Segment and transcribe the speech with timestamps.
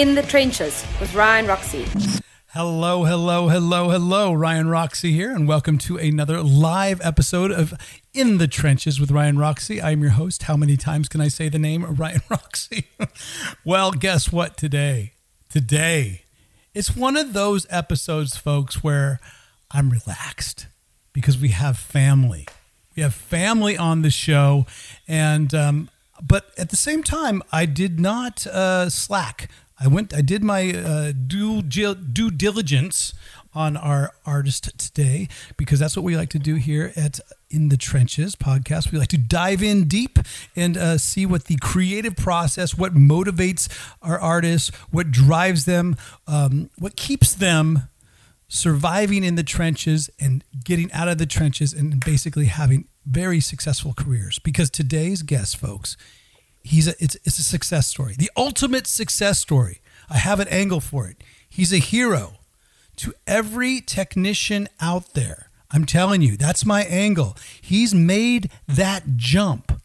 [0.00, 1.84] In the Trenches with Ryan Roxy.
[2.54, 4.32] Hello, hello, hello, hello.
[4.32, 7.74] Ryan Roxy here, and welcome to another live episode of
[8.14, 9.82] In the Trenches with Ryan Roxy.
[9.82, 10.44] I'm your host.
[10.44, 12.88] How many times can I say the name Ryan Roxy?
[13.62, 15.12] well, guess what today?
[15.50, 16.22] Today,
[16.72, 19.20] it's one of those episodes, folks, where
[19.70, 20.66] I'm relaxed
[21.12, 22.48] because we have family.
[22.96, 24.64] We have family on the show,
[25.06, 25.90] and um,
[26.22, 29.50] but at the same time, I did not uh, slack.
[29.80, 30.14] I went.
[30.14, 33.14] I did my uh, due due diligence
[33.54, 37.76] on our artist today because that's what we like to do here at In the
[37.76, 38.92] Trenches podcast.
[38.92, 40.18] We like to dive in deep
[40.54, 43.68] and uh, see what the creative process, what motivates
[44.02, 47.88] our artists, what drives them, um, what keeps them
[48.46, 53.94] surviving in the trenches and getting out of the trenches and basically having very successful
[53.96, 54.38] careers.
[54.38, 55.96] Because today's guest, folks,
[56.62, 59.80] he's a, it's, it's a success story, the ultimate success story.
[60.08, 61.22] I have an angle for it.
[61.48, 62.34] He's a hero
[62.96, 65.50] to every technician out there.
[65.70, 67.36] I'm telling you, that's my angle.
[67.60, 69.80] He's made that jump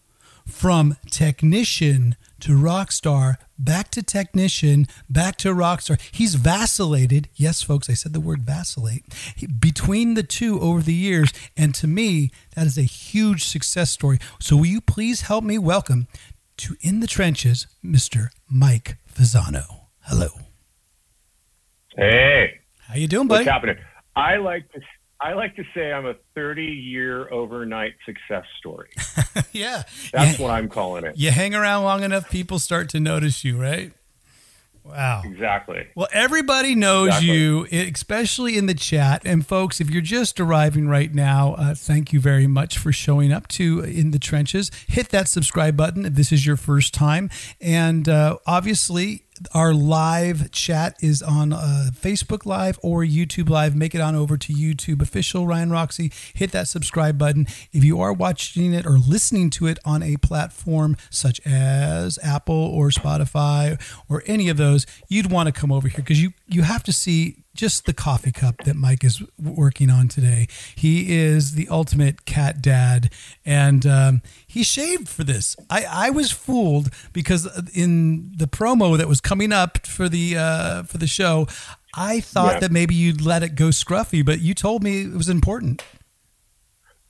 [0.46, 5.98] from technician to rock star, back to technician, back to rock star.
[6.12, 7.30] He's vacillated.
[7.36, 9.04] Yes, folks, I said the word vacillate
[9.60, 11.32] between the two over the years.
[11.56, 14.20] And to me, that is a huge success story.
[14.40, 16.08] So, will you please help me welcome
[16.58, 18.30] to In the Trenches, Mr.
[18.50, 19.88] Mike Fasano.
[20.02, 20.28] Hello.
[21.96, 22.60] Hey.
[22.88, 23.46] How you doing, buddy?
[23.46, 23.78] What's happening?
[24.16, 24.82] I like to
[25.20, 28.90] I like to say I'm a 30 year overnight success story.
[29.54, 29.84] yeah.
[30.12, 31.18] That's what I'm calling it.
[31.18, 33.94] You hang around long enough, people start to notice you, right?
[34.86, 35.24] Wow.
[35.26, 35.88] Exactly.
[35.96, 37.32] Well, everybody knows Exactly.
[37.32, 39.24] you, especially in the chat.
[39.26, 43.34] And folks, if you're just arriving right now, uh, thank you very much for showing
[43.34, 44.70] up to In the Trenches.
[44.88, 47.30] Hit that subscribe button if this is your first time.
[47.60, 53.76] And uh, obviously, our live chat is on uh, Facebook Live or YouTube Live.
[53.76, 56.12] Make it on over to YouTube official Ryan Roxy.
[56.34, 57.48] Hit that subscribe button.
[57.72, 62.56] If you are watching it or listening to it on a platform such as Apple
[62.56, 66.62] or Spotify or any of those, you'd want to come over here because you you
[66.64, 70.48] have to see just the coffee cup that Mike is working on today.
[70.76, 73.12] He is the ultimate cat dad,
[73.46, 75.56] and um, he shaved for this.
[75.70, 80.84] I, I was fooled because in the promo that was coming up for the uh,
[80.84, 81.48] for the show,
[81.96, 82.60] I thought Yeah.
[82.60, 85.84] that maybe you'd let it go scruffy, but you told me it was important.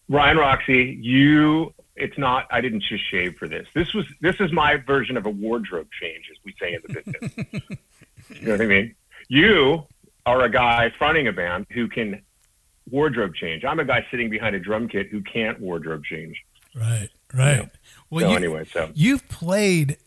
[0.08, 3.68] Ryan Roxy, you it's not I didn't just shave for this.
[3.74, 7.02] This was this is my version of a wardrobe change, as we say in the
[7.02, 7.80] business.
[8.42, 8.96] you know what I mean?
[9.28, 9.84] You
[10.26, 12.22] are a guy fronting a band who can
[12.90, 13.64] wardrobe change.
[13.64, 16.38] I'm a guy sitting behind a drum kit who can't wardrobe change.
[16.76, 17.70] Right, right.
[18.10, 19.98] Well, so you, anyway, so You've played.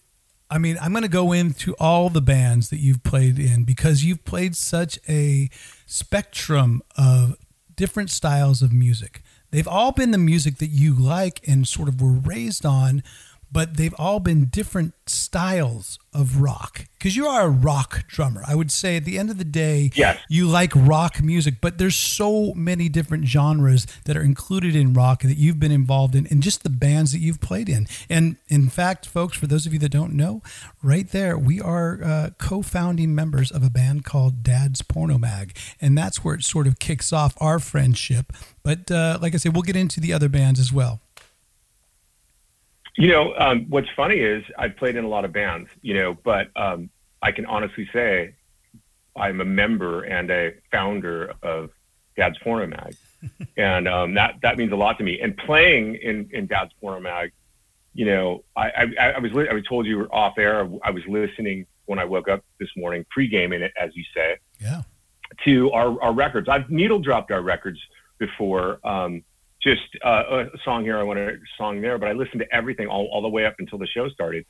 [0.50, 4.04] I mean, I'm going to go into all the bands that you've played in because
[4.04, 5.50] you've played such a
[5.86, 7.36] spectrum of
[7.74, 9.22] different styles of music.
[9.50, 13.02] They've all been the music that you like and sort of were raised on,
[13.50, 16.86] but they've all been different styles of rock.
[16.98, 18.42] Because you are a rock drummer.
[18.46, 20.18] I would say at the end of the day, Yes.
[20.28, 25.22] you like rock music, but there's so many different genres that are included in rock
[25.22, 27.86] that you've been involved in and just the bands that you've played in.
[28.10, 30.42] And in fact, folks, for those of you that don't know,
[30.82, 35.56] right there, we are uh, co founding members of a band called Dad's Porno Mag.
[35.80, 38.32] And that's where it sort of kicks off our friendship.
[38.62, 41.00] But uh, like I said, we'll get into the other bands as well.
[42.98, 46.14] You know, um, what's funny is I've played in a lot of bands, you know,
[46.24, 46.90] but um,
[47.22, 48.34] I can honestly say
[49.16, 51.70] I'm a member and a founder of
[52.16, 52.96] Dad's Porno Mag.
[53.56, 55.20] and um, that, that means a lot to me.
[55.20, 57.30] And playing in, in Dad's Porno Mag,
[57.94, 60.68] you know, I, I, I was li- I was told you were off air.
[60.82, 64.82] I was listening when I woke up this morning, pre-gaming it, as you say, Yeah.
[65.44, 66.48] to our, our records.
[66.48, 67.80] I've needle dropped our records
[68.18, 68.80] before.
[68.86, 69.22] Um,
[69.62, 72.86] just uh, a song here, I want a song there, but I listened to everything
[72.86, 74.44] all, all the way up until the show started.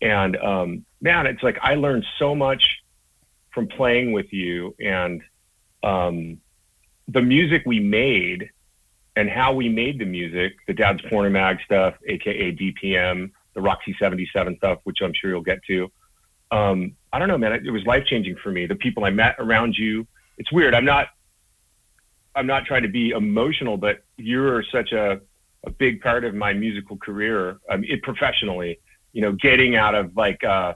[0.00, 2.62] And um, man, it's like I learned so much
[3.52, 5.22] from playing with you and
[5.82, 6.38] um,
[7.08, 8.50] the music we made
[9.16, 13.96] and how we made the music, the Dad's Porno Mag stuff, aka DPM, the Roxy
[13.98, 15.90] 77 stuff, which I'm sure you'll get to.
[16.50, 17.52] Um, I don't know, man.
[17.52, 18.66] It, it was life changing for me.
[18.66, 20.06] The people I met around you.
[20.38, 20.74] It's weird.
[20.74, 21.08] I'm not.
[22.38, 25.20] I'm not trying to be emotional, but you're such a,
[25.66, 28.78] a big part of my musical career, um, it professionally.
[29.12, 30.74] You know, getting out of like uh,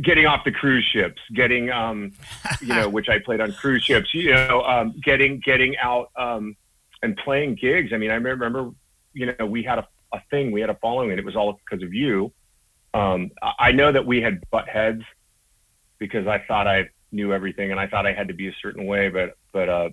[0.00, 2.12] getting off the cruise ships, getting um,
[2.60, 4.14] you know, which I played on cruise ships.
[4.14, 6.56] You know, um, getting getting out um,
[7.02, 7.92] and playing gigs.
[7.92, 8.70] I mean, I remember,
[9.12, 11.60] you know, we had a, a thing, we had a following, and it was all
[11.68, 12.32] because of you.
[12.94, 15.02] Um, I- I know that we had butt heads
[15.98, 18.86] because I thought I knew everything and I thought I had to be a certain
[18.86, 19.88] way, but but uh,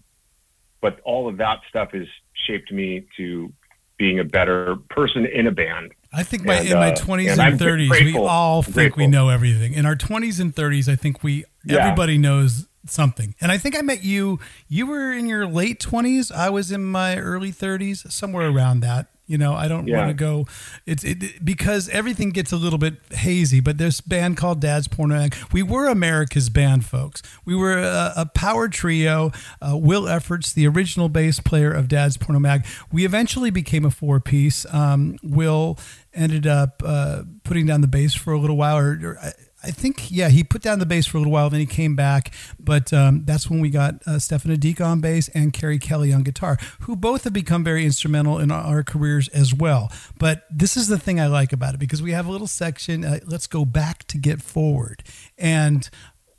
[0.81, 2.07] but all of that stuff has
[2.47, 3.51] shaped me to
[3.97, 5.93] being a better person in a band.
[6.11, 8.97] I think my, and, in my uh, twenties and, and thirties, we all think grateful.
[8.97, 9.73] we know everything.
[9.73, 11.77] In our twenties and thirties, I think we yeah.
[11.77, 13.35] everybody knows something.
[13.39, 14.39] And I think I met you.
[14.67, 16.31] You were in your late twenties.
[16.31, 19.07] I was in my early thirties, somewhere around that.
[19.31, 19.99] You know, I don't yeah.
[19.99, 20.45] want to go.
[20.85, 23.61] It's it, because everything gets a little bit hazy.
[23.61, 27.21] But this band called Dad's Porno Mag, we were America's band, folks.
[27.45, 29.31] We were a, a power trio.
[29.61, 32.65] Uh, Will Efforts, the original bass player of Dad's Porno Mag.
[32.91, 34.65] We eventually became a four piece.
[34.73, 35.79] Um, Will
[36.13, 40.09] ended up uh, putting down the bass for a little while, or, or I think,
[40.09, 42.33] yeah, he put down the bass for a little while, then he came back.
[42.59, 46.23] But um, that's when we got uh, Stefan Adika on bass and Kerry Kelly on
[46.23, 49.91] guitar, who both have become very instrumental in our careers as well.
[50.17, 53.05] But this is the thing I like about it because we have a little section,
[53.05, 55.03] uh, let's go back to get forward.
[55.37, 55.87] And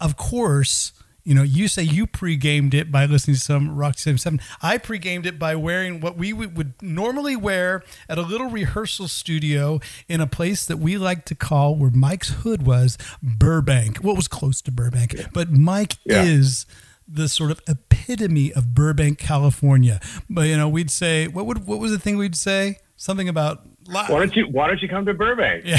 [0.01, 0.93] of course,
[1.25, 4.41] you know, you say you pre-gamed it by listening to some Roxy 77.
[4.61, 9.81] I pre-gamed it by wearing what we would normally wear at a little rehearsal studio
[10.09, 13.99] in a place that we like to call where Mike's hood was Burbank.
[13.99, 16.23] What well, was close to Burbank, but Mike yeah.
[16.23, 16.67] is
[17.07, 20.01] the sort of epitome of Burbank, California.
[20.29, 22.79] But you know, we'd say what would what was the thing we'd say?
[22.97, 25.65] Something about why don't you why don't you come to Burbank?
[25.67, 25.79] Yeah.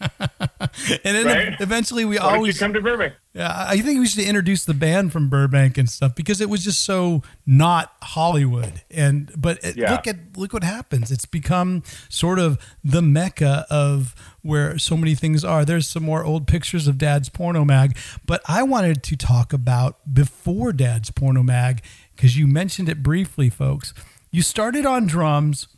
[0.00, 1.60] and then right?
[1.60, 3.14] eventually we Why always come to Burbank.
[3.32, 6.64] Yeah, I think we should introduce the band from Burbank and stuff because it was
[6.64, 8.82] just so not Hollywood.
[8.90, 9.92] And but yeah.
[9.92, 11.10] look at look what happens.
[11.10, 15.64] It's become sort of the mecca of where so many things are.
[15.64, 17.96] There's some more old pictures of Dad's Porno Mag,
[18.26, 21.82] but I wanted to talk about before Dad's Porno Mag
[22.14, 23.94] because you mentioned it briefly, folks.
[24.30, 25.68] You started on drums.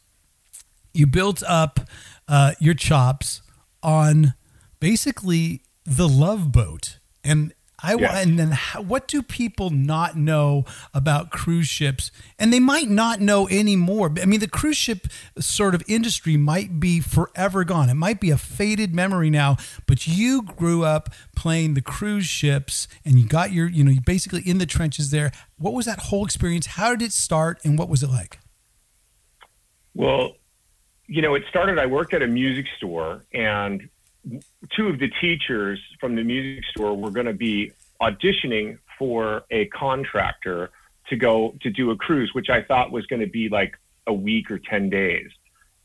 [0.92, 1.80] You built up
[2.26, 3.42] uh, your chops
[3.86, 4.34] on
[4.80, 8.24] basically the Love Boat, and I yes.
[8.24, 12.10] and then how, what do people not know about cruise ships?
[12.38, 14.12] And they might not know anymore.
[14.20, 15.06] I mean, the cruise ship
[15.38, 17.90] sort of industry might be forever gone.
[17.90, 19.58] It might be a faded memory now.
[19.86, 24.00] But you grew up playing the cruise ships, and you got your, you know, you
[24.00, 25.30] basically in the trenches there.
[25.58, 26.66] What was that whole experience?
[26.66, 28.38] How did it start, and what was it like?
[29.94, 30.36] Well,
[31.06, 33.88] you know, it started, I worked at a music store, and
[34.74, 39.66] two of the teachers from the music store were going to be auditioning for a
[39.66, 40.70] contractor
[41.08, 43.74] to go to do a cruise, which I thought was going to be like
[44.06, 45.30] a week or 10 days.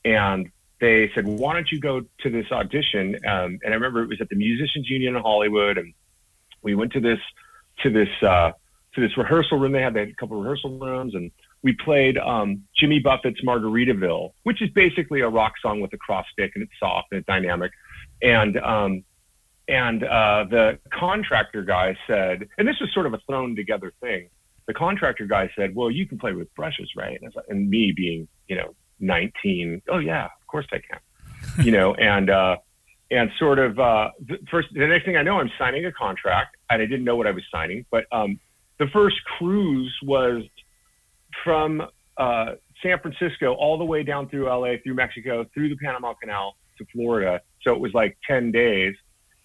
[0.03, 3.15] And they said, why don't you go to this audition?
[3.27, 5.77] Um, and I remember it was at the Musicians Union in Hollywood.
[5.77, 5.93] And
[6.63, 7.19] we went to this,
[7.83, 8.51] to this, uh,
[8.95, 9.73] to this rehearsal room.
[9.73, 11.31] They had, they had a couple rehearsal rooms and
[11.63, 16.25] we played um, Jimmy Buffett's Margaritaville, which is basically a rock song with a cross
[16.31, 17.71] stick and it's soft and it's dynamic.
[18.21, 19.03] And um,
[19.67, 24.29] and uh, the contractor guy said, and this was sort of a thrown together thing.
[24.67, 27.93] The contractor guy said, "Well, you can play with brushes, right?" And, like, and me
[27.95, 32.57] being, you know, 19, oh yeah, of course I can, you know, and uh,
[33.09, 36.57] and sort of uh, the first the next thing I know, I'm signing a contract,
[36.69, 38.39] and I didn't know what I was signing, but um,
[38.77, 40.43] the first cruise was
[41.43, 41.81] from
[42.17, 42.53] uh,
[42.83, 46.85] San Francisco all the way down through LA, through Mexico, through the Panama Canal to
[46.93, 47.41] Florida.
[47.61, 48.95] So it was like 10 days.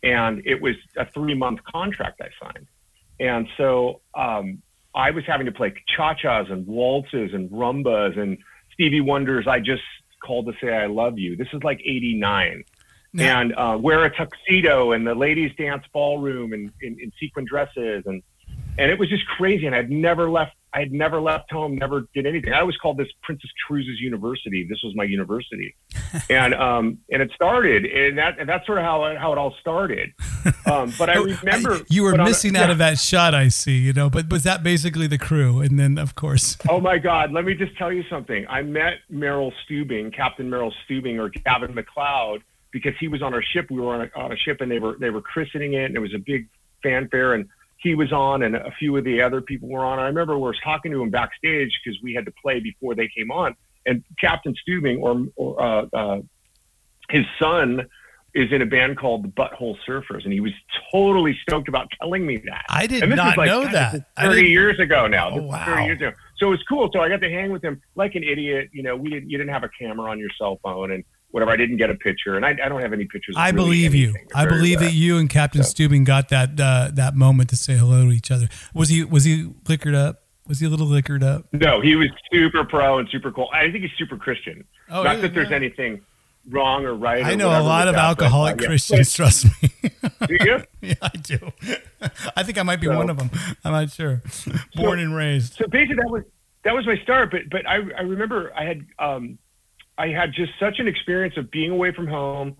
[0.02, 2.66] And it was a three month contract I signed.
[3.18, 4.62] And so um,
[4.94, 8.38] I was having to play cha chas and waltzes and rumbas and
[8.72, 9.82] Stevie Wonder's I Just
[10.22, 11.36] Called to Say I Love You.
[11.36, 12.64] This is like 89.
[13.18, 18.04] And uh, wear a tuxedo and the ladies dance ballroom and in, in sequin dresses
[18.04, 18.22] and
[18.78, 19.64] and it was just crazy.
[19.64, 22.52] And I'd never left I had never left home, never did anything.
[22.52, 24.66] I always called this Princess Cruises University.
[24.68, 25.74] This was my university,
[26.30, 29.38] and um, and it started, and that and that's sort of how it, how it
[29.38, 30.12] all started.
[30.64, 32.72] Um, but I remember you were missing out yeah.
[32.72, 33.34] of that shot.
[33.34, 35.60] I see, you know, but was that basically the crew?
[35.60, 38.46] And then, of course, oh my God, let me just tell you something.
[38.48, 43.42] I met Merrill Stubing, Captain Merrill Stubing, or Gavin MacLeod, because he was on our
[43.42, 43.70] ship.
[43.70, 45.96] We were on a, on a ship, and they were they were christening it, and
[45.96, 46.48] it was a big
[46.80, 49.98] fanfare and he was on and a few of the other people were on.
[49.98, 53.08] I remember we were talking to him backstage because we had to play before they
[53.08, 53.54] came on.
[53.84, 56.20] And Captain Stubing or, or uh, uh,
[57.10, 57.86] his son
[58.34, 60.52] is in a band called the Butthole Surfers, and he was
[60.92, 62.66] totally stoked about telling me that.
[62.68, 64.04] I did not like, know that.
[64.18, 65.30] Thirty years ago now.
[65.30, 65.64] Oh, wow.
[65.64, 66.12] Thirty years ago.
[66.36, 66.90] So it was cool.
[66.92, 68.68] So I got to hang with him like an idiot.
[68.72, 69.30] You know, we didn't.
[69.30, 71.02] You didn't have a camera on your cell phone, and
[71.36, 71.50] whatever.
[71.52, 73.34] I didn't get a picture, and I, I don't have any pictures.
[73.36, 74.14] I really believe you.
[74.34, 75.70] I believe that you and Captain so.
[75.74, 78.48] Stubing got that uh, that moment to say hello to each other.
[78.72, 80.22] Was he was he liquored up?
[80.48, 81.44] Was he a little liquored up?
[81.52, 83.50] No, he was super pro and super cool.
[83.52, 84.64] I think he's super Christian.
[84.88, 86.00] Oh, Not yeah, that there's anything
[86.48, 87.22] wrong or right.
[87.22, 89.12] I know a lot of alcoholic but, uh, Christians.
[89.12, 89.16] Yeah.
[89.24, 89.70] Trust me.
[90.26, 90.62] Do you?
[90.80, 91.52] yeah, I do.
[92.36, 93.30] I think I might be So- one of them.
[93.62, 94.22] I'm not sure.
[94.74, 95.54] Born and raised.
[95.54, 96.22] so basically that was
[96.64, 99.38] that was my start but but i i remember i had um
[99.98, 102.56] i had just such an experience of being away from home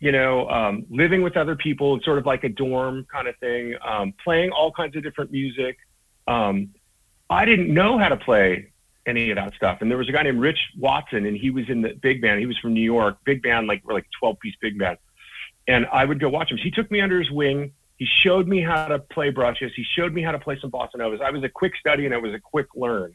[0.00, 3.74] you know um living with other people sort of like a dorm kind of thing
[3.86, 5.76] um playing all kinds of different music
[6.28, 6.68] um
[7.30, 8.68] i didn't know how to play
[9.06, 11.68] any of that stuff and there was a guy named rich watson and he was
[11.68, 14.54] in the big band he was from new york big band like like 12 piece
[14.60, 14.96] big band
[15.66, 18.60] and i would go watch him he took me under his wing he showed me
[18.60, 19.70] how to play brushes.
[19.76, 21.20] He showed me how to play some bossa novas.
[21.24, 23.14] I was a quick study and I was a quick learn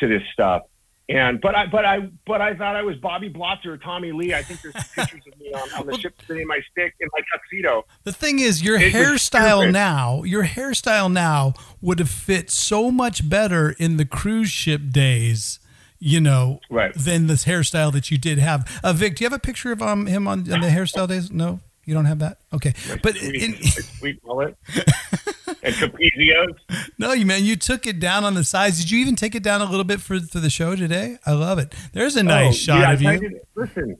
[0.00, 0.64] to this stuff.
[1.08, 4.34] And but I but I but I thought I was Bobby Blotzer or Tommy Lee.
[4.34, 7.20] I think there's pictures of me on, on the ship sitting my stick in my
[7.32, 7.84] tuxedo.
[8.02, 13.28] The thing is, your It hairstyle now, your hairstyle now would have fit so much
[13.28, 15.60] better in the cruise ship days,
[16.00, 16.92] you know, Right.
[16.96, 18.68] than this hairstyle that you did have.
[18.82, 21.30] Uh, Vic, do you have a picture of um, him on, on the hairstyle days?
[21.30, 22.38] No, you don't have that.
[22.52, 24.56] Okay, but Sweet, in, my sweet mullet
[25.66, 26.54] and trapezios.
[26.98, 28.78] no, you man, you took it down on the sides.
[28.80, 31.18] Did you even take it down a little bit for for the show today?
[31.26, 31.74] I love it.
[31.92, 33.40] There's a nice Oh, shot yeah, of you.
[33.54, 33.96] listen,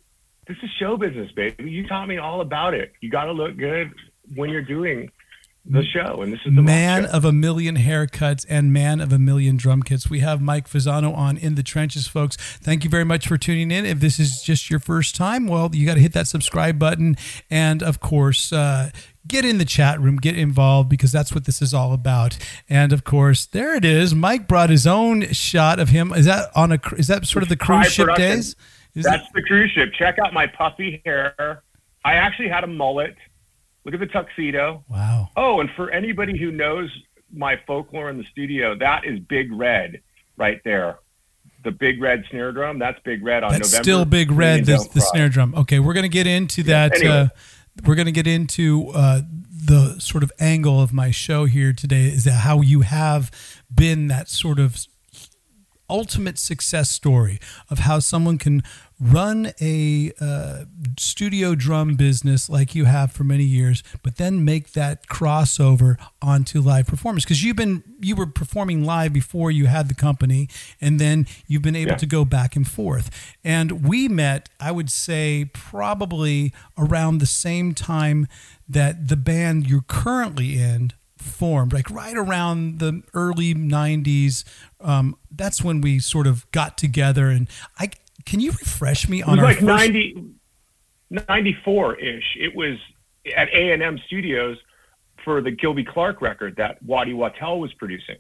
[0.46, 1.70] this is show business, baby.
[1.70, 2.92] You taught me all about it.
[3.00, 3.90] You got to look good
[4.35, 5.11] when you're doing
[5.68, 9.18] the show, and this is the man of a million haircuts and man of a
[9.18, 10.08] million drum kits.
[10.08, 12.37] We have Mike Fasano on in the trenches, folks.
[12.37, 13.85] Thank you very much for tuning in.
[13.85, 17.16] If this is just your first time, well, you got to hit that subscribe button,
[17.50, 18.52] and of course.
[18.52, 18.90] Uh,
[19.26, 22.38] Get in the chat room, get involved because that's what this is all about.
[22.68, 24.14] And of course, there it is.
[24.14, 26.12] Mike brought his own shot of him.
[26.12, 26.80] Is that on a?
[26.97, 28.54] Is that sort of the cruise ship days?
[28.95, 29.92] Is That's the cruise ship.
[29.99, 31.62] Check out my puffy hair.
[32.04, 33.16] I actually had a mullet.
[33.85, 34.85] Look at the tuxedo.
[34.88, 35.28] wow.
[35.37, 36.90] Oh, and for anybody who knows
[37.33, 40.00] my folklore in the studio, that is Big Red
[40.37, 40.99] right there.
[41.64, 42.78] The Big Red snare drum.
[42.78, 43.83] That's Big Red on That's November.
[43.85, 44.64] still big red.
[44.66, 45.54] The, the snare drum.
[45.56, 46.95] Okay, we're gonna get into that.
[46.97, 47.14] anyway.
[47.14, 47.28] Uh,
[47.85, 52.06] we're gonna get into uh, the sort of angle of my show here today.
[52.06, 53.30] Is that how you have
[53.73, 54.87] been that sort of
[55.88, 57.38] ultimate success story
[57.71, 58.62] of how someone can
[58.99, 60.65] run a uh,
[60.99, 66.61] studio drum business like you have for many years, but then make that crossover onto
[66.62, 70.49] live performance because you've been you were performing live before you had the company,
[70.81, 71.97] and then you've been able Yeah.
[71.99, 73.11] to go back and forth.
[73.45, 78.26] And we met, I would say, probably around the same time
[78.69, 84.45] that the band you're currently in formed, like right around the early '90s.
[84.81, 87.29] Um, that's when we sort of got together.
[87.29, 87.49] And
[87.79, 87.91] I
[88.25, 90.25] can you refresh me It on was our like first, 90,
[91.11, 92.37] 94 ish.
[92.38, 92.78] It was
[93.37, 94.58] at A and M Studios
[95.25, 98.16] for the Gilby Clarke record that Waddy Wachtel was producing.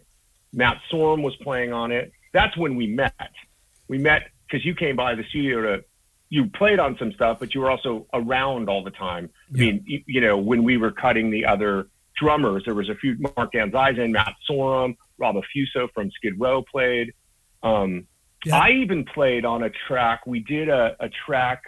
[0.52, 2.12] Matt Sorum was playing on it.
[2.32, 3.30] That's when we met.
[3.88, 5.84] We met because you came by the studio to.
[6.28, 9.30] You played on some stuff, but you were also around all the time.
[9.54, 11.86] I mean, you, you know, when we were cutting the other
[12.16, 17.14] drummers, there was a few Mark Anzeisen, Matt Sorum, Rob Affuso from Skid Row played.
[17.62, 18.08] Um,
[18.46, 18.58] Yeah.
[18.58, 20.24] I even played on a track.
[20.24, 21.62] We did a, a track,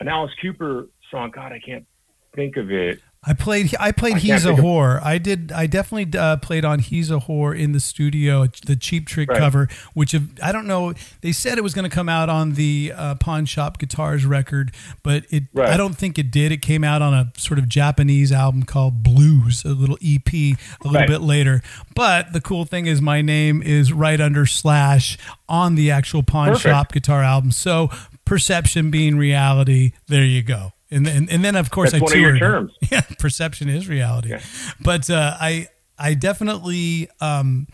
[0.00, 1.30] an Alice Cooper song.
[1.32, 1.86] God, I can't
[2.34, 3.00] think of it.
[3.24, 3.72] I played.
[3.78, 4.14] I played.
[4.16, 5.00] I He's a of- whore.
[5.00, 5.52] I did.
[5.52, 8.48] I definitely uh, played on He's a whore in the studio.
[8.66, 9.38] The Cheap Trick Right.
[9.38, 10.92] cover, which of, I don't know.
[11.20, 14.72] They said it was going to come out on the uh, Pawn Shop Guitars record,
[15.04, 15.44] but it.
[15.54, 15.68] Right.
[15.68, 16.50] I don't think it did.
[16.50, 20.56] It came out on a sort of Japanese album called Blues, a little EP, a
[20.82, 21.06] little Right.
[21.08, 21.62] bit later.
[21.94, 25.16] But the cool thing is, my name is right under slash
[25.48, 26.62] on the actual Pawn Perfect.
[26.64, 27.52] Shop Guitar album.
[27.52, 27.88] So
[28.24, 29.92] perception being reality.
[30.08, 30.72] There you go.
[30.92, 32.70] And then, and then of course That's I one of your toured.
[32.90, 34.36] Yeah, perception is reality.
[34.80, 35.68] But uh, I
[35.98, 37.66] I definitely um,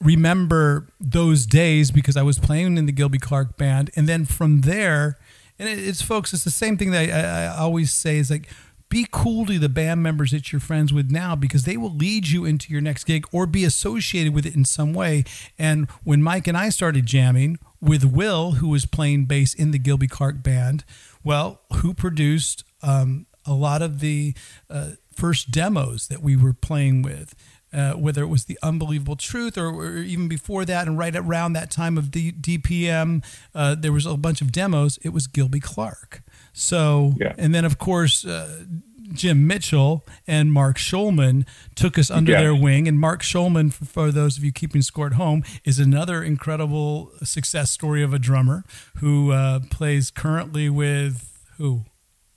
[0.00, 4.60] remember those days because I was playing in the Gilby Clarke band, and then from
[4.62, 5.16] there,
[5.58, 8.48] and it, it's folks, it's the same thing that I, I always say is like.
[8.90, 12.28] Be cool to the band members that you're friends with now because they will lead
[12.28, 15.24] you into your next gig or be associated with it in some way.
[15.58, 19.80] And when Mike and I started jamming with Will, who was playing bass in the
[19.80, 20.84] Gilby Clarke band,
[21.24, 24.34] well, who produced um, a lot of the
[24.70, 27.34] uh, first demos that we were playing with,
[27.72, 31.54] uh, whether it was the Unbelievable Truth or, or even before that, and right around
[31.54, 34.98] that time of the DPM, uh, there was a bunch of demos.
[35.02, 36.22] It was Gilby Clarke.
[36.52, 37.34] So, Yeah.
[37.38, 38.24] and then of course.
[38.24, 38.64] Uh,
[39.12, 42.40] Jim Mitchell and Mark Schulman took us under Yes.
[42.42, 42.88] their wing.
[42.88, 47.10] And Mark Schulman, for, for those of you keeping score at home, is another incredible
[47.22, 48.64] success story of a drummer
[48.96, 51.82] who uh, plays currently with who?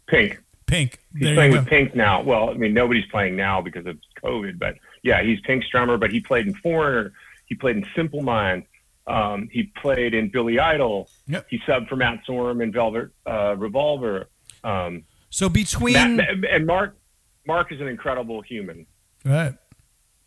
[0.08, 0.40] Pink.
[0.66, 1.00] Pink.
[1.14, 2.22] He's There playing with Pink now.
[2.22, 5.98] Well, I mean, nobody's playing now because of COVID, but yeah, he's Pink's drummer.
[5.98, 7.14] But he played in Foreigner.
[7.46, 8.64] He played in Simple Mind.
[9.08, 11.10] Um, he played in Billy Idol.
[11.28, 11.48] Yep.
[11.50, 14.28] He subbed for Matt Sorum in Velvet uh, Revolver.
[14.66, 16.98] Um, So between Matt, and Mark,
[17.46, 18.86] Mark is an incredible human.
[19.26, 19.56] Right.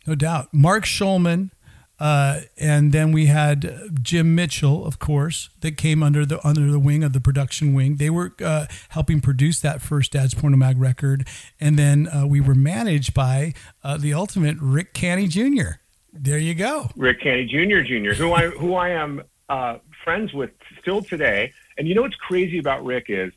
[0.07, 0.53] No doubt.
[0.53, 1.51] Mark Schulman,
[1.99, 6.79] uh, and then we had Jim Mitchell, of course, that came under the under the
[6.79, 7.97] wing of the production wing.
[7.97, 11.27] They were uh, helping produce that first Dad's Porno Mag record,
[11.59, 13.53] and then uh, we were managed by
[13.83, 15.77] uh, the ultimate Rick Canny Jr.
[16.11, 17.81] There you go, Rick Canny Jr.
[17.81, 18.13] Jr.
[18.13, 21.53] Who I who I am uh, friends with still today.
[21.77, 23.31] And you know what's crazy about Rick is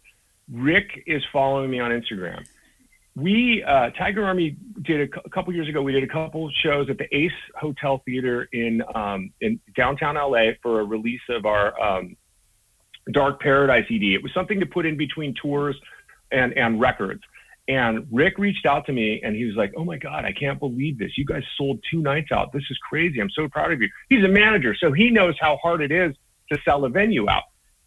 [0.52, 2.44] Rick is following me on Instagram
[3.16, 5.82] we uh, Tiger Army did a, a, couple years ago.
[5.82, 10.52] We did a couple shows at the Ace Hotel Theater in um, in downtown LA
[10.62, 12.16] for a release of our um,
[13.12, 14.02] Dark Paradise ED.
[14.02, 15.76] It was something to put in between tours
[16.32, 17.22] and and records.
[17.66, 20.58] And Rick reached out to me and he was like, "Oh my God, I can't
[20.58, 21.16] believe this!
[21.16, 22.52] You guys sold two nights out.
[22.52, 23.20] This is crazy.
[23.20, 26.16] I'm so proud of you." He's a manager, so he knows how hard it is
[26.52, 27.44] to sell a venue out.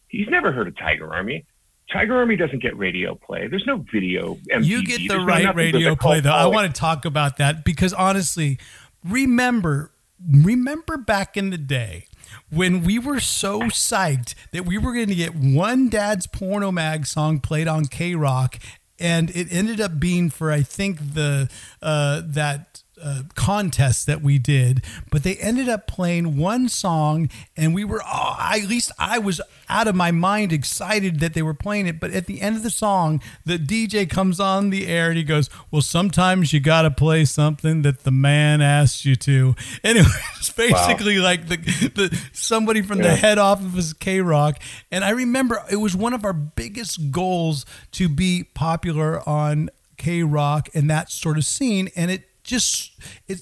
[0.07, 1.45] He's never heard of Tiger Army.
[1.91, 3.47] Tiger Army doesn't get radio play.
[3.47, 4.35] There's no video.
[4.51, 4.65] MTV.
[4.65, 6.31] You get the There's right radio play, though.
[6.31, 8.59] I want to talk about that because honestly,
[9.05, 9.91] remember,
[10.29, 12.07] remember back in the day
[12.49, 17.05] when we were so psyched that we were going to get one Dad's Porno Mag
[17.05, 18.59] song played on K Rock,
[18.99, 21.49] and it ended up being for I think the
[21.81, 27.73] uh, that uh, contest that we did, but they ended up playing one song, and
[27.73, 31.41] we were oh, I, at least I was out of my mind excited that they
[31.41, 31.99] were playing it.
[31.99, 35.23] But at the end of the song, the DJ comes on the air and he
[35.23, 39.97] goes, "Well, sometimes you got to play something that the man asks you to." And
[39.97, 41.23] it was basically wow.
[41.23, 43.09] like the, the somebody from yeah.
[43.09, 44.61] the head office of K Rock,
[44.91, 50.23] and I remember it was one of our biggest goals to be popular on K
[50.23, 52.91] Rock and that sort of scene, and it just
[53.27, 53.41] it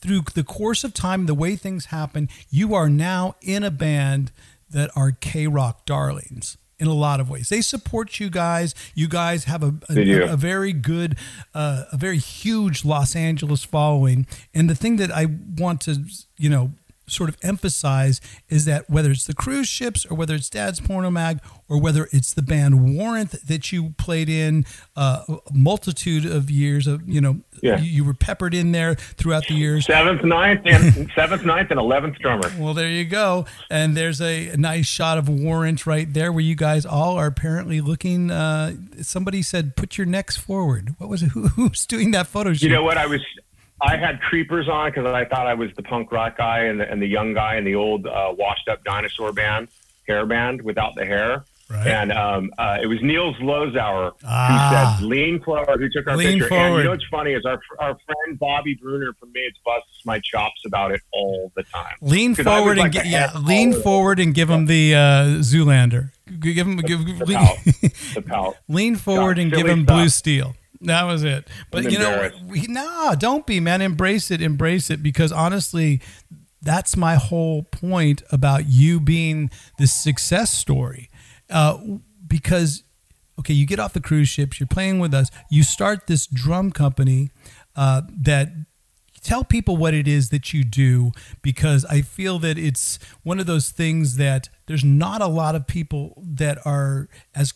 [0.00, 4.32] through the course of time, the way things happen, you are now in a band
[4.70, 7.50] that are K Rock darlings in a lot of ways.
[7.50, 8.74] They support you guys.
[8.94, 9.94] You guys have a, a,
[10.32, 11.18] a very good,
[11.54, 14.26] uh, a very huge Los Angeles following.
[14.54, 15.26] And the thing that I
[15.58, 16.02] want to,
[16.38, 16.72] you know,
[17.10, 21.10] sort of emphasize is that whether it's the cruise ships or whether it's Dad's Porno
[21.10, 24.64] Mag or whether it's the band Warrant that you played in
[24.96, 27.78] uh, a multitude of years of you know yeah.
[27.78, 29.86] you, you, were peppered in there throughout the years.
[29.86, 32.50] Seventh ninth and seventh ninth and eleventh drummer.
[32.58, 33.46] Well there you go.
[33.70, 37.80] And there's a, nice shot of Warrant right there where you guys all are apparently
[37.80, 40.94] looking uh, somebody said put your necks forward.
[40.98, 41.28] What was it?
[41.30, 42.98] Who, who's doing that photo shoot you know what?
[42.98, 43.20] I was
[43.82, 46.90] I had creepers on because I thought I was the punk rock guy and the,
[46.90, 49.68] and the young guy in the old uh, washed up dinosaur band,
[50.06, 51.44] hair band without the hair.
[51.70, 51.86] Right.
[51.86, 54.96] And um, uh, it was Niels Lozauer ah.
[54.98, 56.48] who said, lean forward, who took our lean picture.
[56.48, 56.66] Forward.
[56.66, 60.18] And you know what's funny is our, our friend Bobby Bruner from Maids busts my
[60.18, 61.94] chops about it all the time.
[62.00, 64.98] Lean forward like and yeah, lean forward and give him the uh,
[65.38, 66.10] Zoolander.
[66.40, 67.56] Give him give, the lean, pout.
[67.64, 68.56] the pout.
[68.68, 69.96] lean forward God, and give him stuff.
[69.96, 70.56] blue steel.
[70.82, 71.46] That was it.
[71.70, 73.82] But you know, we, nah, don't be, man.
[73.82, 74.40] Embrace it.
[74.40, 75.02] Embrace it.
[75.02, 76.00] Because honestly,
[76.62, 81.10] that's my whole point about you being this success story.
[81.48, 81.78] Uh,
[82.26, 82.84] because,
[83.38, 86.70] okay, you get off the cruise ships, you're playing with us, you start this drum
[86.70, 87.30] company
[87.76, 88.48] uh, that
[89.22, 91.12] tell people what it is that you do
[91.42, 95.66] because I feel that it's one of those things that there's not a lot of
[95.66, 97.52] people that are as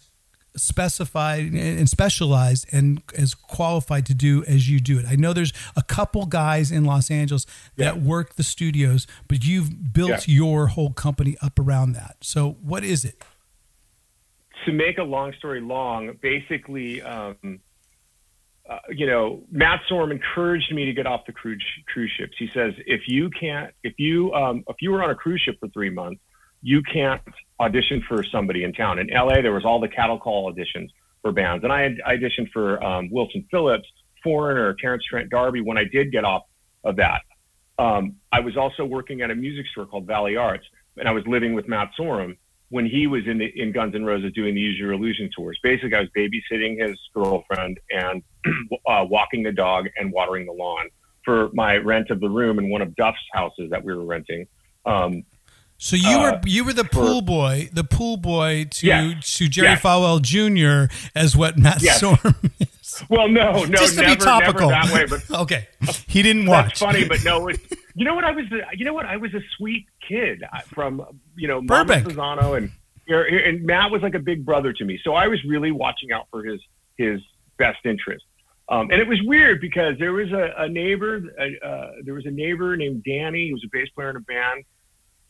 [0.57, 5.05] specified and specialized and as qualified to do as you do it.
[5.09, 8.03] I know there's a couple guys in Los Angeles that yeah.
[8.03, 10.37] work the studios, but you've built yeah.
[10.37, 12.17] your whole company up around that.
[12.21, 13.23] So what is it?
[14.67, 17.61] To make a long story long, basically, um,
[18.69, 22.33] uh, you know, Matt Sorum encouraged me to get off the cruise cruise ships.
[22.39, 25.57] He says, if you can't, if you um, if you were on a cruise ship
[25.61, 26.21] for three months
[26.65, 27.21] you can't
[27.61, 28.99] audition for somebody in town.
[28.99, 30.89] In LA, there was all the cattle call auditions
[31.23, 33.87] for bands, and I had auditioned for um, Wilson Phillips,
[34.23, 35.61] Foreigner, Terence Trent D'Arby.
[35.61, 36.45] When I did get off
[36.83, 37.21] of that,
[37.79, 40.65] um, I was also working at a music store called Valley Arts,
[40.97, 42.39] and I was living with Matt Sorum
[42.71, 45.59] when he was in the, in Guns N' Roses doing the Use Your Illusion tours.
[45.63, 48.23] Basically, I was babysitting his girlfriend and
[48.89, 50.89] uh, walking the dog and watering the lawn
[51.27, 54.47] for my rent of the room in one of Duff's houses that we were renting.
[54.87, 55.25] Um,
[55.85, 59.69] so you uh, were you were the pool boy, the pool boy to to Jerry
[59.69, 59.83] yes.
[59.83, 60.91] Falwell Jr.
[61.15, 62.03] as what Matt yes.
[62.03, 63.05] Sorum is.
[63.11, 64.71] Well, no, no, just to never, be topical.
[64.71, 65.05] that way.
[65.05, 65.69] But okay,
[66.07, 66.81] he didn't watch.
[66.81, 67.49] That's funny, but no.
[67.49, 67.61] It,
[67.95, 68.25] you know what?
[68.25, 68.47] I was.
[68.73, 69.05] You know what?
[69.05, 70.43] I was a sweet kid
[70.73, 71.05] from
[71.37, 72.73] you know Burbank, Susano, and
[73.07, 74.99] and Matt was like a big brother to me.
[75.05, 76.63] So I was really watching out for his
[76.97, 77.21] his
[77.59, 78.25] best interest.
[78.71, 82.31] Um, and it was weird because there was a, a neighbor, uh, there was a
[82.31, 83.49] neighbor named Danny.
[83.49, 84.65] He was a bass player in a band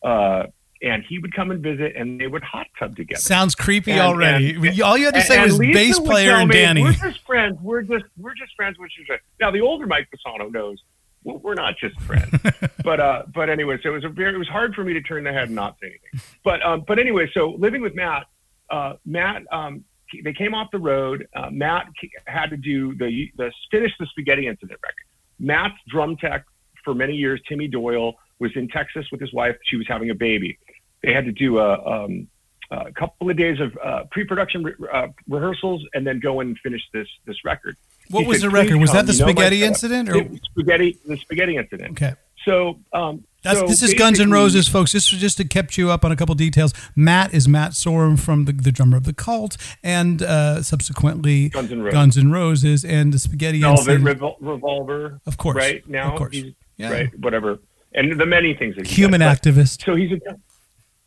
[0.04, 0.46] uh,
[0.82, 3.20] and he would come and visit, and they would hot tub together.
[3.20, 4.54] Sounds creepy And- already.
[4.54, 6.82] and- all you had to say was Lisa bass player and me, Danny.
[6.82, 7.58] We're just friends.
[7.62, 8.78] We're just we're just friends.
[8.78, 9.06] Which is
[9.40, 10.78] now the older Mike Fasano knows
[11.24, 12.30] well, we're not just friends.
[12.84, 15.00] but uh, but anyway, so it was a very it was hard for me to
[15.00, 16.20] turn the head and not say anything.
[16.44, 18.26] But um, but anyway, so living with Matt,
[18.70, 19.84] uh, Matt um,
[20.22, 21.26] they came off the road.
[21.34, 21.86] Uh, Matt
[22.26, 25.04] had to do the the finish the spaghetti incident record.
[25.40, 26.44] Matt's drum tech
[26.84, 29.56] for many years, Timmy Doyle, was in Texas with his wife.
[29.64, 30.58] She was having a baby.
[31.02, 32.28] They had to do a, um,
[32.70, 36.82] a couple of days of uh, pre-production re- uh, rehearsals and then go and finish
[36.92, 37.76] this this record.
[38.10, 38.76] What He was said, the record?
[38.78, 40.08] Was that the know spaghetti incident?
[40.10, 41.92] Or spaghetti the spaghetti incident.
[41.92, 44.92] okay, So um, that's so this is Guns N' Roses, folks.
[44.92, 46.72] This was just to kept you up on a couple details.
[46.96, 51.70] Matt is Matt Sorum from the, the drummer of the Cult, and uh, subsequently Guns
[51.72, 51.92] N' Roses.
[51.94, 54.20] Guns N' Roses, and the spaghetti Velvet incident.
[54.20, 55.20] Revol- Revolver.
[55.26, 56.36] Of course, Right now, of course.
[56.76, 56.90] Yeah.
[56.90, 57.18] right.
[57.20, 57.58] Whatever,
[57.94, 59.38] and the many things that he Human does.
[59.38, 59.84] But- activist.
[59.84, 60.18] So he's a,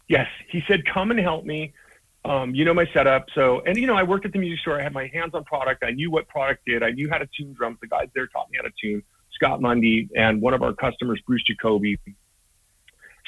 [0.08, 0.28] yes.
[0.50, 1.73] He said, "Come and help me."
[2.26, 3.28] Um, you know my setup.
[3.34, 4.80] So, and you know, I worked at the music store.
[4.80, 5.84] I had my hands on product.
[5.84, 6.84] I knew what product did.
[6.84, 7.78] I knew how to tune drums.
[7.82, 9.02] The guys there taught me how to tune.
[9.32, 11.97] Scott Mundy and one of our customers, Bruce Jacoby.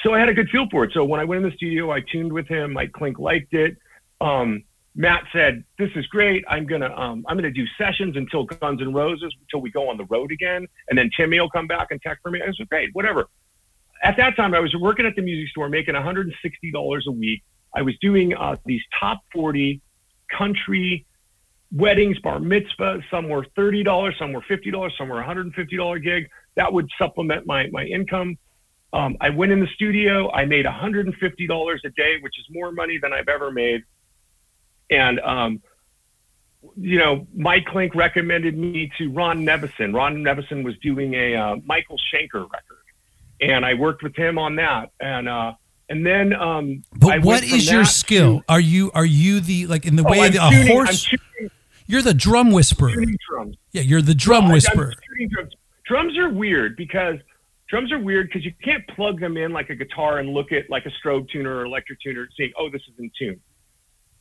[0.02, 0.92] So I had a good feel for it.
[0.92, 2.72] So when I went in the studio, I tuned with him.
[2.72, 3.76] Mike Clink liked it.
[4.20, 6.44] Um, Matt said, "This is great.
[6.48, 9.96] I'm gonna um, I'm gonna do sessions until Guns N' Roses until we go on
[9.96, 12.68] the road again, and then Timmy will come back and tech for me." I said,
[12.68, 13.28] "Great, whatever."
[14.02, 17.42] At that time, I was working at the music store, making 160 dollars a week.
[17.74, 19.80] I was doing uh, these top 40
[20.36, 21.06] country
[21.72, 23.02] weddings, bar mitzvahs.
[23.10, 26.28] Some were thirty dollars, some were fifty dollars, some were 150 dollar gig.
[26.56, 28.38] That would supplement my my income.
[28.92, 30.30] Um, I went in the studio.
[30.32, 33.82] I made 150 dollars a day, which is more money than I've ever made.
[34.90, 35.62] And um,
[36.76, 39.94] you know, Mike Clink recommended me to Ron Nevison.
[39.94, 42.79] Ron Nevison was doing a uh, Michael Schenker record,
[43.40, 44.90] and I worked with him on that.
[45.00, 45.52] And uh,
[45.88, 48.40] and then, um, But what your skill?
[48.40, 50.62] to- Are you are you the like in the Oh, way I'm the, a tuning-
[50.62, 51.04] I'm horse?
[51.04, 51.50] tuning-
[51.86, 52.92] You're the drum whisperer.
[53.72, 54.94] Yeah, you're the drum Well, whisperer.
[55.30, 55.52] drums.
[55.86, 57.16] Drums are weird because
[57.68, 60.70] drums are weird because you can't plug them in like a guitar and look at
[60.70, 63.40] like a strobe tuner or electric tuner saying, "Oh, this is in tune."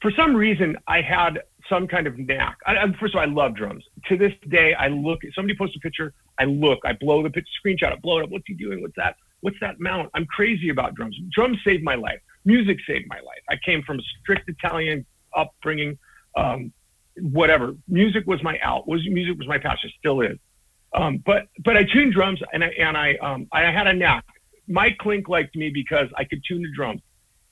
[0.02, 2.58] For some reason, I had some kind of knack.
[2.66, 3.84] I, I, first of all, I love drums.
[4.10, 5.20] To this day, I look.
[5.34, 6.14] Somebody posts a picture.
[6.40, 6.80] I look.
[6.84, 7.94] I blow the picture, screenshot.
[7.94, 8.30] I blow it up.
[8.32, 8.82] What's he doing?
[8.82, 9.16] What's that?
[9.42, 10.10] What's that mount?
[10.14, 11.18] I'm crazy about drums.
[11.32, 12.20] Drums saved my life.
[12.44, 13.44] Music saved my life.
[13.50, 15.06] I came from a strict Italian
[15.36, 15.98] upbringing.
[16.36, 16.74] Um,
[17.22, 17.76] whatever.
[17.88, 18.88] Music was my out.
[18.88, 19.92] Was music was my passion.
[20.00, 20.38] Still is.
[20.94, 24.26] Um, but but I tuned drums and I and I um, I had a knack.
[24.68, 27.02] Mike Clink liked me because I could tune the drums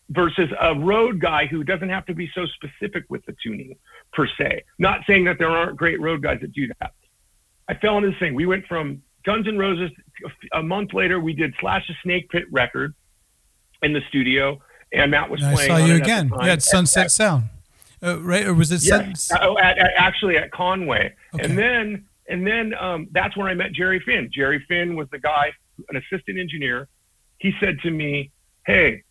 [0.10, 3.76] versus a road guy who doesn't have to be so specific with the tuning
[4.14, 4.64] per se.
[4.80, 6.94] Not saying that there aren't great road guys that do that.
[7.68, 8.34] I fell into this thing.
[8.34, 9.92] We went from Guns N' Roses.
[10.54, 12.96] A month later, we did Slash's Snake Pit record
[13.84, 14.60] in the studio,
[14.94, 15.72] and Matt was I playing.
[15.72, 16.32] I saw you at again.
[16.42, 17.46] Yeah, it's Sunset Sound,
[18.02, 18.46] uh, right?
[18.48, 19.24] Or was it Yes.
[19.24, 21.14] Sun- Oh, at, at, actually at Conway.
[21.36, 21.44] Okay.
[21.44, 24.30] And then and then um, that's where I met Jerry Finn.
[24.34, 25.52] Jerry Finn was the guy,
[25.90, 26.88] an assistant engineer.
[27.40, 28.32] He said to me,
[28.66, 29.04] "Hey,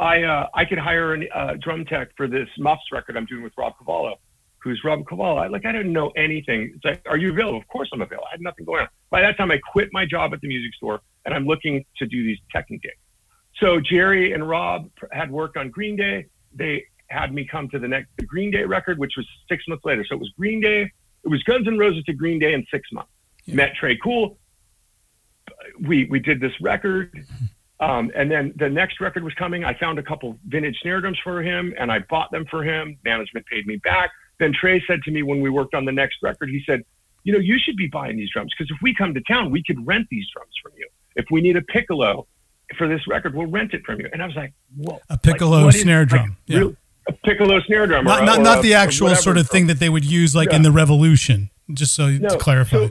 [0.00, 3.42] I uh, I could hire a uh, drum tech for this Muffs record I'm doing
[3.42, 4.16] with Rob Cavallo."
[4.62, 5.36] Who's Rob Cavallo?
[5.38, 6.72] I, like I didn't know anything.
[6.74, 7.58] It's like, are you available?
[7.58, 8.26] Of course I'm available.
[8.28, 8.88] I had nothing going on.
[9.08, 12.06] By that time, I quit my job at the music store, and I'm looking to
[12.06, 12.98] do these teching gigs.
[13.58, 16.26] So Jerry and Rob had worked on Green Day.
[16.54, 19.84] They had me come to the next the Green Day record, which was six months
[19.84, 20.04] later.
[20.08, 20.90] So it was Green Day.
[21.24, 23.10] It was Guns N' Roses to Green Day in six months.
[23.44, 23.56] Yeah.
[23.56, 24.38] Met Tré Cool.
[25.80, 27.26] We we did this record,
[27.80, 29.64] um, and then the next record was coming.
[29.64, 32.96] I found a couple vintage snare drums for him, and I bought them for him.
[33.04, 34.10] Management paid me back.
[34.38, 36.82] Then Tré said to me when we worked on the next record, he said,
[37.24, 39.62] "You know, you should be buying these drums because if we come to town, we
[39.62, 40.88] could rent these drums from you.
[41.16, 42.26] If we need a piccolo
[42.78, 45.68] for this record, we'll rent it from you." And I was like, "Whoa!" a piccolo
[45.68, 46.36] is- snare like, drum.
[46.46, 46.58] yeah.
[46.58, 46.76] real-
[47.08, 48.04] a piccolo snare drum.
[48.04, 50.34] not or, not, or not a- the actual sort of thing that they would use
[50.36, 50.56] like Yeah.
[50.56, 51.50] in the Revolution.
[51.72, 52.76] Just so No, to clarify.
[52.76, 52.90] So,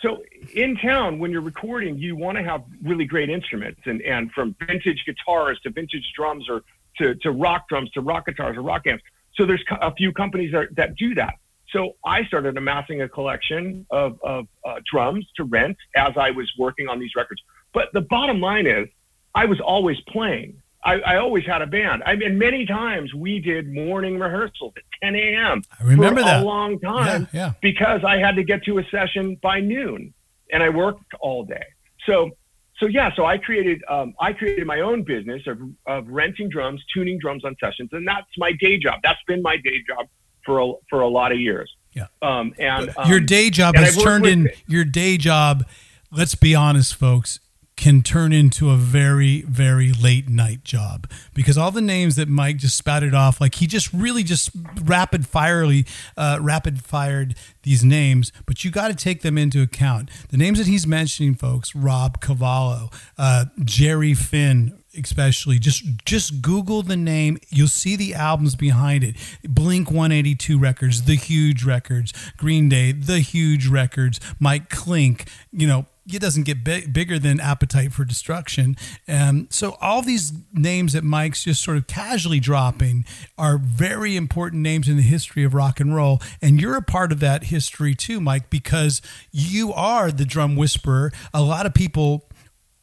[0.00, 4.30] so in town, when you're recording, you want to have really great instruments, and and
[4.32, 6.62] from vintage guitars to vintage drums, or
[6.98, 9.04] to to rock drums to rock guitars or rock amps.
[9.34, 11.34] So there's a few companies that that do that.
[11.70, 16.50] So I started amassing a collection of of uh, drums to rent as I was
[16.58, 17.42] working on these records.
[17.72, 18.88] But the bottom line is,
[19.34, 20.60] I was always playing.
[20.84, 22.02] I, I always had a band.
[22.04, 25.62] I mean, many times we did morning rehearsals at 10 a.m.
[25.80, 26.42] I remember for that.
[26.42, 27.52] a long time Yeah, yeah.
[27.62, 30.12] because I had to get to a session by noon,
[30.54, 31.64] and I worked all day.
[32.06, 32.30] So,
[32.78, 36.82] so yeah, so I created um, I created my own business of of renting drums,
[36.94, 39.00] tuning drums on sessions, and that's my day job.
[39.02, 40.06] That's been my day job
[40.46, 41.70] for a, for a lot of years.
[41.92, 42.06] Yeah.
[42.22, 45.64] Um, and But your um, day job has turned in your day job.
[46.10, 47.40] Let's be honest, folks.
[47.76, 51.10] Can turn into a very very late night job.
[51.34, 54.50] Because all the names that Mike just spouted off like he just really just
[54.82, 60.10] rapid firely uh, rapid fired these names but you got to take them into account.
[60.28, 66.82] The names that he's mentioning folks Rob Cavallo uh, Jerry Finn especially just just google
[66.82, 69.16] the name you'll see the albums behind it.
[69.42, 75.86] Blink 182 records the huge records green day the huge records mike clink you know
[76.06, 78.76] it doesn't get big, bigger than appetite for destruction
[79.08, 83.04] um, so all these names that mike's just sort of casually dropping
[83.38, 87.12] are very important names in the history of rock and roll and you're a part
[87.12, 92.28] of that history too mike because you are the drum whisperer a lot of people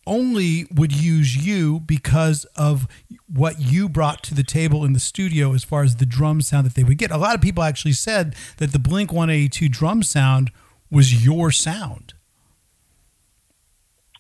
[0.08, 2.88] only would use you because of
[3.28, 6.66] what you brought to the table in the studio as far as the drum sound
[6.66, 7.12] that they would get.
[7.12, 10.52] A lot of people actually said that the Blink 182 drum sound
[10.90, 12.14] was your sound.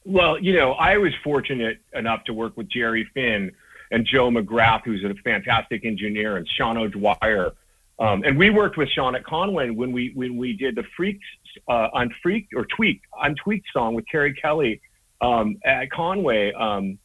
[0.03, 3.51] Well, you know, I was fortunate enough to work with Jerry Finn
[3.91, 7.51] and Joe McGrath, who's a fantastic engineer, and Sean O'Dwyer.
[7.99, 11.27] Um, and we worked with Sean at Conway when we when we did the Freaks
[11.67, 14.81] uh, on Freak or Tweak on Tweak song with Terry Kelly
[15.21, 16.97] um, at Conway, um,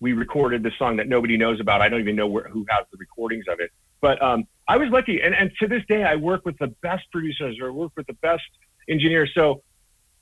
[0.00, 1.80] we recorded this song that nobody knows about.
[1.80, 3.70] I don't even know where, who has the recordings of it.
[4.02, 7.04] But um, I was lucky, and, and to this day, I work with the best
[7.12, 8.42] producers or work with the best
[8.88, 9.30] engineers.
[9.34, 9.62] So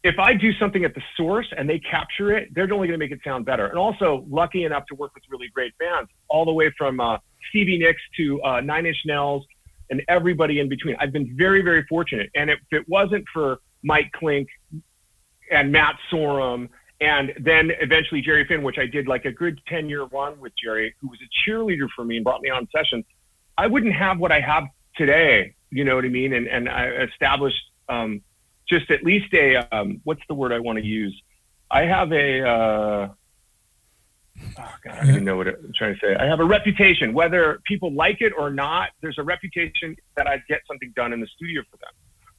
[0.03, 3.05] if I do something at the source and they capture it, they're only going to
[3.05, 3.67] make it sound better.
[3.67, 7.19] And also, lucky enough to work with really great bands, all the way from uh,
[7.51, 9.45] Stevie Nicks to uh, Nine Inch Nails
[9.91, 10.97] and everybody in between.
[11.01, 12.31] I've been very, very fortunate.
[12.35, 14.49] And if it wasn't for Mike Clink
[15.51, 16.69] and Matt Sorum
[17.01, 20.53] and then eventually Jerry Finn, which I did like a good 10 year run with
[20.63, 23.05] Jerry, who was a cheerleader for me and brought me on sessions.
[23.59, 24.65] I wouldn't have what I have
[24.97, 25.55] today.
[25.71, 26.33] You know what I mean?
[26.35, 28.23] And, and I established um,
[28.71, 31.15] just at least a, um, what's the word I want to use?
[31.71, 33.09] I have a, uh,
[34.59, 36.17] oh God, I don't even know what I'm trying to say.
[36.17, 40.43] I have a reputation, whether people like it or not, there's a reputation that I
[40.49, 41.91] get something done in the studio for them.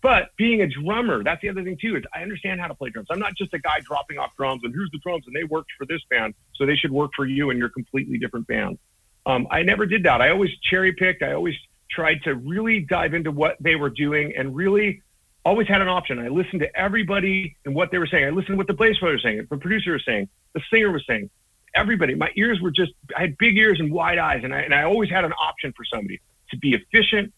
[0.02, 2.90] But being a drummer, that's the other thing too, is I understand how to play
[2.90, 3.08] drums.
[3.12, 5.72] I'm not just a guy dropping off drums and here's the drums and they worked
[5.78, 8.80] for this band, so they should work for you and your completely different band.
[9.28, 10.20] Um, I never did that.
[10.22, 11.22] I always cherry picked.
[11.22, 11.56] I always
[11.92, 15.04] tried to really dive into what they were doing and really
[15.44, 16.20] always had an option.
[16.20, 18.26] I listened to everybody and what they were saying.
[18.26, 20.92] I listened to what the bass player was saying, the producer was saying, the singer
[20.92, 21.30] was saying.
[21.74, 24.74] Everybody, my ears were just, I had big ears and wide eyes, and I, and
[24.74, 27.34] I always had an option for somebody to be efficient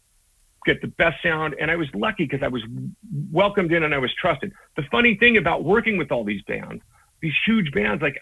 [0.65, 1.55] get the best sound.
[1.59, 2.63] And I was lucky because I was
[3.31, 4.53] welcomed in and I was trusted.
[4.75, 6.81] The funny thing about working with all these bands,
[7.21, 8.17] these huge bands, like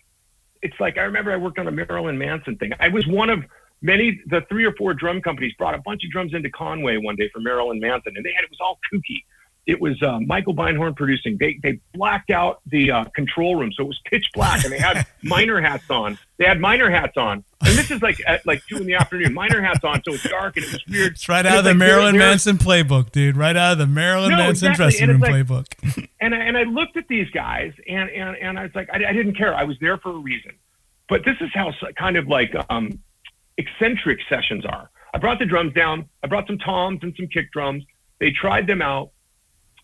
[0.62, 2.72] it's like I remember I worked on a Marilyn Manson thing.
[2.80, 3.44] I was one of
[3.82, 7.15] many, the three or four drum companies brought a bunch of drums into Conway one
[7.15, 9.24] day for Marilyn Manson, and they had it was all kooky
[9.67, 11.38] it was uh, Michael Beinhorn producing.
[11.38, 14.80] They they blacked out the uh, control room, so it was pitch black, and they
[14.80, 16.17] had miner hats on.
[16.38, 19.34] They had miner hats on, and this is like at like two in the afternoon.
[19.34, 21.13] Miner hats on, so it's dark and it was weird.
[21.13, 23.38] It's right out of the like Marilyn Manson playbook, dude.
[23.38, 24.97] Right out of the Marilyn no, Manson exactly.
[24.97, 26.08] dressing room like, playbook.
[26.19, 29.10] and I, and I looked at these guys, and and and I was like, I,
[29.10, 29.54] I didn't care.
[29.54, 30.54] I was there for a reason.
[31.08, 32.97] But this is how kind of like um,
[33.58, 34.89] eccentric sessions are.
[35.13, 36.10] I brought the drums down.
[36.24, 37.84] I brought some toms and some kick drums.
[38.19, 39.12] They tried them out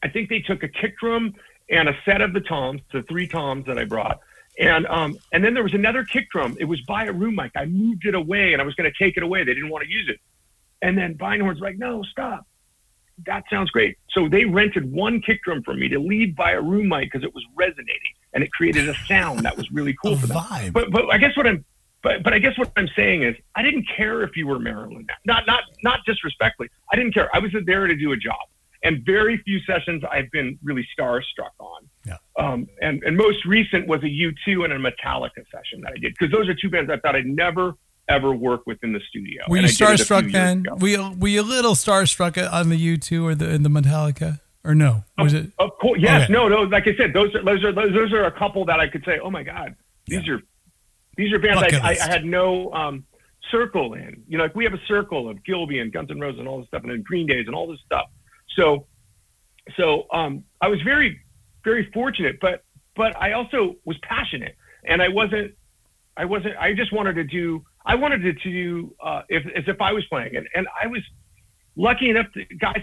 [0.03, 1.33] I think they took a kick drum
[1.69, 4.19] and a set of the toms, the three toms that I brought.
[4.59, 6.57] And um, and then there was another kick drum.
[6.59, 7.51] It was by a room mic.
[7.55, 9.43] I moved it away and I was going to take it away.
[9.43, 10.19] They didn't want to use it.
[10.81, 12.45] And then Beinhorn's like, no, stop.
[13.25, 13.97] That sounds great.
[14.11, 17.23] So they rented one kick drum for me to lead by a room mic because
[17.23, 20.37] it was resonating and it created a sound that was really cool for them.
[20.37, 20.73] Vibe.
[20.73, 21.63] But but I guess what I'm
[22.01, 25.05] but but I guess what I'm saying is I didn't care if you were Marilyn.
[25.25, 26.69] Not not not disrespectfully.
[26.91, 27.29] I didn't care.
[27.35, 28.35] I was there to do a job
[28.83, 31.89] and very few sessions I've been really starstruck on.
[32.05, 32.17] Yeah.
[32.37, 36.15] Um, and, and most recent was a U2 and a Metallica session that I did
[36.17, 37.73] because those are two bands I thought I'd never
[38.09, 39.43] ever work with in the studio.
[39.49, 40.65] Were you starstruck then?
[40.79, 44.39] Were you, were you a little starstruck on the U2 or the in the Metallica?
[44.63, 45.05] Or no?
[45.17, 45.51] Was of, it?
[45.59, 46.23] Of course, yes.
[46.23, 46.33] Okay.
[46.33, 46.63] No, no.
[46.63, 49.03] Like I said, those are those are those, those are a couple that I could
[49.05, 49.75] say, oh my god,
[50.07, 50.33] these yeah.
[50.33, 50.41] are
[51.15, 53.05] these are bands I, I, I, had no um,
[53.49, 54.23] circle in.
[54.27, 56.59] You know, like we have a circle of Gilby and Guns N' Roses and all
[56.59, 58.07] this stuff, and then Green Days and all this stuff.
[58.55, 58.87] So,
[59.75, 61.19] so um, I was very,
[61.63, 62.63] very fortunate, but
[62.95, 64.55] but I also was passionate,
[64.85, 65.53] and I wasn't,
[66.15, 69.81] I wasn't, I just wanted to do, I wanted to do uh, if as if
[69.81, 71.01] I was playing, and and I was
[71.75, 72.81] lucky enough, to, guys.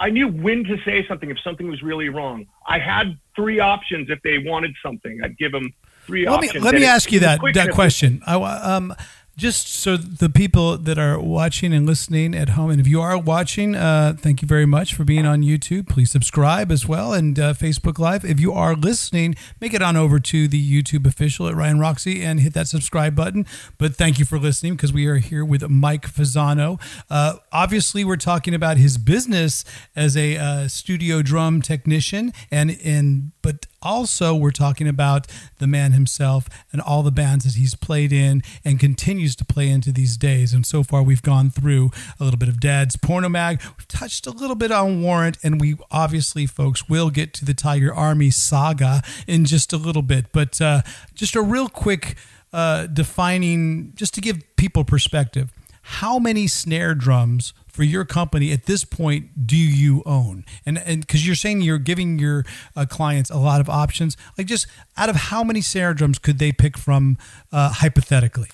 [0.00, 2.46] I knew when to say something if something was really wrong.
[2.66, 5.20] I had three options if they wanted something.
[5.22, 5.72] I'd give them
[6.04, 6.54] three let options.
[6.54, 8.20] Me, let me ask you that that question.
[8.26, 8.92] I, um,
[9.38, 13.16] just so the people that are watching and listening at home, and if you are
[13.16, 15.88] watching, uh, thank you very much for being on YouTube.
[15.88, 18.24] Please subscribe as well and uh, Facebook Live.
[18.24, 22.24] If you are listening, make it on over to the YouTube official at Ryan Roxy
[22.24, 23.46] and hit that subscribe button.
[23.78, 26.80] But thank you for listening because we are here with Mike Fasano.
[27.08, 33.30] Uh, obviously, we're talking about his business as a uh, studio drum technician, and in
[33.40, 35.26] but also we're talking about
[35.58, 39.68] the man himself and all the bands that he's played in and continues to play
[39.68, 40.52] into these days.
[40.52, 43.60] And so far, we've gone through a little bit of Dad's Porno Mag.
[43.76, 47.54] We've touched a little bit on Warrant, and we obviously, folks, will get to the
[47.54, 50.26] Tiger Army saga in just a little bit.
[50.32, 50.82] But uh,
[51.14, 52.16] just a real quick
[52.52, 55.52] uh, defining, just to give people perspective.
[55.82, 60.44] How many snare drums for your company at this point do you own?
[60.66, 64.48] And and because you're saying you're giving your uh, clients a lot of options, like
[64.48, 67.18] just out of how many snare drums could they pick from
[67.52, 68.48] uh, hypothetically?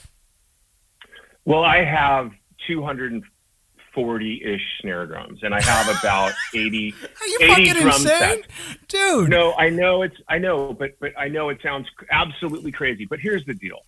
[1.46, 2.32] Well, I have
[2.66, 8.48] 240 ish snare drums, and I have about 80, Are you 80 fucking insane, sets.
[8.88, 9.30] dude?
[9.30, 13.06] No, I know it's I know, but but I know it sounds absolutely crazy.
[13.06, 13.87] But here's the deal: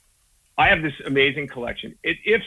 [0.57, 1.95] I have this amazing collection.
[2.03, 2.43] It, if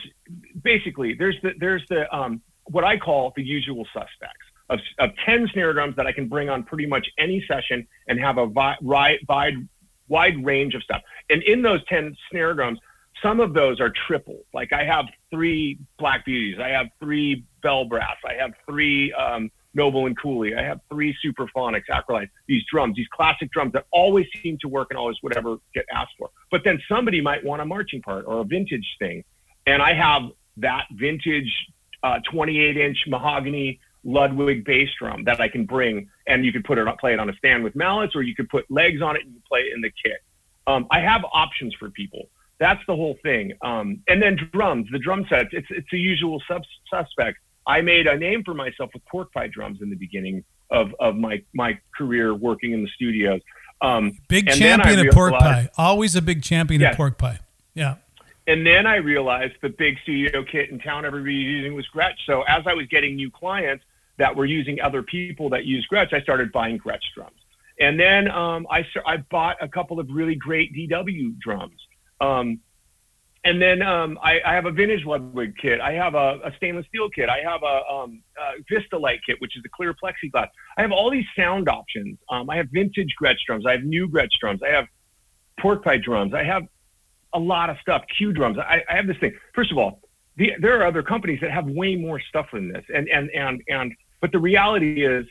[0.63, 5.47] basically there's the there's the um, what I call the usual suspects of, of ten
[5.53, 8.77] snare drums that I can bring on pretty much any session and have a vi-
[8.82, 9.67] ri- wide
[10.08, 11.01] wide range of stuff.
[11.29, 12.79] And in those ten snare drums,
[13.21, 14.45] some of those are triples.
[14.53, 19.51] Like I have three Black Beauties, I have three Bell Brass, I have three um,
[19.73, 22.29] Noble and Cooley, I have three Supraphonics, Acrolites.
[22.47, 26.13] These drums, these classic drums that always seem to work and always whatever get asked
[26.17, 26.29] for.
[26.49, 29.23] But then somebody might want a marching part or a vintage thing,
[29.67, 30.23] and I have
[30.58, 31.51] that vintage
[32.04, 36.78] uh, 28 inch mahogany Ludwig bass drum that I can bring, and you could put
[36.78, 39.16] it on, play it on a stand with mallets, or you could put legs on
[39.16, 40.20] it and play it in the kit.
[40.68, 42.30] Um, I have options for people.
[42.60, 43.54] That's the whole thing.
[43.62, 47.38] Um, and then drums, the drum sets, it's it's a usual sub- suspect.
[47.68, 51.16] I made a name for myself with pork pie drums in the beginning of, of
[51.16, 53.42] my my career working in the studios.
[53.82, 55.70] Um, Big and then I champion of pork pie.
[55.78, 57.40] Always a big champion of pork pie.
[57.74, 57.96] Yeah.
[58.50, 62.18] And then I realized the big studio kit in town everybody was using was Gretsch.
[62.26, 63.86] So as I was getting new clients
[64.18, 67.38] that were using other people that use Gretsch, I started buying Gretsch drums.
[67.80, 71.80] And then um, I, I bought a couple of really great DW drums.
[72.22, 72.60] Um,
[73.44, 75.80] and then um, I, I have a vintage Ludwig kit.
[75.80, 77.30] I have a, a stainless steel kit.
[77.30, 78.24] I have a, um,
[78.68, 80.48] Vistalite kit, which is a clear plexiglass.
[80.76, 82.18] I have all these sound options.
[82.32, 83.68] Um, I have vintage Gretsch drums.
[83.68, 84.62] I have new Gretsch drums.
[84.64, 84.88] I have
[85.60, 86.34] pork pie drums.
[86.34, 86.64] I have
[87.34, 88.04] a lot of stuff.
[88.18, 88.58] Q drums.
[88.58, 89.34] I, I have this thing.
[89.54, 90.02] First of all,
[90.38, 93.62] the, there are other companies that have way more stuff than this, and and and
[93.68, 93.94] and.
[94.22, 95.26] But the reality is,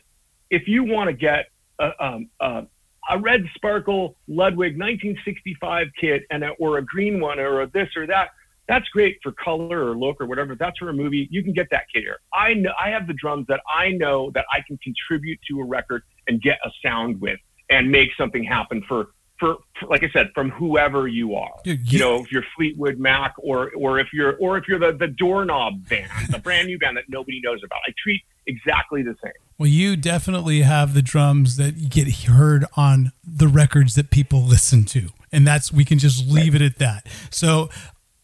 [0.51, 1.47] if you want to get
[1.79, 2.67] a, um, a,
[3.11, 7.89] a red sparkle Ludwig 1965 kit and a, or a green one or a this
[7.97, 8.31] or that,
[8.69, 10.55] that's great for color or look or whatever.
[10.55, 11.27] That's for a movie.
[11.31, 12.19] You can get that kit here.
[12.35, 15.65] I know I have the drums that I know that I can contribute to a
[15.65, 19.57] record and get a sound with and make something happen for for,
[19.89, 21.55] like I said, from whoever you are.
[21.65, 24.79] Dude, you you- know, if you're Fleetwood Mac or or if you're or if you're
[24.79, 27.81] the the doorknob band, the brand new band that nobody knows about.
[27.87, 29.33] I treat exactly the same.
[29.59, 34.85] Well, you definitely have the drums that get heard on the records that people listen
[34.87, 35.09] to.
[35.31, 37.07] And that's, we can just leave it at that.
[37.31, 37.69] So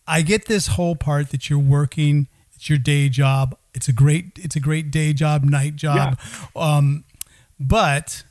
[0.07, 3.57] I get this whole part that you're working, it's your day job.
[3.75, 6.19] It's a great, it's a great day job, night job.
[6.57, 7.05] Um,
[7.61, 8.23] but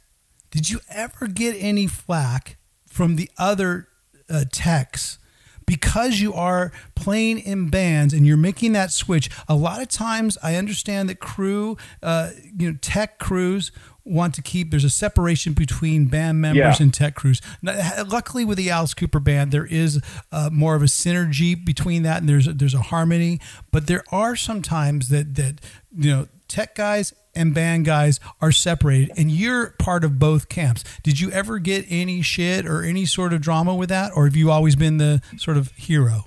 [0.49, 2.57] did you ever get any flack
[2.93, 3.88] from the other
[4.29, 5.17] uh, techs
[5.65, 9.29] because you are playing in bands and you're making that switch?
[9.47, 13.71] A lot of times, I understand that crew, uh, you know, tech crews
[14.06, 16.84] want to keep there's a separation between band members Yeah.
[16.84, 17.39] and tech crews.
[17.62, 20.01] Now, luckily, with the Alice Cooper band, there is
[20.32, 23.39] uh, more of a synergy between that, and there's a, there's a harmony.
[23.71, 25.62] But there are some times that that
[25.97, 30.83] you know tech guys and band guys are separated, and you're part of both camps.
[31.03, 34.35] Did you ever get any shit or any sort of drama with that, or have
[34.35, 36.25] you always been the sort of hero?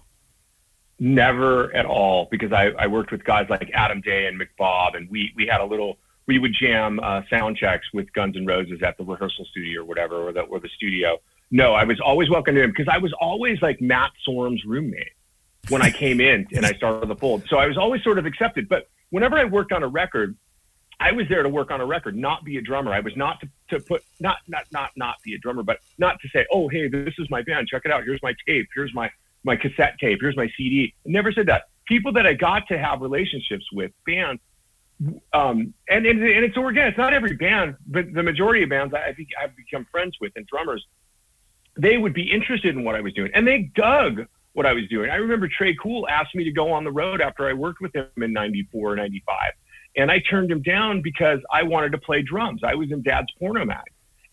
[0.98, 5.10] Never at all, because I, I worked with guys like Adam Day and McBob, and
[5.10, 5.98] we we had a little.
[6.26, 9.84] We would jam uh, sound checks with Guns N' Roses at the rehearsal studio or
[9.84, 11.18] whatever, or the or the studio.
[11.50, 15.12] No, I was always welcome to him because I was always like Matt Sorum's roommate
[15.68, 17.44] when I came in and I started the fold.
[17.48, 18.68] So I was always sort of accepted.
[18.68, 20.36] But whenever I worked on a record,
[20.98, 22.92] I was there to work on a record, not be a drummer.
[22.92, 26.18] I was not to, to put not not not not be a drummer, but not
[26.20, 27.68] to say, oh hey, this is my band.
[27.68, 28.04] Check it out.
[28.04, 28.68] Here's my tape.
[28.74, 29.10] Here's my
[29.44, 30.18] my cassette tape.
[30.20, 30.94] Here's my CD.
[31.06, 31.64] I never said that.
[31.86, 34.40] People that I got to have relationships with, bands,
[35.32, 36.92] um, and, and and it's organic.
[36.92, 40.32] It's not every band, but the majority of bands I think I've become friends with
[40.34, 40.84] and drummers,
[41.78, 44.88] they would be interested in what I was doing, and they dug what I was
[44.88, 45.10] doing.
[45.10, 47.94] I remember Tré Cool asked me to go on the road after I worked with
[47.94, 49.52] him in 94, 95.
[49.96, 52.62] And I turned him down because I wanted to play drums.
[52.62, 53.84] I was in dad's porno mag.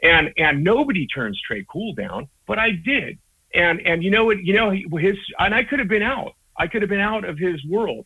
[0.02, 3.18] And, and nobody turns Tré Cool down, but I did.
[3.54, 6.34] And, and you know what, you know, his, and I could have been out.
[6.58, 8.06] I could have been out of his world,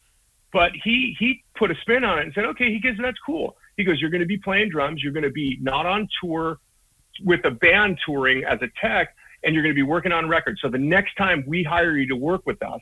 [0.53, 3.57] but he, he put a spin on it and said, okay, he goes, that's cool.
[3.77, 5.01] He goes, you're going to be playing drums.
[5.01, 6.59] You're going to be not on tour
[7.23, 10.61] with a band touring as a tech and you're going to be working on records.
[10.61, 12.81] So the next time we hire you to work with us,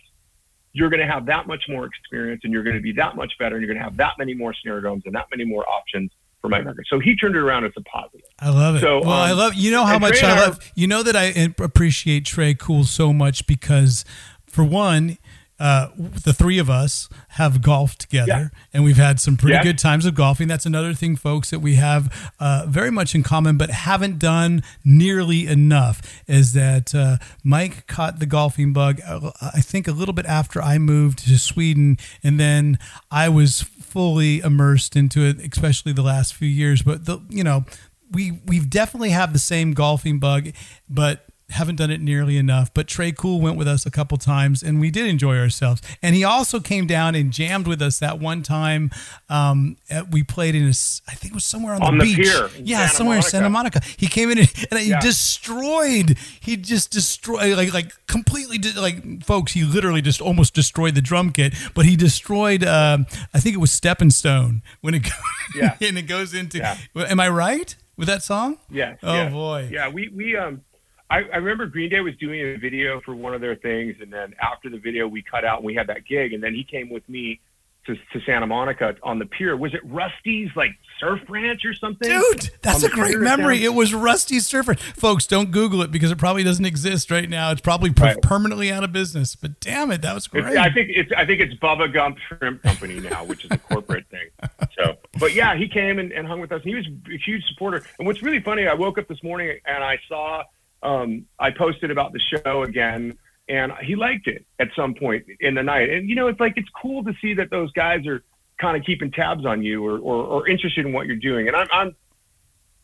[0.76, 3.32] you're going to have that much more experience and you're going to be that much
[3.40, 5.68] better and you're going to have that many more snare drums and that many more
[5.70, 6.12] options
[6.42, 6.86] for my record.
[6.90, 8.28] So he turned it around as a positive.
[8.40, 8.82] I love it.
[8.82, 11.54] So, well, um, I love, you know how much I love, you know that I
[11.64, 14.04] appreciate Tré Cool so much because
[14.46, 15.18] for one,
[15.60, 18.60] uh, the three of us have golfed together yeah.
[18.74, 19.64] and we've had some pretty yeah.
[19.64, 20.48] good times of golfing.
[20.48, 24.64] That's another thing, folks, that we have uh, very much in common, but haven't done
[24.84, 30.14] nearly enough is that uh, Mike caught the golfing bug, uh, I think, a little
[30.14, 31.98] bit after I moved to Sweden.
[32.22, 32.78] And then
[33.10, 36.82] I was fully immersed into it, especially the last few years.
[36.82, 37.64] But, the, you know,
[38.12, 40.50] we, we've definitely have the same golfing bug,
[40.90, 44.64] but haven't done it nearly enough, but Tré Cool went with us a couple times
[44.64, 45.82] and we did enjoy ourselves.
[46.02, 48.90] And he also came down and jammed with us that one time.
[49.30, 50.70] Um, at, we played in a,
[51.08, 52.28] I think it was somewhere on, on the, the, beach.
[52.58, 53.28] yeah, Santa somewhere Monica.
[53.28, 53.82] in Santa Monica.
[53.98, 55.00] He came in and, and he yeah.
[55.00, 61.02] destroyed, he just destroyed, like, like completely, like, folks, he literally just almost destroyed the
[61.02, 65.08] drum kit, but he destroyed, um, I think it was Stepping Stone when it,
[65.56, 65.78] yeah.
[65.80, 66.78] and it goes into, yeah.
[66.96, 67.76] am I right?
[67.98, 68.58] With that song?
[68.70, 68.96] Yeah.
[69.02, 69.30] Oh yeah.
[69.30, 69.70] boy.
[69.72, 69.88] Yeah.
[69.88, 70.62] We, we, um,
[71.10, 74.12] I, I remember Green Day was doing a video for one of their things, and
[74.12, 76.64] then after the video, we cut out and we had that gig, and then he
[76.64, 77.40] came with me
[77.86, 79.56] to, to Santa Monica on the pier.
[79.56, 82.10] Was it Rusty's like surf ranch or something?
[82.10, 83.64] Dude, that's a great memory.
[83.64, 84.82] It was Rusty's surf ranch.
[84.82, 87.52] Folks, don't Google it because it probably doesn't exist right now.
[87.52, 88.20] It's probably right.
[88.24, 89.36] permanently out of business.
[89.36, 90.46] But damn it, that was great.
[90.46, 93.60] It's, I think it's I think it's Bubba Gump Shrimp Company now, which is a
[93.60, 94.30] corporate thing.
[94.76, 96.62] So, but yeah, he came and, and hung with us.
[96.64, 97.86] And he was a huge supporter.
[98.00, 100.44] And what's really funny, I woke up this morning and I saw
[100.84, 103.18] um, I posted about the show again,
[103.48, 105.90] and he liked it at some point in the night.
[105.90, 108.24] And you know, it's like it's cool to see that those guys are
[108.60, 111.48] kind of keeping tabs on you or, or, or interested in what you're doing.
[111.48, 111.96] And I'm I'm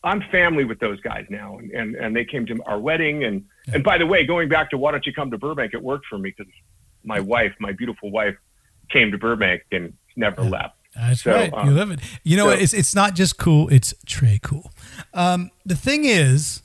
[0.04, 3.24] I'm family with those guys now, and, and, and they came to our wedding.
[3.24, 5.74] And and by the way, going back to why don't you come to Burbank?
[5.74, 6.52] It worked for me because
[7.04, 8.36] my wife, my beautiful wife,
[8.90, 10.50] came to Burbank and never yeah.
[10.50, 10.76] left.
[10.94, 11.52] That's so, right.
[11.52, 12.00] Um, you live it.
[12.22, 14.72] You know, so, it's it's not just cool; it's Tré cool.
[15.14, 16.61] Um, the thing is,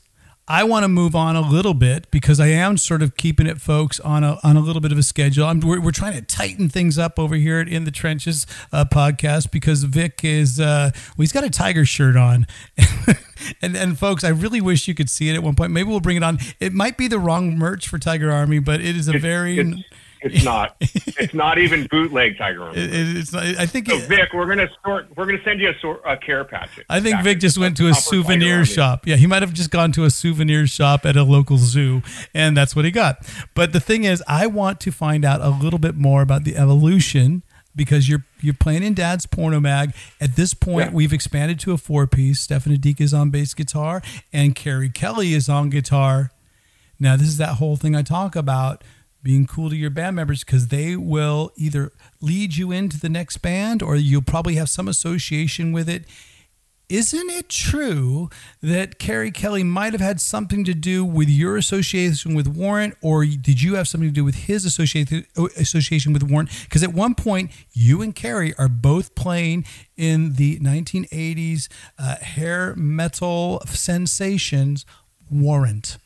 [0.48, 3.60] I want to move on a little bit because I am sort of keeping it,
[3.60, 5.44] folks, on a on a little bit of a schedule.
[5.44, 8.86] I'm, we're, we're trying to tighten things up over here at In the Trenches uh,
[8.86, 12.46] podcast because Vic is uh, well, he's got a tiger shirt on,
[13.62, 15.70] and and folks, I really wish you could see it at one point.
[15.70, 16.38] Maybe we'll bring it on.
[16.60, 19.84] It might be the wrong merch for Tiger Army, but it is a very it's,
[20.22, 20.76] it's not.
[20.80, 22.78] it's not even bootleg Tiger Army.
[22.78, 23.88] It, it's not, I think.
[23.88, 25.08] So it, Vic, we're gonna sort.
[25.16, 26.84] We're gonna send you a, sort, a care package.
[26.88, 29.06] I think Vic just went to a souvenir shop.
[29.06, 32.02] Yeah, he might have just gone to a souvenir shop at a local zoo,
[32.34, 33.26] and that's what he got.
[33.54, 36.56] But the thing is, I want to find out a little bit more about the
[36.56, 37.42] evolution
[37.78, 39.94] because you're you're playing in Dad's Porno Mag.
[40.20, 40.94] At this point, yeah.
[40.94, 42.40] we've expanded to a four piece.
[42.40, 44.02] Stefan Adik is on bass guitar,
[44.32, 46.30] and Keri Kelli is on guitar.
[47.00, 48.82] Now, this is that whole thing I talk about
[49.22, 53.38] being cool to your band members because they will either lead you into the next
[53.38, 56.04] band or you'll probably have some association with it.
[56.88, 58.30] Isn't it true
[58.62, 63.26] that Keri Kelli might have had something to do with your association with Warrant, or
[63.26, 66.48] did you have something to do with his association with Warrant?
[66.62, 69.66] Because at one point, you and Keri are both playing
[69.98, 74.86] in the 1980s uh, hair metal sensations
[75.30, 75.98] Warrant.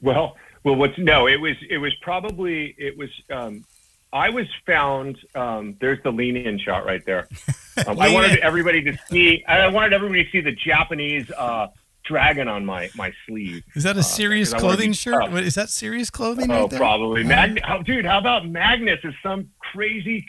[0.00, 1.26] Well, well, what's no?
[1.26, 3.10] It was it was probably it was.
[3.30, 3.64] Um,
[4.12, 5.18] I was found.
[5.34, 7.28] Um, there's the lean in shot right there.
[7.86, 9.42] Um, I wanted everybody to see.
[9.48, 11.68] I wanted everybody to see the Japanese uh,
[12.04, 13.64] dragon on my my sleeve.
[13.74, 15.32] Is that a serious uh, clothing shirt?
[15.32, 16.50] Is that serious clothing?
[16.50, 17.24] Oh, right probably.
[17.24, 20.26] Mag- oh, dude, how about Magnus is some crazy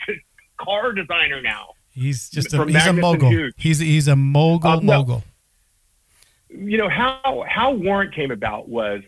[0.58, 1.74] car designer now?
[1.90, 3.50] He's just a, he's a mogul.
[3.58, 5.22] He's he's a mogul um, mogul.
[6.48, 9.02] You know how how Warrant came about was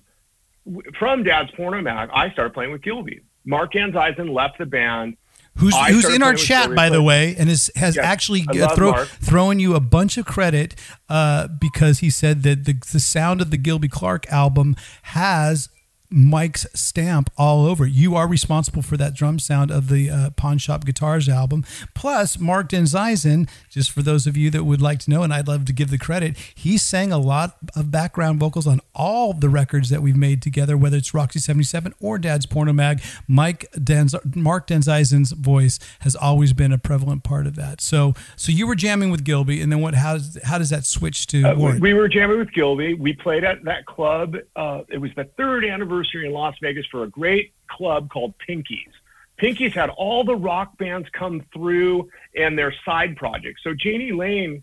[0.99, 3.21] from Dad's Porno Mag, I started playing with Gilby.
[3.45, 5.17] Mark Anzeisen left the band.
[5.59, 8.43] Who's, who's in our chat, by the way, and is, has yes, actually
[8.75, 10.75] throw, thrown you a bunch of credit
[11.09, 15.71] uh, because he said that the, the sound of the Gilby Clarke album has
[16.17, 17.87] Mike's stamp all over.
[17.87, 21.63] You are responsible for that drum sound of the uh, Pawn Shop Guitars album.
[21.95, 25.47] Plus, Mark Denzeisen, just for those of you that would like to know, and I'd
[25.47, 29.51] love to give the credit, he sang a lot of background vocals on all the
[29.51, 33.03] records that we've made together, whether it's Roxy 77 or Dad's Porno Mag.
[33.29, 37.83] Mike Denz- Mark Denzeisen's voice has always been a prevalent part of that.
[37.83, 39.95] So, so you were jamming with Gilby, and then what?
[39.95, 41.45] How, does, how does that switch to?
[41.45, 42.95] Uh, we were jamming with Gilby.
[42.95, 44.37] We played at that club.
[44.55, 48.93] Uh, it was the third anniversary in Las Vegas for a great club called Pinky's.
[49.37, 53.63] Pinky's had all the rock bands come through and their side projects.
[53.63, 54.63] So Jani Lane,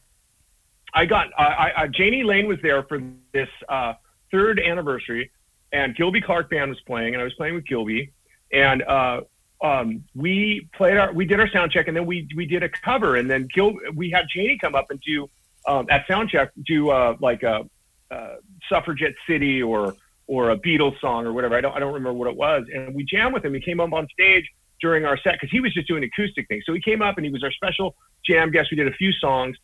[0.93, 3.01] I got uh, I, I, Jani Lane was there for
[3.33, 3.93] this uh,
[4.31, 5.31] third anniversary,
[5.71, 8.11] and Gilby Clarke band was playing, and I was playing with Gilby,
[8.51, 9.21] and uh,
[9.63, 12.69] um, we played our we did our sound check, and then we we did a
[12.69, 15.29] cover, and then Gil we had Jani come up and do
[15.67, 17.67] um, at sound check do uh, like a,
[18.11, 18.35] a
[18.69, 19.95] Suffragette City or
[20.27, 21.55] or a Beatles song or whatever.
[21.55, 22.65] I don't I don't remember what it was.
[22.73, 23.53] And we jammed with him.
[23.53, 24.45] He came up on stage
[24.81, 26.63] during our set because he was just doing acoustic things.
[26.65, 27.95] So he came up and he was our special
[28.25, 28.69] jam guest.
[28.71, 29.55] We did a few songs,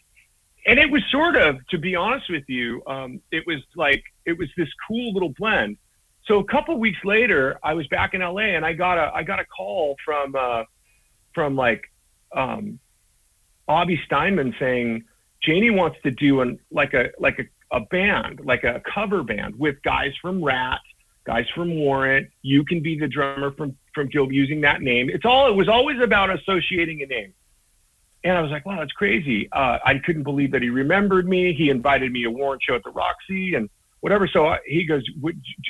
[0.66, 4.38] and it was sort of, to be honest with you, um, it was like it
[4.38, 5.78] was this cool little blend.
[6.26, 9.24] So a couple weeks later, I was back in LA and I got a I
[9.24, 10.64] got a call from uh,
[11.34, 11.84] from like
[12.36, 12.80] um,
[14.06, 15.06] Steinman saying
[15.46, 19.58] Jani wants to do an like a like a a band, like a cover band
[19.58, 20.82] with guys from Ratt,
[21.26, 22.30] guys from Warrant.
[22.42, 25.10] You can be the drummer from from Gilby using that name.
[25.10, 25.48] It's all.
[25.48, 27.34] It was always about associating a name.
[28.24, 29.50] And I was like, wow, that's crazy.
[29.52, 31.54] Uh, I couldn't believe that he remembered me.
[31.54, 33.70] He invited me to Warrant show at the Roxy and
[34.02, 34.28] whatever.
[34.28, 35.04] So I, he goes,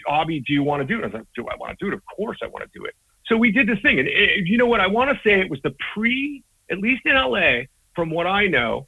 [0.08, 1.04] Avi, do you want to do it?
[1.04, 1.94] I was like, do I want to do it?
[1.94, 2.96] Of course I want to do it.
[3.26, 4.00] So we did this thing.
[4.00, 4.82] And it, you know what?
[4.82, 8.48] I want to say it was the pre, at least in LA, from what I
[8.48, 8.88] know,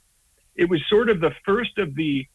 [0.56, 2.26] it was sort of the first of the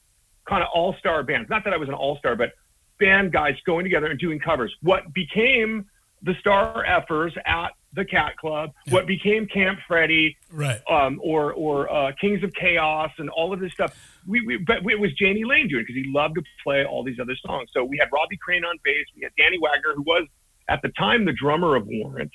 [0.49, 1.49] kind of all star bands.
[1.51, 2.53] Not that I was an all star, but
[2.99, 4.75] band guys going together and doing covers.
[4.83, 5.87] What became
[6.23, 8.95] the Star Effers at the Cat Club, yeah.
[8.95, 10.81] what became Camp Freddy, right?
[10.91, 13.97] Um, or or uh, Kings of Chaos, and all of this stuff.
[14.27, 17.19] We, we but it was Jani Lane doing because he loved to play all these
[17.21, 17.71] other songs.
[17.73, 20.27] So we had Robbie Crane on bass, we had Danny Wagner, who was
[20.69, 22.33] at the time the drummer of Warrant.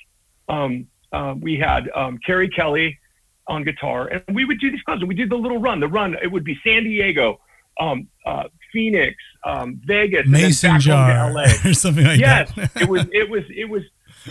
[0.48, 2.96] Um, uh, we had um, Keri Kelli
[3.46, 5.02] on guitar, and we would do these clubs.
[5.02, 5.80] And we did the little run.
[5.80, 7.40] The run it would be San Diego,
[7.80, 11.42] um, uh, Phoenix, um, Vegas, Mason jar, LA.
[11.64, 12.70] or something like yes, that.
[12.80, 13.82] it was it was it was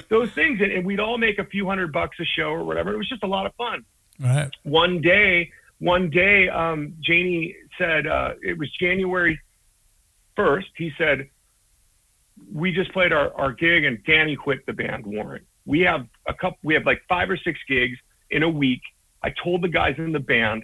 [0.09, 2.93] those things, and, and, we'd all make a few hundred bucks a show or whatever.
[2.93, 3.83] It was just a lot of fun.
[4.19, 4.49] Right.
[4.63, 9.39] One day, one day, um, Jani said uh, it was January
[10.35, 10.69] first.
[10.77, 11.29] He said
[12.53, 15.05] we just played our, our gig, and Danny quit the band.
[15.05, 15.45] Warrant.
[15.65, 16.57] We have a couple.
[16.63, 17.97] We have like five or six gigs
[18.29, 18.81] in a week.
[19.23, 20.63] I told the guys in the band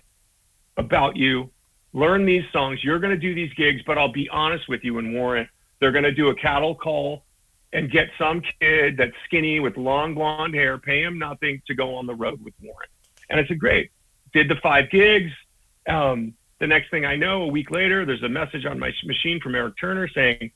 [0.77, 1.51] about you
[1.97, 2.83] learn these songs.
[2.83, 5.91] You're going to do these gigs, but I'll be honest with you and Warrant, they're
[5.91, 7.23] going to do a cattle call
[7.73, 11.95] and get some kid that's skinny with long blonde hair, pay him nothing to go
[11.95, 12.91] on the road with Warrant.
[13.29, 13.91] And I said, great.
[14.31, 15.31] Did the five gigs.
[15.89, 19.39] Um, the next thing I know, a week later, there's a message on my machine
[19.41, 20.51] from Erik Turner saying,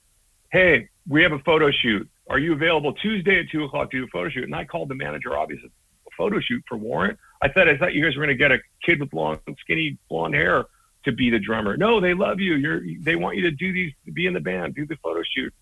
[0.52, 2.08] hey, we have a photo shoot.
[2.30, 4.44] Are you available Tuesday at two o'clock to do a photo shoot?
[4.44, 5.70] And I called the manager, obviously,
[6.08, 7.18] a photo shoot for Warrant.
[7.42, 9.98] I said, I thought you guys were going to get a kid with long, skinny
[10.08, 10.66] blonde hair
[11.06, 11.78] to be the drummer.
[11.78, 12.56] No, they love you.
[12.56, 15.54] You're they want you to do these, be in the band, do the photo shoot.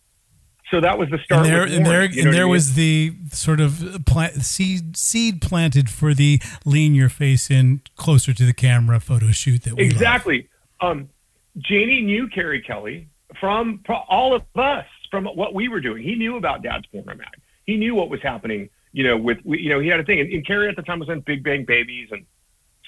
[0.71, 1.45] So that was the start.
[1.45, 6.13] And there, and there, and there was the sort of plant, seed seed planted for
[6.13, 10.47] the lean your face in closer to the camera photo shoot that we exactly.
[10.79, 11.09] Um,
[11.55, 13.07] Jani knew Keri Kelli
[13.39, 16.03] from all of us from what we were doing.
[16.03, 17.27] He knew about Dad's Porno Mag.
[17.65, 18.69] He knew what was happening.
[18.91, 20.99] You know, with you know, he had a thing, and, and Keri at the time
[20.99, 22.25] was in Big Bang Babies and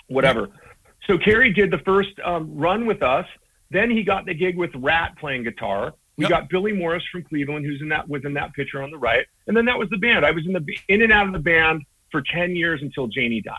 [0.07, 0.41] whatever.
[0.41, 0.70] Yeah.
[1.07, 3.25] So Keri did the first um, run with us.
[3.69, 5.93] Then he got the gig with Ratt playing guitar.
[6.17, 6.29] We yep.
[6.29, 9.25] got Billy Morris from Cleveland, who's in that was in that picture on the right,
[9.47, 10.25] and then that was the band.
[10.25, 13.41] I was in the in and out of the band for ten years until Jani
[13.41, 13.55] died,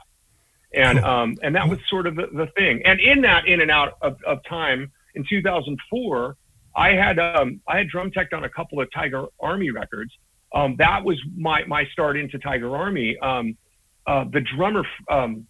[0.74, 2.82] and um, and that was sort of the, the, thing.
[2.84, 6.36] And in that in and out of, of time, in 2004,
[6.76, 10.12] I had um, I had drum tech on a couple of Tiger Army records.
[10.54, 13.18] Um, that was my my start into Tiger Army.
[13.18, 13.56] Um,
[14.06, 15.46] uh, the drummer um,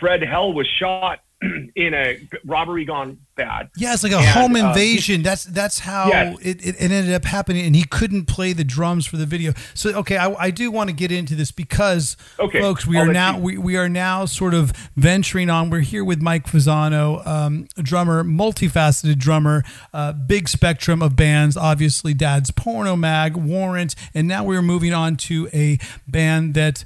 [0.00, 1.20] Fred Hell was shot
[1.76, 3.68] in a robbery gone bad.
[3.76, 5.20] Yeah, it's like a and, home uh, invasion.
[5.20, 6.38] Uh, that's that's how yes.
[6.40, 9.52] it, it, ended up happening, and he couldn't play the drums for the video.
[9.74, 13.10] So okay, I, I do want to get into this because okay, folks, we I'll
[13.10, 15.68] are now we, we are now sort of venturing on.
[15.68, 19.62] We're here with Mike Fasano, um, a drummer, multifaceted drummer,
[19.92, 21.54] uh, big spectrum of bands.
[21.56, 25.78] Obviously, Dad's Porno Mag, Warrant, and now we're moving on to a
[26.08, 26.82] band that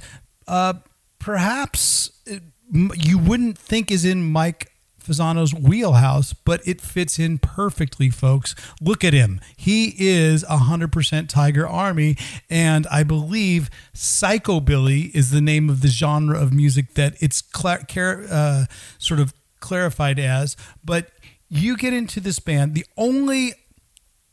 [0.48, 0.74] uh,
[1.20, 2.11] perhaps.
[2.26, 2.42] It,
[2.72, 4.70] you wouldn't think is in Mike
[5.02, 8.54] Fasano's wheelhouse, but it fits in perfectly, folks.
[8.80, 9.40] Look at him.
[9.56, 12.16] He is 100% Tiger Army.
[12.48, 17.84] And I believe Psychobilly is the name of the genre of music that it's cl-
[18.30, 18.66] uh,
[18.98, 20.56] sort of clarified as.
[20.84, 21.10] But
[21.48, 23.54] you get into this band, the only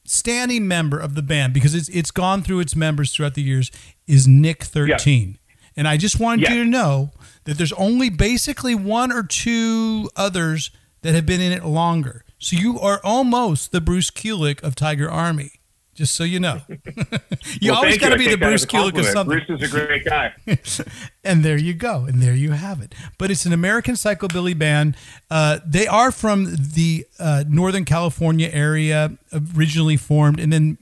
[0.06, 3.72] standing member of the band, because it's, it's gone through its members throughout the years,
[4.06, 5.30] is Nick 13.
[5.30, 5.47] Yeah.
[5.78, 6.56] And I just wanted yeah.
[6.56, 7.12] you to know
[7.44, 10.72] that there's only basically one or two others
[11.04, 12.26] that have been in it longer.
[12.40, 15.57] So you are almost the Bruce Kulick of Tiger Army.
[15.98, 16.62] Just so you know,
[17.60, 19.40] you well, always got to be the Bruce Kulick of something.
[19.48, 20.32] Bruce is a great guy,
[21.24, 22.94] and there you go, and there you have it.
[23.18, 24.96] But it's an American psychobilly band.
[25.32, 29.18] Uh, they are from the uh, Northern California area,
[29.56, 30.78] originally formed, and then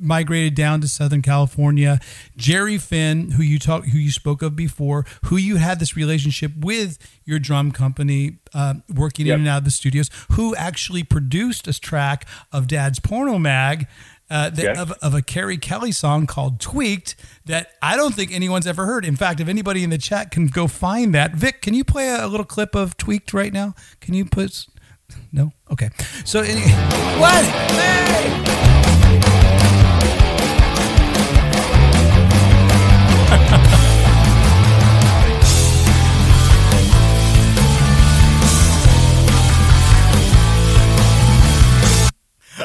[0.00, 1.98] migrated down to Southern California.
[2.36, 6.52] Jerry Finn, who you talk, who you spoke of before, who you had this relationship
[6.56, 9.34] with your drum company, uh, working yep.
[9.34, 13.88] in and out of the studios, who actually produced a track of Dad's Porno Mag
[14.30, 18.86] uh, of, of a Keri Kelli song called Tweaked that I don't think anyone's ever
[18.86, 19.04] heard.
[19.04, 22.08] In fact, if anybody in the chat can go find that, Vic, can you play
[22.08, 23.74] a, a little clip of Tweaked right now?
[24.00, 24.66] Can you put.
[25.32, 25.50] No?
[25.72, 25.90] Okay.
[26.24, 26.60] So, any,
[27.20, 27.44] what?
[27.44, 28.59] Hey!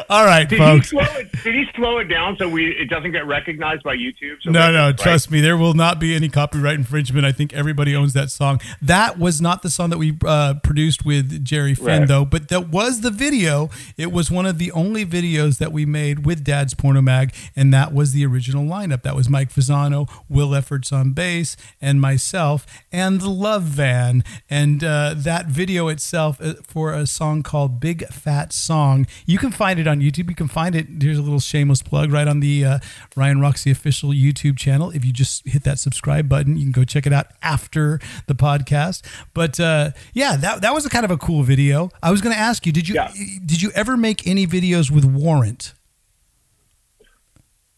[0.09, 0.91] All right, did folks.
[0.91, 4.41] He it, did he slow it down so we it doesn't get recognized by YouTube?
[4.41, 4.97] So no, no, right?
[4.97, 7.25] trust me, there will not be any copyright infringement.
[7.25, 8.61] I think everybody owns that song.
[8.81, 12.07] That was not the song that we uh, produced with Jerry Finn, right.
[12.07, 13.69] though, but that was the video.
[13.97, 17.73] It was one of the only videos that we made with Dad's Porno Mag, and
[17.73, 19.01] that was the original lineup.
[19.01, 24.23] That was Mike Fasano, Will Efforts on bass, and myself, and the Love Van.
[24.49, 29.51] And uh, that video itself uh, for a song called Big Fat Song, you can
[29.51, 30.29] find it on YouTube.
[30.29, 30.87] You can find it.
[31.01, 32.79] Here's a little shameless plug right on the uh,
[33.15, 34.91] Ryan Roxy official YouTube channel.
[34.91, 38.35] If you just hit that subscribe button, you can go check it out after the
[38.35, 39.05] podcast.
[39.33, 41.89] But uh, yeah, that that was a kind of a cool video.
[42.01, 43.11] I was going to ask you, did you yeah.
[43.45, 45.73] did you ever make any videos with Warrant?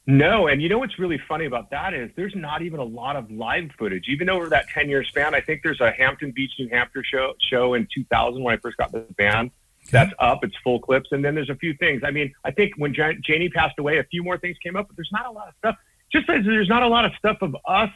[0.09, 3.17] No, and you know what's really funny about that is there's not even a lot
[3.17, 4.07] of live footage.
[4.07, 7.33] Even over that 10 year span, I think there's a Hampton Beach, New Hampshire show
[7.49, 9.51] show in 2000 when I first got the band
[9.91, 10.43] that's up.
[10.43, 12.01] It's full clips, and then there's a few things.
[12.05, 14.95] I mean, I think when Jani passed away, a few more things came up, but
[14.95, 15.75] there's not a lot of stuff.
[16.11, 17.91] Just as there's not a lot of stuff of us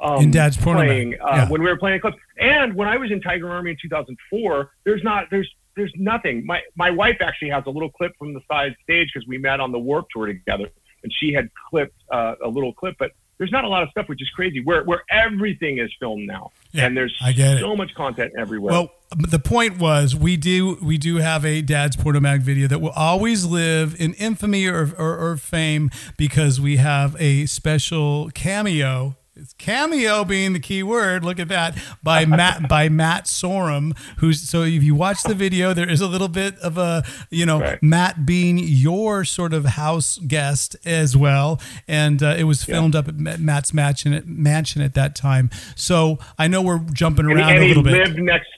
[0.00, 1.48] um, in Dad's playing uh, yeah.
[1.48, 2.16] when we were playing clips.
[2.38, 6.46] And when I was in Tiger Army in 2004, there's not there's there's nothing.
[6.46, 9.60] My my wife actually has a little clip from the side stage because we met
[9.60, 10.68] on the Warp Tour together,
[11.02, 14.08] and she had clipped uh, a little clip, but there's not a lot of stuff,
[14.08, 14.62] which is crazy.
[14.62, 17.16] Where where everything is filmed now, yeah, and there's
[17.60, 18.72] so much content everywhere.
[18.72, 22.80] Well, the point was we do we do have a dad's Porno Mag video that
[22.80, 29.16] will always live in infamy or, or, or fame because we have a special cameo
[29.38, 31.24] it's cameo being the key word.
[31.24, 33.96] Look at that by Matt by Matt Sorum.
[34.18, 37.46] Who's so if you watch the video, there is a little bit of a you
[37.46, 37.82] know right.
[37.82, 43.00] Matt being your sort of house guest as well, and uh, it was filmed yeah.
[43.00, 45.50] up at Matt's mansion at mansion at that time.
[45.76, 47.92] So I know we're jumping around and, and a little bit.
[47.92, 48.48] Lived next.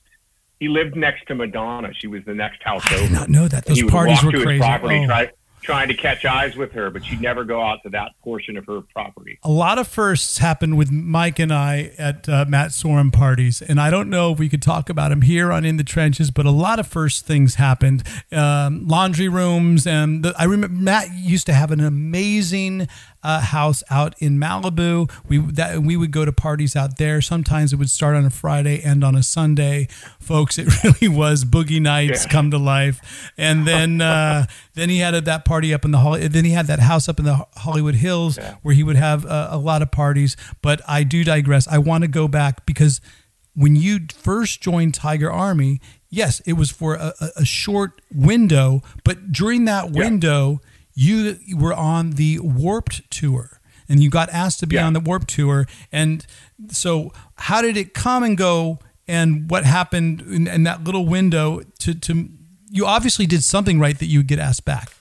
[0.61, 1.93] He lived next to Madonna.
[1.95, 3.05] She was the next house I over.
[3.05, 3.65] did not know that.
[3.65, 4.61] Those parties were crazy.
[4.61, 5.07] Property, oh.
[5.07, 5.31] try,
[5.63, 8.67] trying to catch eyes with her, but she'd never go out to that portion of
[8.67, 9.39] her property.
[9.43, 13.81] A lot of firsts happened with Mike and I at uh, Matt Sorum parties, and
[13.81, 16.45] I don't know if we could talk about them here on In the Trenches, but
[16.45, 18.03] a lot of first things happened.
[18.33, 22.87] Um, laundry rooms, and the, I remember Matt used to have an amazing
[23.23, 25.11] uh, house out in Malibu.
[25.29, 27.21] We that we would go to parties out there.
[27.21, 29.89] Sometimes it would start on a Friday, end on a Sunday.
[30.19, 32.33] Folks, it really was boogie nights yeah.
[32.33, 33.33] come to life.
[33.37, 36.27] And then uh, then he had a, that party up in the Holly.
[36.29, 38.57] Then he had that house up in the Hollywood Hills yeah.
[38.63, 40.37] where he would have a, a lot of parties.
[40.63, 41.69] But I do digress.
[41.69, 43.01] I want to go back because
[43.55, 49.33] when you first joined Tiger Army, yes, it was for a, a short window, but
[49.33, 50.61] during that window,
[51.01, 54.87] you were on the Warped tour and you got asked to be yeah.
[54.87, 55.67] on the Warped tour.
[55.91, 56.27] And
[56.69, 58.79] so, how did it come and go?
[59.09, 62.29] And what happened in, in that little window to, to
[62.71, 64.93] you obviously did something right that you would get asked back.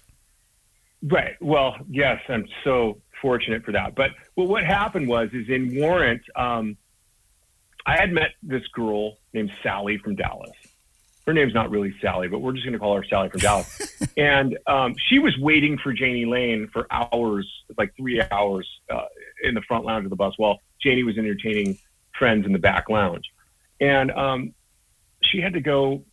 [1.04, 1.36] Right.
[1.40, 3.96] Well, yes, I'm so fortunate for that.
[3.96, 6.78] But well, what happened was, is in Warrant, um,
[7.86, 10.52] I had met this girl named Sally from Dallas,
[11.26, 13.98] her name's not really Sally, but we're just going to call her Sally from Dallas.
[14.18, 17.48] and um, she was waiting for Jani Lane for hours,
[17.78, 19.06] like three hours, uh,
[19.44, 21.78] in the front lounge of the bus while Jani was entertaining
[22.18, 23.30] friends in the back lounge.
[23.80, 24.54] And um,
[25.24, 26.04] she had to go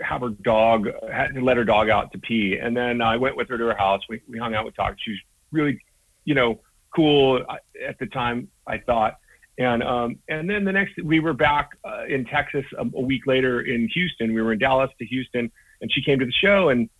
[0.00, 2.58] have her dog, had to let her dog out to pee.
[2.60, 4.02] And then I went with her to her house.
[4.08, 5.00] We, we hung out, we talked.
[5.04, 5.20] She was
[5.52, 5.78] really,
[6.24, 6.60] you know,
[6.94, 7.44] cool
[7.86, 9.18] at the time, I thought.
[9.58, 13.26] And um, and then the next, we were back uh, in Texas a, a, week
[13.26, 14.34] later in Houston.
[14.34, 15.50] We were in Dallas to Houston,
[15.80, 16.70] and she came to the show.
[16.70, 16.90] And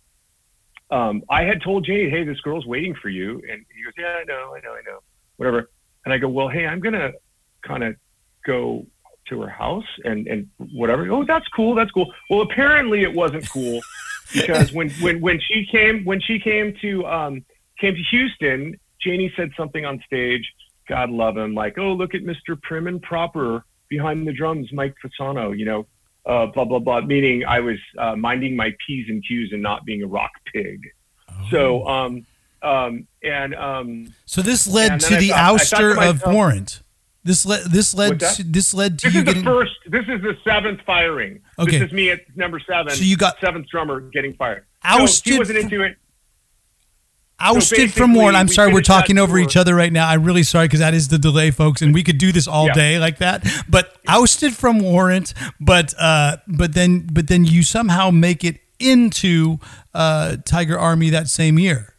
[0.89, 4.19] um, I had told Jade, "Hey, this girl's waiting for you." And he goes, "Yeah,
[4.21, 4.99] I know, I know, I know,
[5.35, 5.69] whatever."
[6.05, 7.11] And I go, "Well, hey, I'm gonna
[7.61, 7.95] kind of
[8.45, 8.85] go
[9.27, 12.13] to her house and and whatever." Oh, that's cool, that's cool.
[12.29, 13.81] Well, apparently it wasn't cool
[14.33, 17.45] because when when when she came when she came to um,
[17.81, 20.49] came to Houston, Jani said something on stage
[20.87, 22.61] God love him, like, oh, look at Mr.
[22.61, 25.85] Prim and Proper behind the drums, Mike Fasano, you know,
[26.25, 29.85] uh, blah, blah, blah, meaning I was uh, minding my P's and Q's and not
[29.85, 30.81] being a rock pig.
[31.29, 31.47] Oh.
[31.51, 32.25] So, um,
[32.61, 36.81] um, and um, so this led to the thought, ouster myself, of Warrant.
[37.23, 37.63] This led.
[37.65, 38.19] This led.
[38.19, 39.73] To, this led to this you is getting the first.
[39.87, 41.41] This is the seventh firing.
[41.57, 41.79] Okay.
[41.79, 42.93] This is me at number seven.
[42.93, 44.65] So you got seventh drummer getting fired.
[44.83, 45.25] Ousted.
[45.25, 45.97] So he wasn't into it
[47.45, 48.35] ousted so from Warrant.
[48.35, 50.07] I'm sorry, we are talking over each other right now.
[50.09, 52.67] I'm really sorry because that is the delay, folks, and we could do this all
[52.67, 52.73] yeah.
[52.73, 53.47] day like that.
[53.69, 59.59] But ousted from Warrant, but uh, but then but then you somehow make it into
[59.93, 61.93] uh, Tiger Army that same year.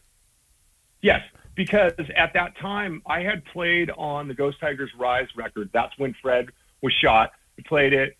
[1.03, 1.23] Yes,
[1.55, 5.71] because at that time I had played on the Ghost Tigers Rise record.
[5.73, 6.49] That's when Fred
[6.83, 7.33] was shot.
[7.57, 8.17] We played it.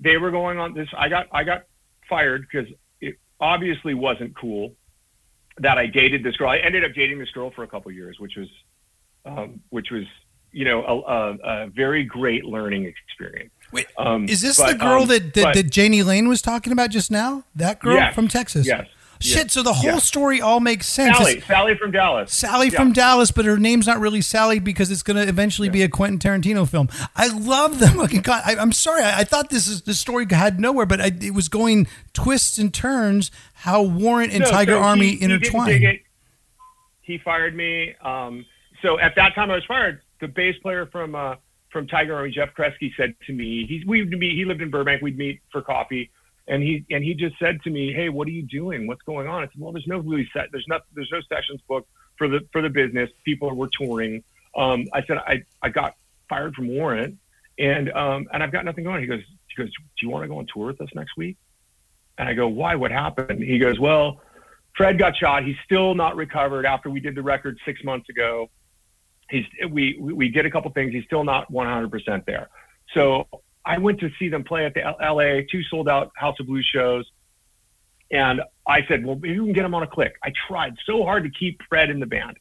[0.00, 0.88] They were going on this.
[0.96, 1.64] I got I got
[2.08, 4.74] fired because it obviously wasn't cool
[5.62, 6.50] that I dated this girl.
[6.50, 8.48] I ended up dating this girl for a couple years, which was,
[9.24, 10.04] um, which was,
[10.50, 13.52] you know, a, a, a, very great learning experience.
[13.72, 16.42] Wait, um, is this but, the girl um, that, that, but, that Jani Lane was
[16.42, 17.44] talking about just now?
[17.54, 18.66] That girl yes, from Texas?
[18.66, 18.86] Yes.
[19.22, 21.16] Shit, so the whole story all makes sense.
[21.16, 22.32] Sally, Sally from Dallas.
[22.32, 22.78] Sally yeah.
[22.78, 25.72] from Dallas, but her name's not really Sally because it's going to eventually yeah.
[25.72, 26.88] be a Quentin Tarantino film.
[27.14, 27.96] I love them.
[27.96, 29.02] Fucking God, I, am sorry.
[29.02, 32.58] I, I, thought this is the story had nowhere, but I, it was going twists
[32.58, 33.30] and turns.
[33.54, 35.82] How Warrant and no, Tiger so Army he, intertwined.
[35.82, 36.02] He,
[37.02, 37.94] he fired me.
[38.02, 38.44] Um,
[38.82, 40.00] so at that time I was fired.
[40.20, 41.36] The bass player from uh,
[41.70, 44.36] from Tiger Army, Geoff Kresge, said to me, he's we would meet.
[44.36, 45.02] He lived in Burbank.
[45.02, 46.10] We'd meet for coffee
[46.48, 48.86] and he and he just said to me, "Hey, what are you doing?
[48.86, 50.50] What's going on?" I said, "Well, there's no really set.
[50.50, 50.82] There's not.
[50.94, 53.10] There's no sessions booked for the for the business.
[53.24, 54.24] People were touring."
[54.56, 55.96] Um, I said, "I I got
[56.28, 57.18] fired from Warrant,
[57.58, 60.28] and um, and I've got nothing going." He goes, "He goes, do you want to
[60.28, 61.36] go on tour with us next week?"
[62.18, 62.74] And I go, "Why?
[62.74, 64.20] What happened?" He goes, "Well,
[64.76, 65.44] Fred got shot.
[65.44, 68.50] He's still not recovered after we did the record six months ago.
[69.30, 70.92] He's we we did a couple things.
[70.92, 72.48] He's still not 100% there.
[72.94, 73.26] So
[73.64, 76.68] I went to see them play at the LA, two sold out House of Blues
[76.72, 77.04] shows.
[78.10, 80.16] And I said, well, maybe we can get them on a click.
[80.22, 82.36] I tried so hard to keep Fred in the band.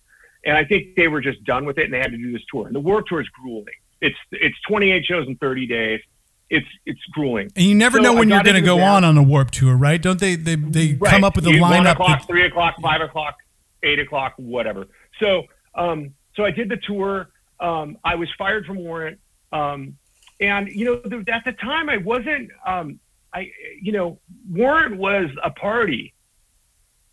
[0.45, 2.41] And I think they were just done with it and they had to do this
[2.51, 2.65] tour.
[2.65, 3.67] And the Warped Tour is grueling.
[4.01, 6.01] It's it's 28 shows in 30 days.
[6.49, 7.51] It's it's grueling.
[7.55, 9.76] And you never so know when you're going to go on on a Warped Tour,
[9.78, 10.01] right?
[10.01, 11.11] Don't they they, they right.
[11.11, 11.61] come up with a lineup?
[11.61, 12.28] One o'clock, that...
[12.28, 13.36] three o'clock, five o'clock,
[13.84, 14.88] eight o'clock, whatever.
[15.19, 15.43] So
[15.76, 17.30] um, so I did the tour.
[17.59, 19.19] Um, I was fired from Warrant.
[19.53, 19.97] Um,
[20.42, 22.50] and you know, at the time, I wasn't.
[22.66, 23.00] Um,
[23.34, 24.20] I you know,
[24.50, 26.14] Warrant was a party,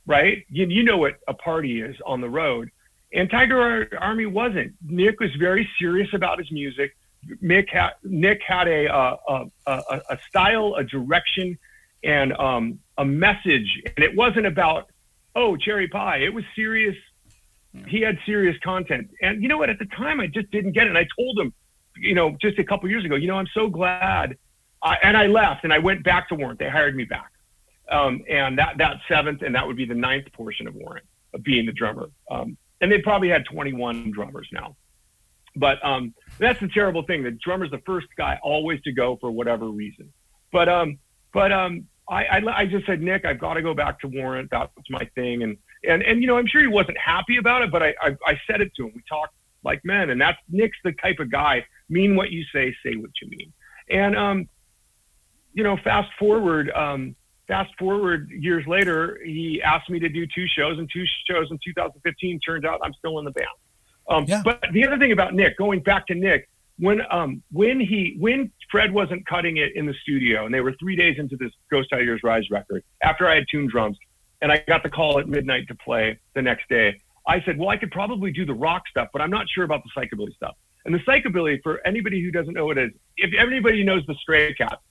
[0.06, 0.44] right?
[0.48, 2.70] You, you know what a party is on the road,
[3.12, 4.72] and Tiger Army wasn't.
[4.84, 6.96] Nick was very serious about his music.
[7.40, 11.58] Nick had Nick had a a, a, a style, a direction,
[12.02, 14.90] and um, a message, and it wasn't about
[15.36, 16.18] oh cherry pie.
[16.18, 16.96] It was serious.
[17.86, 19.68] He had serious content, and you know what?
[19.68, 20.88] At the time, I just didn't get it.
[20.88, 21.52] And I told him
[22.00, 24.36] you know, just a couple years ago, you know, I'm so glad.
[24.82, 26.58] I, and I left and I went back to Warrant.
[26.58, 27.30] They hired me back.
[27.90, 31.42] Um, and that, that seventh, and that would be the ninth portion of Warrant, of
[31.42, 32.10] being the drummer.
[32.30, 34.76] Um, and they probably had 21 drummers now.
[35.56, 37.24] But um, that's the terrible thing.
[37.24, 40.12] The drummer's the first guy always to go for whatever reason.
[40.52, 40.98] But um,
[41.32, 44.50] but um, I, I, I just said, Nick, I've got to go back to Warrant.
[44.50, 45.42] That's my thing.
[45.42, 48.16] And and and you know, I'm sure he wasn't happy about it, but I I,
[48.26, 48.92] I said it to him.
[48.94, 49.34] We talked
[49.68, 53.10] like men, and that's Nick's the type of guy mean what you say, say what
[53.22, 53.52] you mean.
[53.90, 54.48] And, um,
[55.52, 57.14] you know, fast forward, um,
[57.46, 61.58] fast forward years later, he asked me to do two shows, and two shows in
[61.64, 63.48] 2015 Turns out I'm still in the band.
[64.10, 64.42] Um, yeah.
[64.42, 66.48] But the other thing about Nick, going back to Nick,
[66.78, 70.74] when um, when he when Fred wasn't cutting it in the studio, and they were
[70.80, 73.98] three days into this Ghost Tigers Rise record, after I had tuned drums,
[74.40, 77.68] and I got the call at midnight to play the next day, I said, well,
[77.68, 80.56] I could probably do the rock stuff, but I'm not sure about the psychobilly stuff.
[80.84, 84.14] And the psychobilly, for anybody who doesn't know what it is, if anybody knows the
[84.14, 84.82] Stray Cats,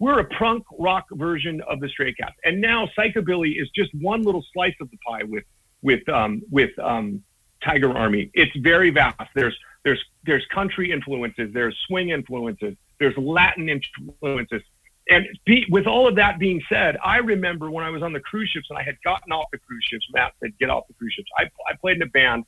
[0.00, 2.34] we're a punk rock version of the Stray Cats.
[2.44, 5.44] And now psychobilly is just one little slice of the pie with
[5.82, 7.22] with um, with um,
[7.62, 8.30] Tiger Army.
[8.34, 9.30] It's very vast.
[9.34, 14.62] There's there's there's country influences, there's swing influences, there's Latin influences.
[15.08, 18.20] And be, with all of that being said, I remember when I was on the
[18.20, 20.06] cruise ships and I had gotten off the cruise ships.
[20.12, 22.44] Matt said, "Get off the cruise ships." I, I played in a band,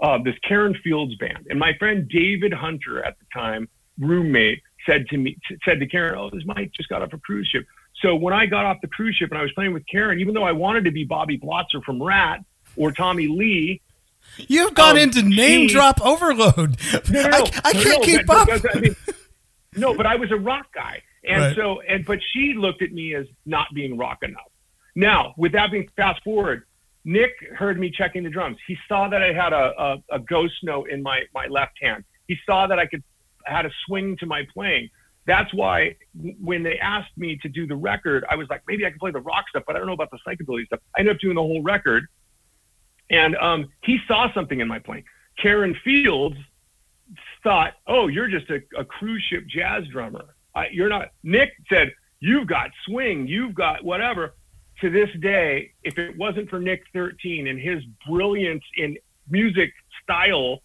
[0.00, 3.68] uh, this Karen Fields band, and my friend David Hunter at the time,
[3.98, 7.48] roommate, said to me, said to Karen, "Oh, this Mike just got off a cruise
[7.50, 7.64] ship."
[8.02, 10.34] So when I got off the cruise ship and I was playing with Karen, even
[10.34, 12.44] though I wanted to be Bobby Blotzer from Ratt
[12.76, 13.80] or Tommy Lee,
[14.36, 16.76] You've gone um, into name she, drop overload.
[17.10, 17.38] No, no, no.
[17.38, 18.46] I, I can't keep up.
[18.46, 18.96] But, I mean,
[19.74, 21.02] no, but I was a rock guy.
[21.24, 21.56] And right.
[21.56, 24.50] so, and but she looked at me as not being rock enough.
[24.94, 26.64] Now, with that being fast forward,
[27.04, 28.56] Nick heard me checking the drums.
[28.66, 32.04] He saw that I had a, a, a ghost note in my, my left hand.
[32.26, 33.02] He saw that I could
[33.46, 34.90] had a swing to my playing.
[35.26, 35.96] That's why
[36.40, 39.10] when they asked me to do the record, I was like, maybe I can play
[39.10, 40.80] the rock stuff, but I don't know about the psychobilly stuff.
[40.96, 42.06] I ended up doing the whole record.
[43.10, 45.04] And um, he saw something in my playing.
[45.38, 46.36] Karen Fields
[47.42, 50.34] thought, oh, you're just a, a cruise ship jazz drummer.
[50.58, 51.10] I, you're not.
[51.22, 54.34] Nick said, you've got swing, you've got whatever.
[54.80, 58.96] To this day, if it wasn't for Nick 13 and his brilliance in
[59.28, 60.60] music style,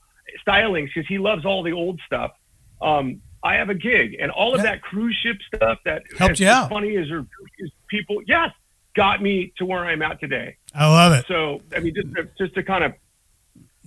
[0.48, 2.32] stylings, because he loves all the old stuff,
[2.82, 4.16] um, I have a gig.
[4.20, 4.72] And all of yeah.
[4.72, 6.70] that cruise ship stuff that helped you out.
[6.70, 7.26] funny is, or,
[7.64, 8.52] as people, yes,
[8.96, 10.58] got me to where I'm at today.
[10.76, 11.26] I love it.
[11.28, 12.94] So, I mean, just to, just to kind of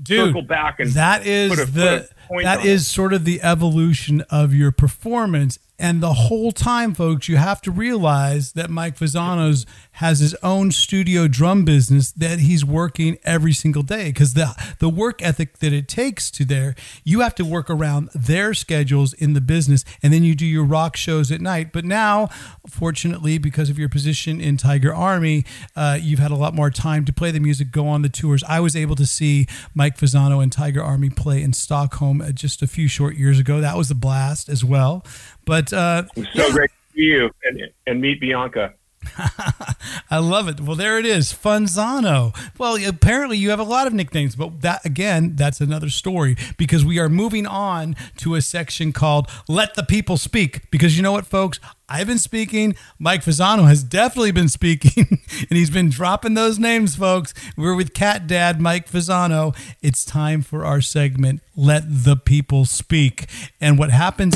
[0.03, 2.09] Dude, circle back and that is a, the
[2.43, 2.85] that is it.
[2.85, 7.71] sort of the evolution of your performance and the whole time, folks, you have to
[7.71, 13.83] realize that Mike Fasano's has his own studio drum business that he's working every single
[13.83, 16.75] day because the the work ethic that it takes to there,
[17.05, 20.65] you have to work around their schedules in the business, and then you do your
[20.65, 21.73] rock shows at night.
[21.73, 22.29] But now,
[22.69, 27.05] fortunately, because of your position in Tiger Army, uh, you've had a lot more time
[27.05, 28.43] to play the music, go on the tours.
[28.49, 32.63] I was able to see Mike Fasano and Tiger Army play in Stockholm uh, just
[32.63, 33.61] a few short years ago.
[33.61, 35.05] That was a blast as well.
[35.45, 36.53] But uh, it was so yeah.
[36.53, 38.75] great to see you and, and meet Bianca.
[40.11, 40.61] I love it.
[40.61, 42.37] Well, there it is, Funzano.
[42.59, 46.85] Well, apparently you have a lot of nicknames, but that again, that's another story because
[46.85, 51.13] we are moving on to a section called "Let the People Speak." Because you know
[51.13, 52.75] what, folks, I've been speaking.
[52.99, 55.07] Mike Fasano has definitely been speaking,
[55.39, 57.33] and he's been dropping those names, folks.
[57.57, 59.57] We're with Cat Dad Mike Fasano.
[59.83, 63.27] It's time for our segment, "Let the People Speak,"
[63.61, 64.35] and what happens.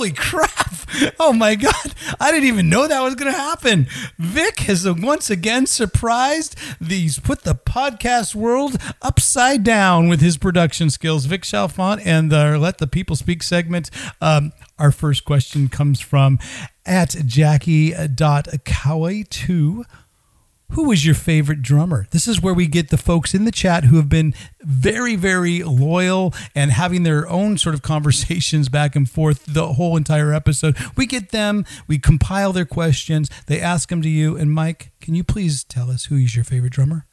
[0.00, 0.74] Holy crap!
[1.18, 1.94] Oh my god!
[2.18, 3.86] I didn't even know that was going to happen.
[4.16, 10.88] Vic has once again surprised these put the podcast world upside down with his production
[10.88, 11.26] skills.
[11.26, 13.90] Vic Chalfant and the Let the People Speak segment.
[14.22, 16.38] Um, our first question comes from
[16.86, 19.84] at Jackie.Cowie2
[20.72, 22.06] who is your favorite drummer?
[22.10, 25.62] This is where we get the folks in the chat who have been very, very
[25.62, 30.76] loyal and having their own sort of conversations back and forth the whole entire episode.
[30.96, 34.36] We get them, we compile their questions, they ask them to you.
[34.36, 37.06] And Mike, can you please tell us who is your favorite drummer?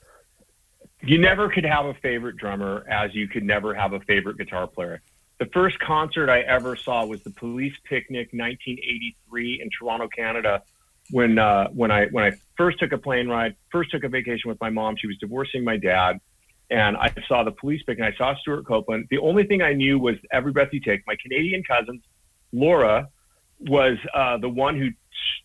[1.01, 4.67] You never could have a favorite drummer as you could never have a favorite guitar
[4.67, 5.01] player.
[5.39, 10.63] The first concert I ever saw was the Police Picnic 1983 in Toronto, Canada
[11.11, 14.49] when uh, when I when I first took a plane ride, first took a vacation
[14.49, 14.95] with my mom.
[14.97, 16.19] She was divorcing my dad,
[16.69, 19.07] and I saw the police pick, and I saw Stewart Copeland.
[19.09, 22.01] The only thing I knew was "Every Breath You Take." My Canadian cousins,
[22.51, 23.07] Laura,
[23.59, 24.89] was uh, the one who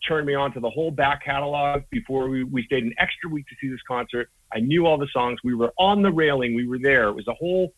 [0.07, 3.47] turned me on to the whole back catalog before we, we stayed an extra week
[3.49, 4.29] to see this concert.
[4.53, 5.39] I knew all the songs.
[5.45, 6.55] We were on the railing.
[6.55, 7.09] We were there.
[7.09, 7.73] It was a whole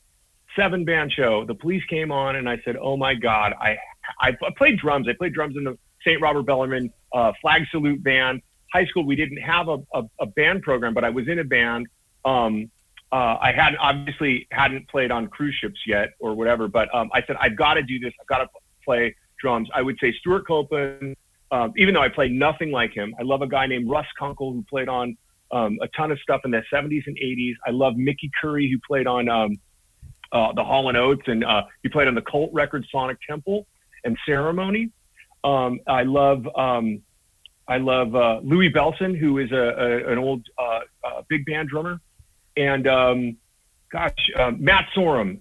[0.56, 1.44] seven band show.
[1.44, 3.76] The police came on, and I said, "Oh my God!" I
[4.20, 5.06] I played drums.
[5.08, 6.20] I played drums in the St.
[6.20, 8.42] Robert Bellarmine uh, flag salute band.
[8.72, 11.44] High school, we didn't have a, a, a band program, but I was in a
[11.44, 11.86] band.
[12.24, 12.70] Um,
[13.12, 17.22] uh, I hadn't obviously hadn't played on cruise ships yet or whatever, but um, I
[17.24, 18.12] said I've got to do this.
[18.20, 18.48] I've got to
[18.84, 19.68] play drums.
[19.72, 21.16] I would say Stewart Copeland,
[21.52, 23.14] um, even though I played nothing like him.
[23.18, 25.16] I love a guy named Russ Kunkel who played on
[25.52, 27.54] um, a ton of stuff in the 70s and 80s.
[27.64, 29.56] I love Mickey Curry who played on um,
[30.32, 33.66] uh, the Hall and Oates and uh, he played on the Cult record Sonic Temple
[34.04, 34.90] and Ceremony.
[35.44, 37.02] Um, I love um,
[37.68, 41.68] I love uh, Louie Bellson, who is a, a an old uh, uh, big band
[41.68, 42.00] drummer,
[42.56, 43.36] and um,
[43.92, 45.38] gosh, uh, Matt Sorum,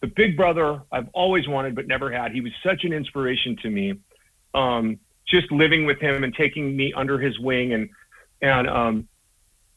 [0.00, 2.32] the big brother I've always wanted but never had.
[2.32, 3.94] He was such an inspiration to me.
[4.54, 7.88] Um, just living with him and taking me under his wing, and
[8.42, 9.08] and um,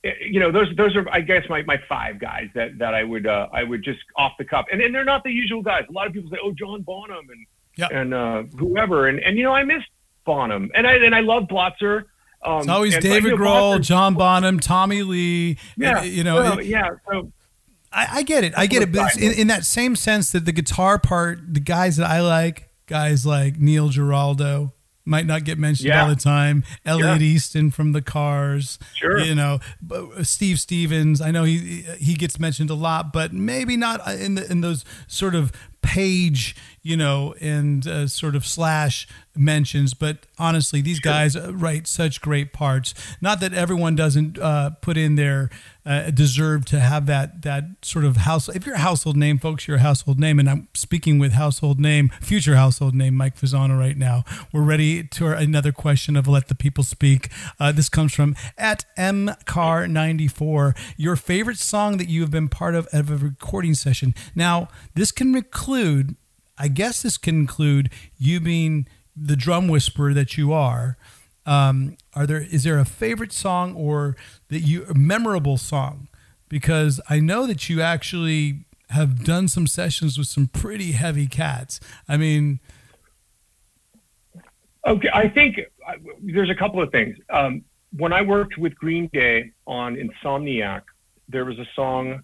[0.04, 3.04] eh, you know those those are I guess my, my five guys that that I
[3.04, 5.84] would uh, I would just off the cuff, and and they're not the usual guys.
[5.88, 7.46] A lot of people say, oh, John Bonham and
[7.76, 7.92] yep.
[7.92, 9.08] and uh, whoever.
[9.08, 9.84] And and you know, I miss
[10.26, 12.06] Bonham, and I and I love Blotzer.
[12.44, 15.58] Um, it's always David Grohl, John Bonham, Tommy Lee.
[15.78, 16.90] Yeah, and, you know, so, it, yeah.
[17.12, 17.32] So
[17.92, 18.54] I, I, get it.
[18.56, 18.92] I get it.
[18.92, 22.70] But in, in, that same sense that the guitar part, the guys that I like,
[22.86, 24.74] guys like Neil Giraldo
[25.06, 26.04] might not get mentioned Yeah.
[26.04, 26.64] all the time.
[26.86, 27.28] Elliot Yeah.
[27.28, 28.80] Easton from the Cars.
[28.96, 29.20] Sure.
[29.20, 29.60] You know,
[30.24, 31.22] Steve Stevens.
[31.22, 34.84] I know he he gets mentioned a lot, but maybe not in the in those
[35.08, 35.52] sort of
[35.86, 39.94] page, you know, and uh, sort of slash mentions.
[39.94, 42.94] But honestly, these guys uh, write such great parts.
[43.22, 45.50] Not that everyone doesn't uh, put in their
[45.86, 48.50] uh, deserve to have that that sort of house.
[48.50, 50.40] If you're a household name, folks, you're a household name.
[50.40, 54.24] And I'm speaking with household name, future household name, Mike Fasano right now.
[54.52, 57.30] We're ready to another question of let the people speak.
[57.60, 60.76] Uh, this comes from at mcar94.
[60.98, 64.16] Your favorite song that you have been part of of a recording session.
[64.34, 65.75] Now, this can include,
[66.58, 70.98] I guess, this can include you being the drum whisperer that you are.
[71.46, 74.16] Um, are there is there a favorite song or
[74.48, 76.08] that you memorable song?
[76.50, 81.80] Because I know that you actually have done some sessions with some pretty heavy cats.
[82.08, 82.60] I mean,
[84.88, 87.18] Okay, I think uh, there's a couple of things.
[87.32, 87.64] Um,
[87.98, 90.82] when I worked with Green Day on Insomniac,
[91.28, 92.22] there was a song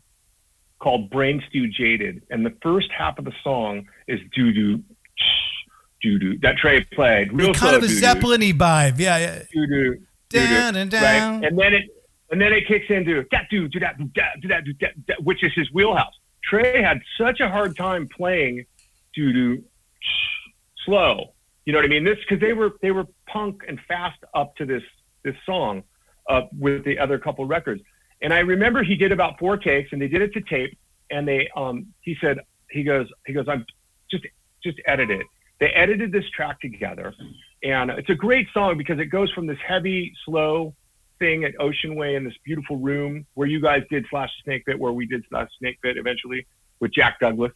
[0.81, 4.83] called Brain Stew Jaded, and the first half of the song is doo doo
[6.01, 7.31] doo doo that Tré played.
[7.31, 8.99] Real kind of a Zeppelin-y vibe.
[8.99, 9.43] Yeah, yeah.
[9.53, 9.97] doo-doo,
[10.29, 11.41] Down and down.
[11.41, 11.47] right?
[11.47, 11.83] And then it
[12.31, 14.73] and then it kicks into that do do that do that do that do
[15.07, 16.13] that, which is his wheelhouse.
[16.51, 18.65] Tré had such a hard time playing
[19.15, 19.63] doo doo
[20.85, 21.33] slow.
[21.65, 22.03] You know what I mean?
[22.03, 24.83] This because they were they were punk and fast up to this
[25.23, 25.83] this song
[26.27, 27.81] uh, with the other couple records.
[28.21, 30.77] And I remember he did about four takes, and they did it to tape.
[31.09, 33.65] And they um he said he goes he goes I'm
[34.09, 34.25] just
[34.63, 35.25] just edit it.
[35.59, 37.13] They edited this track together,
[37.63, 40.73] and it's a great song because it goes from this heavy slow
[41.19, 44.79] thing at Ocean Way in this beautiful room where you guys did Flash Snake Pit,
[44.79, 46.47] where we did Slash Snake Pit eventually
[46.79, 47.51] with Jack Douglas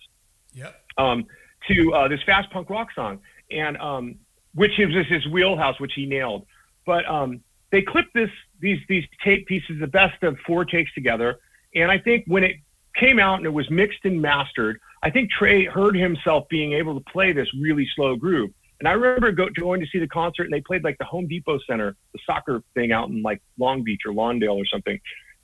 [0.54, 0.76] Yep.
[0.98, 1.26] um,
[1.68, 3.20] to uh, this fast punk rock song,
[3.52, 4.16] and um,
[4.54, 6.46] which is his wheelhouse, which he nailed.
[6.86, 7.42] But um,
[7.72, 11.40] they clipped this these these tape pieces, the best of four takes together,
[11.74, 12.58] and I think when it
[12.96, 17.00] came out and it was mixed and mastered, I think Tré heard himself being able
[17.00, 18.52] to play this really slow groove.
[18.80, 21.28] And I remember go, going to see the concert, and they played like the Home
[21.28, 25.00] Depot Center, the soccer thing out in like Long Beach or Lawndale or something.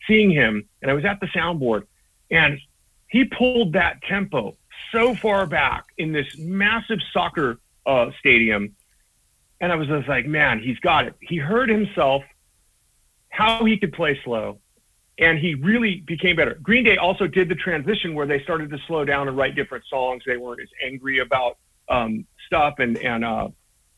[0.08, 1.84] Seeing him, and I was at the soundboard,
[2.30, 2.60] and
[3.08, 4.58] he pulled that tempo
[4.92, 8.76] so far back in this massive soccer uh, stadium.
[9.60, 11.16] And I was just like, man, he's got it.
[11.22, 12.24] He heard himself
[13.32, 14.60] how he could play slow,
[15.18, 16.60] and he really became better.
[16.62, 19.84] Green Day also did the transition where they started to slow down and write different
[19.90, 20.24] songs.
[20.26, 21.58] They weren't as angry about
[21.90, 23.50] um, stuff and and uh,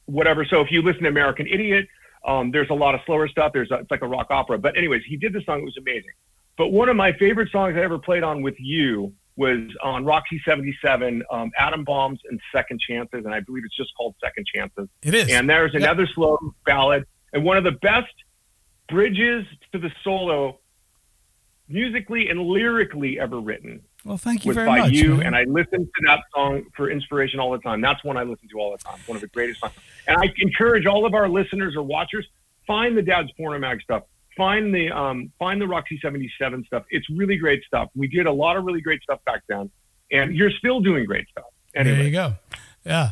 [0.06, 0.46] whatever.
[0.46, 1.88] So if you listen to American Idiot,
[2.26, 3.52] um, there's a lot of slower stuff.
[3.54, 4.58] There's a, it's like a rock opera.
[4.58, 5.60] But anyways, he did the song.
[5.60, 6.12] It was amazing.
[6.58, 10.40] But one of my favorite songs I ever played on with you was on Roxy
[10.46, 13.26] 77, um, Atom Bombs and Second Chances.
[13.26, 14.88] And I believe it's just called Second Chances.
[15.02, 15.32] It is.
[15.32, 15.82] And there's Yep.
[15.82, 18.14] another slow ballad and one of the best
[18.94, 20.60] bridges to the solo
[21.68, 24.92] musically and lyrically ever written well, thank you was very by much.
[24.92, 25.16] you.
[25.16, 25.28] man.
[25.28, 27.80] And I listen to that song for inspiration all the time.
[27.80, 29.00] That's one I listen to all the time.
[29.06, 29.74] One of the greatest songs.
[30.08, 32.28] And I encourage all of our listeners or watchers,
[32.68, 34.04] find the Dad's Porno Mag stuff.
[34.36, 36.84] Find the um, find the Roxy 77 stuff.
[36.90, 37.90] It's really great stuff.
[37.96, 39.70] We did a lot of really great stuff back then.
[40.12, 41.46] And you're still doing great stuff.
[41.76, 41.96] Anyway.
[41.96, 42.36] There you go.
[42.86, 43.12] Yeah.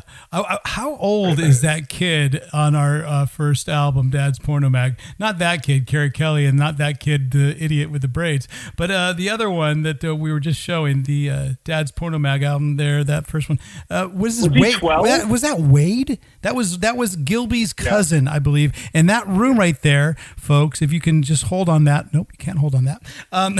[0.64, 4.98] How old is that kid on our uh, first album, Dad's Porno Mag?
[5.18, 8.46] Not that kid, Keri Kelli, and not that kid, the idiot with the braids,
[8.76, 12.18] but uh, the other one that uh, we were just showing, the uh, Dad's Porno
[12.18, 12.76] Mag album.
[12.76, 13.58] There, that first one.
[13.88, 14.74] Uh, was this Was Wade?
[14.74, 15.06] 12?
[15.06, 16.18] that- was that Wade?
[16.42, 18.72] That was that was Gilby's cousin, I believe.
[18.92, 20.82] And that room right there, folks.
[20.82, 22.12] If you can just hold on that.
[22.12, 23.02] Nope, you can't hold on that.
[23.30, 23.58] Um,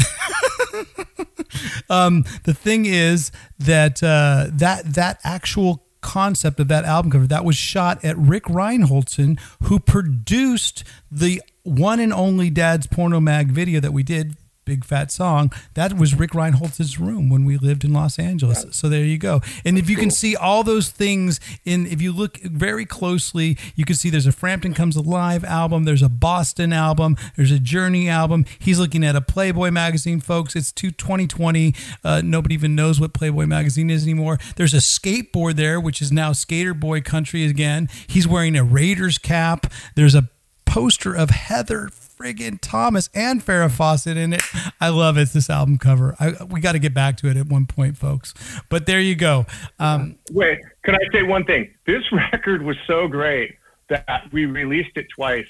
[1.90, 7.44] um, the thing is that uh, that that actual concept of that album cover that
[7.44, 13.80] was shot at Rick Reinholdson, who produced the one and only Dad's Porno Mag video
[13.80, 14.36] that we did.
[14.64, 15.52] Big fat song.
[15.74, 18.64] That was Rick Reinholtz's room when we lived in Los Angeles.
[18.70, 19.40] So there you go.
[19.64, 23.84] And if you can see all those things in, if you look very closely, you
[23.84, 28.08] can see there's a Frampton Comes Alive album, there's a Boston album, there's a Journey
[28.08, 28.44] album.
[28.60, 30.54] He's looking at a Playboy magazine, folks.
[30.54, 31.74] It's 2020.
[32.04, 34.38] Uh, nobody even knows what Playboy magazine is anymore.
[34.54, 37.88] There's a skateboard there, which is now Skater Boy Country again.
[38.06, 39.72] He's wearing a Raiders cap.
[39.96, 40.28] There's a
[40.66, 41.90] poster of Heather
[42.22, 44.42] friggin' Thomas and Farrah Fawcett in it.
[44.80, 45.22] I love it.
[45.22, 46.14] It's this album cover.
[46.20, 48.34] I, we got to get back to it at one point, folks.
[48.68, 49.46] But there you go.
[49.78, 51.72] Um, Wait, can I say one thing?
[51.86, 53.56] This record was so great
[53.88, 55.48] that we released it twice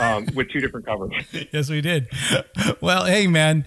[0.00, 1.12] um, with two different covers.
[1.52, 2.08] yes, we did.
[2.80, 3.64] Well, hey, man.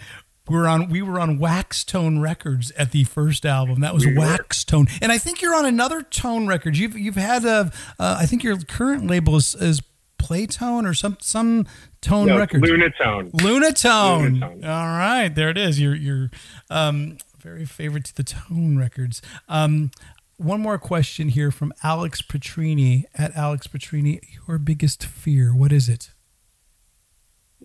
[0.50, 3.82] We were on we were on Wax Tone Records at the first album.
[3.82, 4.22] That was We were.
[4.22, 6.80] Wax Tone, and I think you're on another Tone Records.
[6.80, 9.84] You've you've had a uh, I think your current label is, is
[10.30, 11.66] Playtone or some some
[12.02, 12.64] Tone No, Records.
[12.64, 13.32] Lunatone.
[13.32, 14.40] Lunatone.
[14.40, 14.64] Lunatone.
[14.68, 15.80] All right, there it is.
[15.82, 16.30] Your your
[16.70, 19.22] um, very favorite to the Tone Records.
[19.48, 19.92] Um,
[20.38, 24.20] one more question here from Alex Petrini at Alex Petrini.
[24.48, 25.54] Your biggest fear?
[25.54, 26.12] What is it?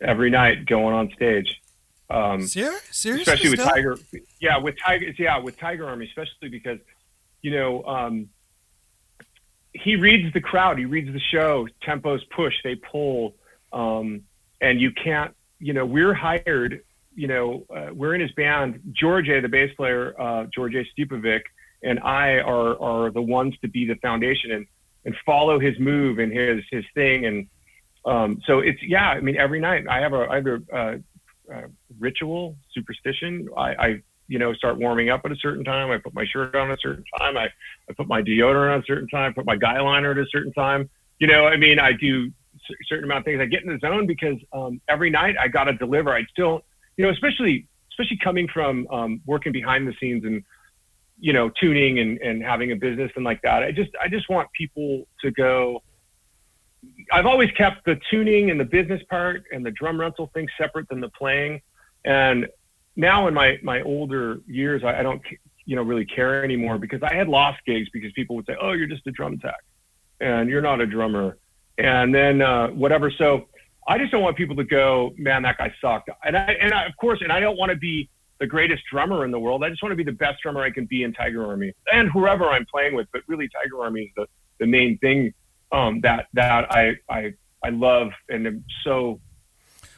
[0.03, 1.61] Every night going on stage.
[2.11, 3.61] Um, Ser- seriously, especially with?
[3.61, 3.99] Tiger.
[4.41, 5.13] Yeah, with Tiger.
[5.19, 6.79] Yeah, with Tiger Army, especially because
[7.43, 8.29] you know um,
[9.75, 10.79] he reads the crowd.
[10.79, 11.69] He reads the show.
[11.87, 13.35] Tempos push, they pull,
[13.73, 14.23] um,
[14.61, 15.35] and you can't.
[15.59, 16.83] You know, we're hired.
[17.15, 18.81] You know, uh, we're in his band.
[18.93, 20.85] George, a, the bass player, uh, George A.
[20.85, 21.43] Stijepovic,
[21.83, 24.67] and I are are the ones to be the foundation and
[25.05, 27.49] and follow his move and his his thing and.
[28.07, 29.09] Um, so it's yeah.
[29.09, 30.97] I mean, every night I have a I have a uh,
[31.53, 31.63] uh,
[31.99, 33.49] ritual, superstition.
[33.57, 35.91] I, I, you know, start warming up at a certain time.
[35.91, 37.37] I put my shirt on at a certain time.
[37.37, 37.49] I,
[37.89, 39.31] I put my deodorant on a certain time.
[39.31, 40.89] I put my guy liner at a certain time.
[41.19, 43.41] You know, I mean, I do a certain amount of things.
[43.41, 46.13] I get in the zone because um, every night I got to deliver.
[46.15, 46.63] I still,
[46.97, 50.43] you know, especially especially coming from um, working behind the scenes and
[51.19, 53.63] you know tuning and, and having a business and like that.
[53.63, 55.83] I just I just want people to go.
[57.13, 60.89] I've always kept the tuning and the business part and the drum rental thing separate
[60.89, 61.63] than the playing.
[62.05, 62.47] And
[62.97, 65.23] now in my, my older years, I, I don't,
[65.65, 68.73] you know, really care anymore because I had lost gigs because people would say, Oh,
[68.73, 69.57] you're just a drum tech
[70.21, 71.39] and you're not a drummer.
[71.79, 73.11] And then, uh, whatever.
[73.11, 73.49] So
[73.87, 76.09] I just don't want people to go, man, that guy sucked.
[76.25, 78.09] And I, and I, of course, and I don't want to be
[78.41, 79.65] the greatest drummer in the world.
[79.65, 82.11] I just want to be the best drummer I can be in Tiger Army and
[82.11, 83.07] whoever I'm playing with.
[83.13, 84.27] But really, Tiger Army is the,
[84.61, 85.33] the main thing
[85.73, 89.21] um, that that I, I I love and am so.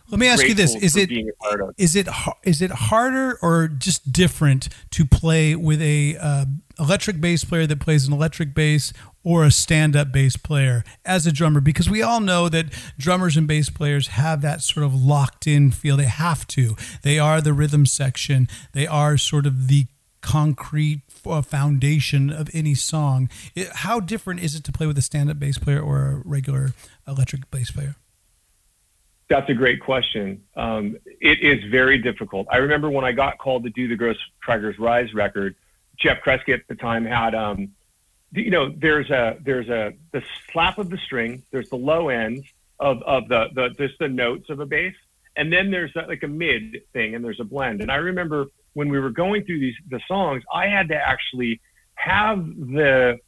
[0.09, 1.75] Let me ask you this: Is it being a part of.
[1.77, 2.09] is it
[2.45, 6.45] is it harder or just different to play with a uh,
[6.79, 8.93] electric bass player that plays an electric bass
[9.25, 11.61] or a stand-up bass player as a drummer?
[11.61, 12.67] Because we all know that
[12.99, 15.97] drummers and bass players have that sort of locked-in feel.
[15.97, 16.77] They have to.
[17.03, 18.49] They are the rhythm section.
[18.73, 19.87] They are sort of the
[20.21, 23.29] concrete uh, foundation of any song.
[23.75, 26.75] How different is it to play with a stand-up bass player or a regular
[27.09, 27.97] electric bass player?
[29.29, 30.43] That's a great question.
[30.57, 32.47] Um, it is very difficult.
[32.51, 35.57] I remember when I got called to do the Ghost Tigers Rise record,
[35.97, 37.73] Geoff Kresge at the time had, um,
[38.33, 40.23] you know, there's a there's a the
[40.53, 42.45] slap of the string, there's the low end
[42.79, 44.95] of of the the just the notes of a bass,
[45.37, 47.81] and then there's a, like a mid thing, and there's a blend.
[47.81, 51.61] And I remember when we were going through these the songs, I had to actually
[51.95, 53.19] have the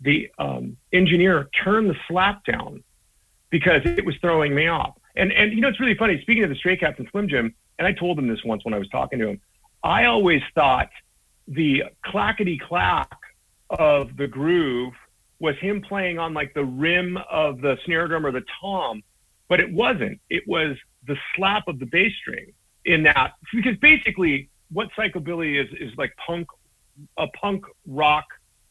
[0.00, 2.84] the um, engineer turn the slap down
[3.50, 4.97] because it was throwing me off.
[5.18, 6.20] And and you know it's really funny.
[6.22, 8.72] Speaking of the Stray Cats and Slim Jim, and I told him this once when
[8.72, 9.40] I was talking to him.
[9.82, 10.88] I always thought
[11.46, 13.18] the clackety clack
[13.70, 14.94] of the groove
[15.40, 19.02] was him playing on like the rim of the snare drum or the tom,
[19.48, 20.20] but it wasn't.
[20.30, 22.52] It was the slap of the bass string
[22.84, 26.48] in that because basically what psychobilly is is like punk
[27.16, 28.26] a punk rock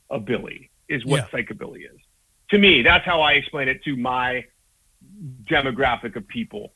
[0.10, 1.40] ability is what Yeah.
[1.40, 2.00] psychobilly is.
[2.50, 4.46] To me, that's how I explain it to my
[5.48, 6.74] demographic of people.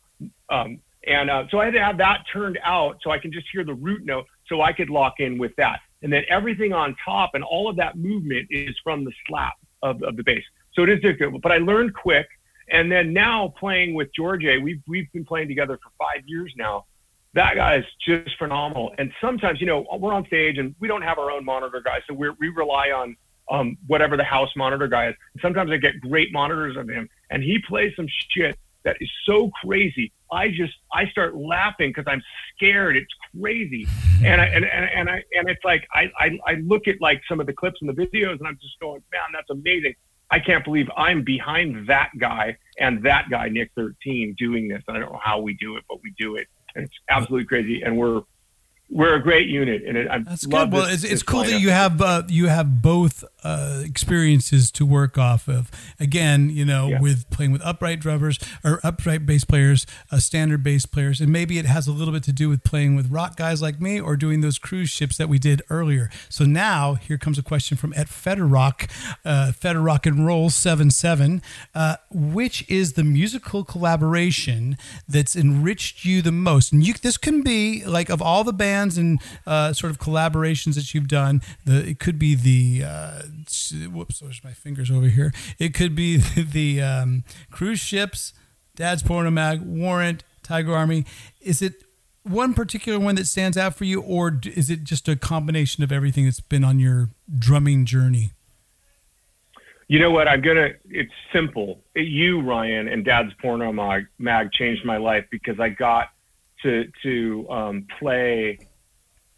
[0.50, 3.48] Um, and uh, so I had to have that turned out so I can just
[3.52, 5.80] hear the root note so I could lock in with that.
[6.04, 10.02] And then everything on top and all of that movement is from the slap of,
[10.04, 10.44] of the bass.
[10.74, 12.28] So it is difficult, but I learned quick.
[12.70, 16.86] And then now playing with George, we've, we've been playing together for five years now.
[17.34, 18.94] That guy is just phenomenal.
[18.98, 22.02] And sometimes, you know, we're on stage and we don't have our own monitor guy.
[22.08, 23.16] So we're, we rely on
[23.50, 25.16] um, whatever the house monitor guy is.
[25.42, 29.52] Sometimes I get great monitors of him and he plays some shit that is so
[29.64, 30.12] crazy.
[30.32, 32.22] I just I start laughing because I'm
[32.56, 32.98] scared.
[32.98, 33.88] It's crazy,
[34.24, 37.22] and I and, and, and I and it's like I, I I look at like
[37.28, 39.96] some of the clips and the videos, and I'm just going, man, that's amazing.
[40.30, 44.82] I can't believe I'm behind that guy and that guy Nick 13 doing this.
[44.88, 47.82] I don't know how we do it, but we do it, and it's absolutely crazy.
[47.82, 48.22] And we're
[48.92, 50.72] we're a great unit, and it, I That's good.
[50.72, 54.86] Well, this- it's, it's cool that you have uh, you have both uh, experiences to
[54.86, 55.72] work off of.
[56.00, 57.00] Again, you know, Yeah.
[57.02, 61.58] with playing with upright drummers or upright bass players, uh, standard bass players, and maybe
[61.58, 64.16] it has a little bit to do with playing with rock guys like me or
[64.18, 66.10] doing those cruise ships that we did earlier.
[66.30, 68.90] So now here comes a question from at Federock,
[69.24, 71.42] uh, Feder Rock and Roll seven seven.
[71.74, 74.78] Uh, which is the musical collaboration
[75.08, 76.74] that's enriched you the most?
[76.74, 80.76] And you, this can be like of all the bands and uh, sort of collaborations
[80.76, 81.42] that you've done.
[81.66, 83.22] The it could be the uh,
[83.92, 85.34] whoops, there's my fingers over here.
[85.60, 88.34] It could be the um, cruise ships,
[88.76, 91.06] Dad's Porno Mag, Warrant, Tiger Army.
[91.40, 91.84] Is it
[92.24, 95.92] one particular one that stands out for you, or is it just a combination of
[95.92, 98.32] everything that's been on your drumming journey?
[99.88, 100.28] You know what?
[100.28, 100.70] I'm gonna.
[100.90, 101.82] It's simple.
[101.96, 106.12] You, Ryan, and Dad's Porno Mag, mag changed my life because I got
[106.64, 108.60] to to um, play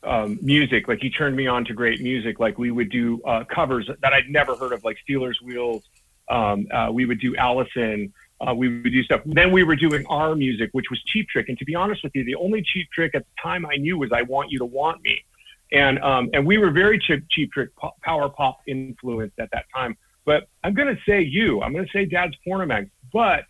[0.04, 0.88] um, music.
[0.88, 2.40] Like he turned me on to great music.
[2.40, 5.84] Like we would do uh, covers that I'd never heard of, like Stealers Wheels.
[6.30, 8.14] Um, uh, we would do Allison.
[8.46, 9.22] Uh, we would do stuff.
[9.26, 11.50] Then we were doing our music, which was Cheap Trick.
[11.50, 13.98] And to be honest with you, the only Cheap Trick at the time I knew
[13.98, 15.24] was "I Want You to Want Me,"
[15.72, 17.70] and um, and we were very cheap, cheap Trick
[18.02, 19.98] power pop influenced at that time.
[20.26, 21.62] But I'm going to say you.
[21.62, 22.90] I'm going to say Dad's Porno Mag.
[23.12, 23.46] But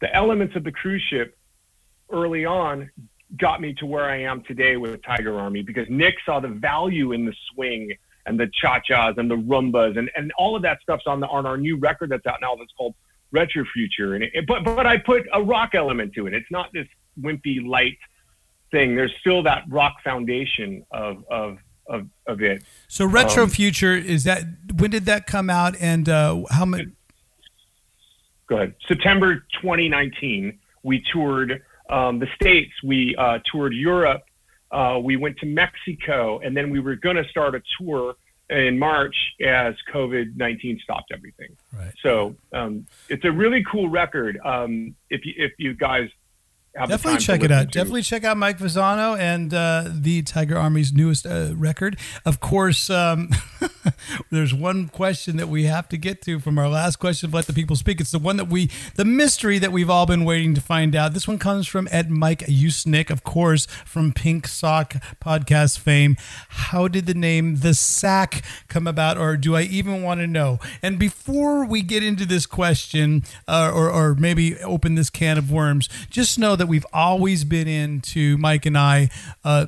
[0.00, 1.36] the elements of the cruise ship
[2.10, 2.90] early on
[3.38, 7.12] got me to where I am today with Tiger Army because Nick saw the value
[7.12, 7.92] in the swing
[8.26, 11.46] and the cha-chas and the rumbas and, and all of that stuff's on the on
[11.46, 12.94] our new record that's out now that's called
[13.32, 14.14] Retro Future.
[14.14, 16.34] And it, but but I put a rock element to it.
[16.34, 16.86] It's not this
[17.20, 17.98] wimpy light
[18.70, 18.96] thing.
[18.96, 22.62] There's still that rock foundation of of of, of it.
[22.88, 24.44] So retro Um, future is that
[24.74, 26.86] when did that come out and uh, how much?
[28.46, 28.74] Go ahead.
[28.86, 32.72] September 2019, we toured um, the states.
[32.82, 34.22] We uh, toured Europe.
[34.70, 38.16] Uh, we went to Mexico, and then we were going to start a tour
[38.50, 41.56] in March as COVID 19 stopped everything.
[41.72, 41.92] Right.
[42.02, 44.38] So um, it's a really cool record.
[44.44, 46.08] Um, if you if you guys
[46.74, 47.70] Definitely check it out.
[47.72, 47.78] to.
[47.78, 51.96] Definitely check out Mike Fasano and uh, the Tiger Army's newest uh, record.
[52.24, 53.30] Of course, um,
[54.30, 57.28] there's one question that we have to get to from our last question.
[57.28, 58.00] of Let the people speak.
[58.00, 61.14] It's the one that we, the mystery that we've all been waiting to find out.
[61.14, 66.16] This one comes from Ed Mike Usnick, of course, from Pink Sock podcast fame.
[66.48, 70.58] How did the name The Sack come about, or do I even want to know?
[70.82, 75.50] And before we get into this question, uh, or, or maybe open this can of
[75.50, 79.10] worms, just know that we've always been into Mike and I.
[79.44, 79.66] Uh,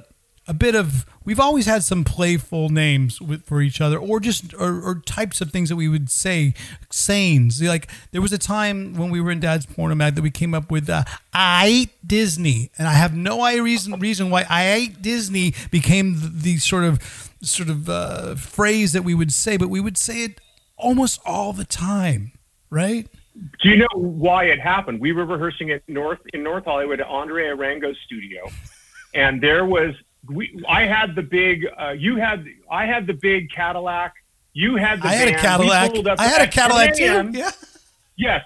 [0.49, 4.55] a bit of we've always had some playful names with, for each other or just
[4.55, 6.55] or, or types of things that we would say
[6.91, 7.61] sayings.
[7.63, 10.55] Like there was a time when we were in dad's porno mag that we came
[10.55, 12.71] up with uh, i ate disney.
[12.79, 17.33] And i have no reason reason why i ate disney became the, the sort of
[17.43, 20.41] sort of uh, phrase that we would say but we would say it
[20.77, 22.33] almost all the time
[22.71, 23.09] right?
[23.63, 25.01] Do you know why it happened?
[25.01, 28.51] We were rehearsing at North in North Hollywood at Andre Arango's studio,
[29.15, 29.95] and there was
[30.31, 30.63] we.
[30.69, 31.67] I had the big.
[31.79, 32.45] Uh, you had.
[32.71, 34.15] I had the big Cadillac.
[34.53, 35.09] You had the.
[35.09, 37.51] i had a cadillac i had a cadillac too yeah
[38.17, 38.45] Yes.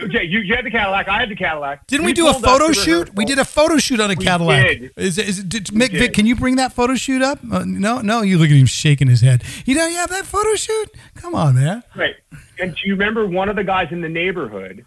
[0.00, 1.08] Okay, you, you had the Cadillac.
[1.08, 1.86] I had the Cadillac.
[1.86, 3.12] Didn't we, do a photo shoot?
[3.14, 4.66] We did a photo shoot on a We Cadillac.
[4.66, 4.92] did.
[4.96, 5.98] Is, is did, Mick, did.
[5.98, 7.40] Vic, can you bring that photo shoot up?
[7.50, 8.22] Uh, no, no.
[8.22, 9.42] You look at him shaking his head.
[9.64, 10.90] You don't have that photo shoot?
[11.14, 11.82] Come on, man.
[11.96, 12.14] Right.
[12.60, 14.84] And do you remember one of the guys in the neighborhood,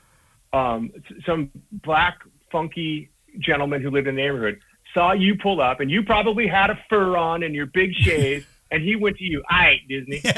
[0.53, 0.91] um,
[1.25, 2.19] some black,
[2.51, 3.09] funky
[3.39, 4.59] gentleman who lived in the neighborhood,
[4.93, 8.47] saw you pull up, and you probably had a fur on and your big shave,
[8.71, 10.21] and he went to you, "All right, Disney."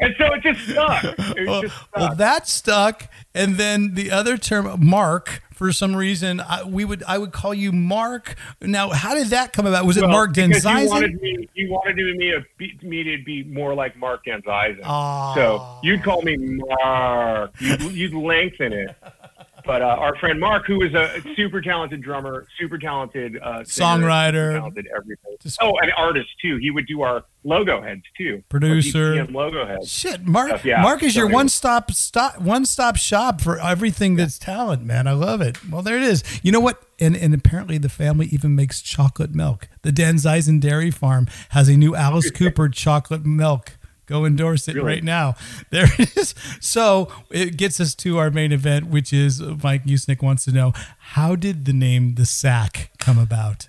[0.00, 1.04] and so it just stuck.
[1.04, 1.96] It Well, just stuck.
[1.96, 5.42] well, that stuck, and then the other term, Mark.
[5.52, 8.36] For some reason, I, we would I would call you Mark.
[8.60, 9.86] Now, how did that come about?
[9.86, 10.88] Was it Well, Mark because You Denzizen?
[10.88, 14.76] wanted me, you wanted me to be, me to be more like Mark Denzizen.
[14.76, 15.80] So ah.
[15.82, 17.50] you'd call me Mark.
[17.58, 18.94] You'd, you'd lengthen it.
[19.68, 23.86] But uh, our friend Mark, who is a super talented drummer, super talented uh, singer,
[23.86, 24.32] Songwriter.
[24.32, 25.36] super talented everything.
[25.42, 26.56] Just- oh, an artist too.
[26.56, 28.42] He would do our logo heads too.
[28.48, 29.26] Producer.
[29.26, 29.92] Logo heads.
[29.92, 30.48] Shit, Mark.
[30.48, 30.80] Stuff, yeah.
[30.80, 35.06] Mark is your one stop stop one stop shop for everything that's talent, man.
[35.06, 35.62] I love it.
[35.68, 36.24] Well, there it is.
[36.42, 36.82] You know what?
[36.98, 39.68] And and apparently the family even makes chocolate milk.
[39.82, 43.77] The Denzizen Dairy Farm has a new Alice Cooper chocolate milk.
[44.08, 44.86] Go endorse it Really?
[44.86, 45.34] right now.
[45.70, 46.34] There it is.
[46.60, 50.52] So it gets us to our main event, which is uh, Mike Usnick wants to
[50.52, 53.68] know how did the name the Sack come about?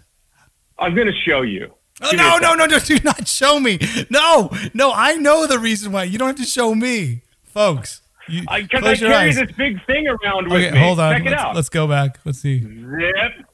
[0.80, 1.74] I'm going to show you.
[2.02, 3.78] Oh, Give me a no, no, no, no, do not show me.
[4.10, 6.06] No, no, I know the reason why.
[6.06, 8.02] You don't have to show me, folks.
[8.30, 9.36] You, Because I, close your carry eyes.
[9.36, 10.80] this big thing around with Okay, me.
[10.80, 11.14] hold on.
[11.16, 11.56] Check it let's, out.
[11.56, 12.20] let's go back.
[12.24, 12.61] Let's see.
[12.61, 13.45] Zip.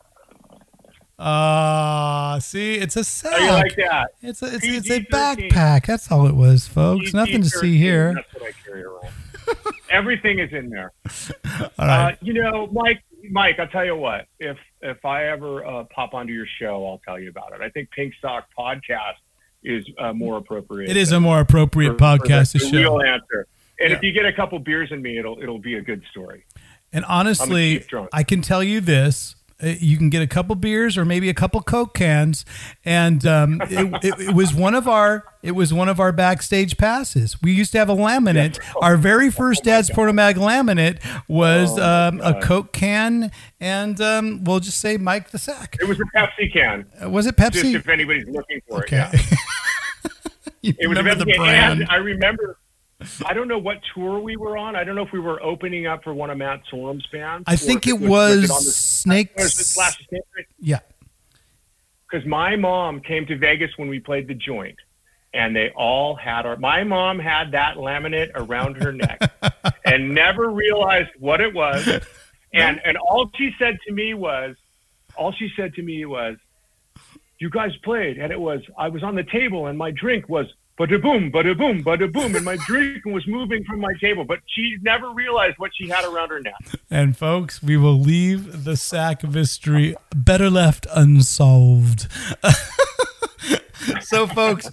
[1.17, 3.39] Ah, see, it's a sack.
[3.49, 4.11] Like that?
[4.21, 5.85] It's a it's, it's a backpack.
[5.85, 7.13] That's all it was, folks.
[7.13, 8.13] Nothing to see here.
[8.15, 9.13] That's what I carry around.
[9.89, 10.91] Everything is in there.
[11.79, 12.13] All right.
[12.13, 13.01] Uh, you know, Mike.
[13.31, 14.27] Mike, I'll tell you what.
[14.39, 17.61] If if I ever uh, pop onto your show, I'll tell you about it.
[17.61, 19.15] I think Pink Sock Podcast
[19.63, 20.89] is uh, more appropriate.
[20.91, 22.77] it is a more appropriate for- for podcast the, to the show.
[22.77, 23.47] real answer.
[23.79, 23.95] And Yeah.
[23.97, 26.45] if you get a couple beers in me, it'll it'll be a good story.
[26.93, 27.83] And honestly.
[28.13, 29.35] I can tell you this.
[29.63, 32.43] Uh, You can get a couple beers or maybe a couple Coke cans,
[32.83, 36.75] and um, it, it, it was one of our it was one of our backstage
[36.77, 37.41] passes.
[37.41, 38.59] We used to have a laminate.
[38.81, 40.99] Our very first Dad's Porno Mag laminate
[41.29, 45.77] was Oh, um, a Coke can, and um, we'll just say Mike the Sack.
[45.79, 46.85] It was a Pepsi can.
[47.01, 49.07] Uh, Was it pepsi Just if anybody's looking for Okay.
[49.13, 49.21] it.
[49.31, 49.37] Yeah.
[50.79, 51.81] It was a Pepsi the brand?
[51.81, 52.57] And I remember.
[53.25, 54.75] I don't know what tour we were on.
[54.75, 57.43] I don't know if we were opening up for one of Matt Sorum's bands.
[57.47, 59.33] I think it was on the- Snakes.
[59.43, 60.47] was it Slash the Snake?
[60.59, 60.79] Yeah.
[62.09, 64.77] because my mom came to Vegas when we played the joint,
[65.33, 66.55] and they all had our.
[66.57, 69.19] My mom had that laminate around her neck,
[69.85, 71.87] and never realized what it was,
[72.53, 74.55] and and all she said to me was,
[75.15, 76.37] all she said to me was,
[77.39, 80.47] "You guys played," and it was I was on the table, and my drink was.
[80.77, 84.39] Bada boom, bada boom, bada boom, and my drink was moving from my table, but
[84.45, 86.53] she never realized what she had around her neck.
[86.91, 92.09] And folks, we will leave the sack mystery better left unsolved.
[94.01, 94.69] so folks,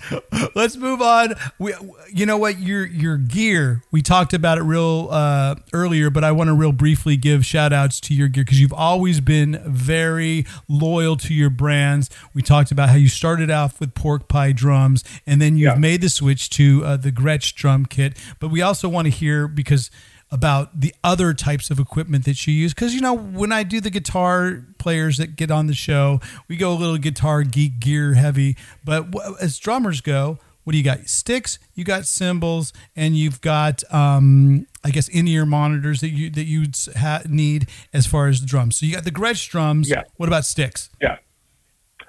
[0.55, 1.35] let's move on.
[1.59, 1.75] We,
[2.13, 2.59] you know what?
[2.61, 3.83] Your your gear.
[3.91, 7.73] We talked about it real uh, earlier, but I want to real briefly give shout
[7.73, 12.11] outs to your gear because you've always been very loyal to your brands.
[12.35, 15.79] We talked about how you started off with pork pie drums, and then you've Yeah.
[15.79, 18.17] made the switch to uh, the Gretsch drum kit.
[18.39, 19.91] But we also want to hear because
[20.33, 22.75] about the other types of equipment that you use.
[22.75, 26.57] Because you know when i do the guitar players that get on the show we
[26.57, 29.07] go a little guitar geek gear heavy but
[29.41, 31.09] as drummers go what do you got?
[31.09, 36.45] Sticks you got cymbals and you've got um, i guess in-ear monitors that you that
[36.45, 38.77] you ha- need as far as the drums.
[38.77, 39.91] So you got the gretsch drums.
[39.91, 40.03] Yeah.
[40.17, 40.91] what about sticks?
[41.01, 41.19] Yeah.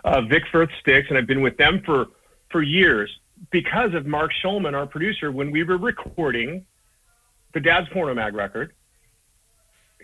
[0.03, 2.07] Uh, Vic Firth Sticks, and I've been with them for,
[2.51, 3.09] for years.
[3.51, 6.65] Because of Mark Schulman, our producer, when we were recording
[7.53, 8.73] the Dad's Porno Mag record.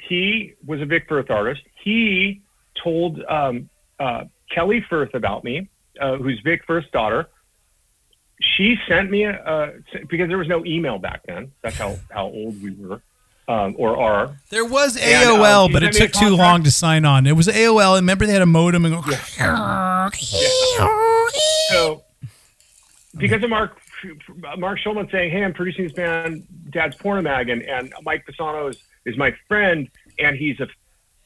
[0.07, 1.61] He was a Vic Firth artist.
[1.83, 2.41] He
[2.81, 3.69] told um,
[3.99, 5.69] uh, Kelly Firth about me,
[5.99, 7.27] uh, who's Vic Firth's daughter.
[8.41, 9.71] She sent me a, uh,
[10.07, 11.51] because there was no email back then.
[11.61, 13.01] That's how, how old we were
[13.49, 14.37] um, or are.
[14.51, 17.03] there was And, uh, AOL, but it sent me a took too long to sign
[17.03, 17.25] on.
[17.25, 17.97] It was AOL.
[17.97, 19.11] and Remember, they had a modem and go.
[21.71, 22.03] So,
[23.17, 23.78] because of Mark
[24.57, 28.69] Mark Schulman saying, "Hey, I'm producing this band, Dad's Porno Mag," and, and Mike Fasano
[28.69, 30.67] is, is my friend, and he's a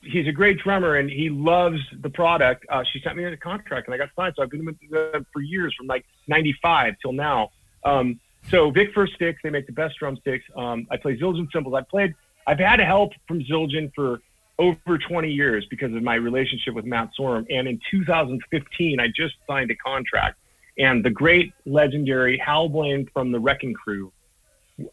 [0.02, 2.66] he's a great drummer, and he loves the product.
[2.70, 4.34] Uh, she sent me a contract, and I got signed.
[4.36, 7.50] So I've been with them for years, from like '95 till now.
[7.84, 8.20] Um,
[8.50, 10.46] so Vic Firth Sticks, they make the best drumsticks.
[10.56, 11.76] Um, I play Zildjian cymbals.
[11.76, 12.14] I've played.
[12.46, 14.20] I've had help from Zildjian for
[14.60, 17.46] over 20 years because of my relationship with Matt Sorum.
[17.50, 20.38] And in 2015, I just signed a contract.
[20.78, 24.12] And the great legendary Hal Blaine from the Wrecking Crew,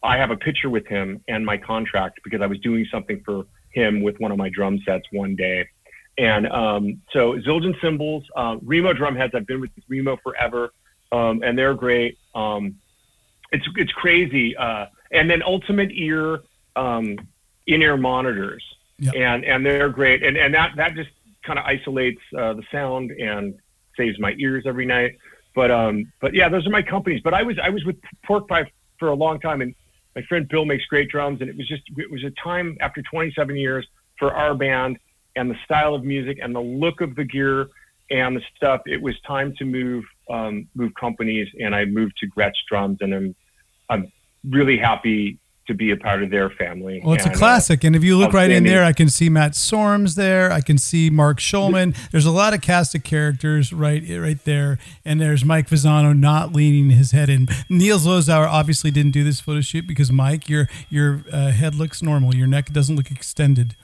[0.03, 3.45] I have a picture with him and my contract because I was doing something for
[3.71, 5.67] him with one of my drum sets one day.
[6.17, 10.71] And um, so Zildjian cymbals, uh, Remo drum heads, I've been with Remo forever,
[11.11, 12.17] um, and they're great.
[12.35, 12.75] Um,
[13.51, 14.55] it's it's crazy.
[14.55, 16.41] Uh, and then Ultimate Ear
[16.75, 17.17] um,
[17.67, 18.63] in-ear monitors,
[18.99, 19.15] Yep.
[19.15, 20.21] and and they're great.
[20.23, 21.09] And and that that just
[21.43, 23.55] kind of isolates uh, the sound and
[23.97, 25.17] saves my ears every night.
[25.53, 27.21] But um, but yeah, those are my companies.
[27.23, 29.75] But I was I was with Pork Pie for a long time, and
[30.15, 33.01] my friend Bill makes great drums, and it was just it was a time after
[33.01, 33.87] 27 years
[34.17, 34.97] for our band
[35.35, 37.67] and the style of music and the look of the gear
[38.09, 38.81] and the stuff.
[38.85, 43.13] It was time to move um, move companies, and I moved to Gretsch Drums, and
[43.13, 43.35] I'm
[43.89, 44.11] I'm
[44.49, 45.37] really happy
[45.71, 47.01] to be a part of their family.
[47.03, 49.09] Well, it's a And, uh, classic, and if you look right in there, I can
[49.09, 50.51] see Matt Sorum's there.
[50.51, 51.95] I can see Mark Schulman.
[52.11, 56.53] There's a lot of cast of characters right right there, and there's Mike Fasano not
[56.53, 57.47] leaning his head in.
[57.69, 62.01] Neil Zlozower obviously didn't do this photo shoot because Mike, your your uh, head looks
[62.01, 62.35] normal.
[62.35, 63.75] Your neck doesn't look extended.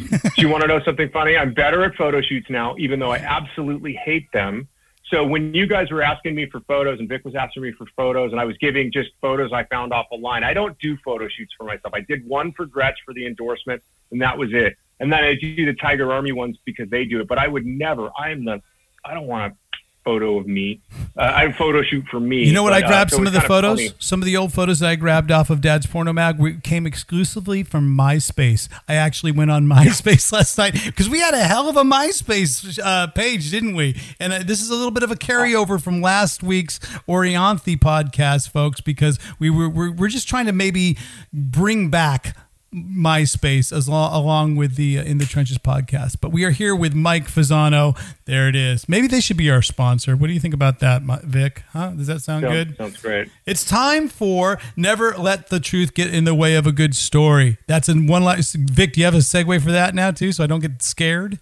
[0.00, 1.36] Do you want to know something funny?
[1.36, 4.68] I'm better at photo shoots now, even though I absolutely hate them.
[5.06, 7.86] So when you guys were asking me for photos and Vic was asking me for
[7.94, 10.96] photos and I was giving just photos I found off a line, I don't do
[11.04, 11.92] photo shoots for myself.
[11.92, 14.76] I did one for Gretsch for the endorsement and that was it.
[15.00, 17.28] And then I do the Tiger Army ones because they do it.
[17.28, 18.62] But I would never, I'm the,
[19.04, 19.56] I don't want a
[20.04, 20.80] photo of me.
[21.16, 22.44] Uh, I photo shoot for me.
[22.44, 22.70] You know what?
[22.70, 23.94] But, I uh, grabbed so some of the photos.
[23.98, 26.86] Some of the old photos that I grabbed off of Dad's Porno Mag we, came
[26.86, 28.68] exclusively from MySpace.
[28.86, 32.78] I actually went on MySpace last night because we had a hell of a MySpace
[32.82, 34.00] uh, page, didn't we?
[34.20, 36.78] And uh, this is a little bit of a carryover from last week's
[37.08, 40.98] Orianthi podcast, folks, because we were we're, we're just trying to maybe
[41.32, 42.36] bring back
[42.74, 46.16] MySpace as lo- along with the uh, In the Trenches podcast.
[46.20, 47.96] But we are here with Mike Fasano.
[48.24, 48.88] There it is.
[48.88, 50.16] Maybe they should be our sponsor.
[50.16, 51.62] What do you think about that, Vic?
[51.72, 51.90] Huh?
[51.90, 52.76] Does that sound Sounds- good?
[52.76, 53.28] Sounds great.
[53.46, 57.58] It's time for never let the truth get in the way of a good story.
[57.68, 58.40] That's in one line.
[58.42, 61.38] Vic, do you have a segue for that now too, so I don't get scared?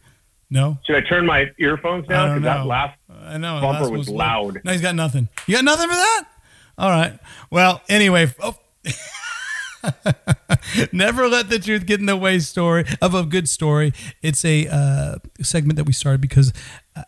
[0.50, 2.40] No, Should I turn my earphones down?
[2.40, 3.58] Because that last I know.
[3.62, 4.60] bumper last was one loud.
[4.64, 5.30] No, he's got nothing.
[5.46, 6.24] You got nothing for that?
[6.76, 7.18] All right.
[7.50, 8.30] Well, anyway.
[8.38, 8.54] Oh.
[10.92, 13.92] Never let the truth get in the way story of a good story.
[14.22, 16.52] It's a uh, segment that we started because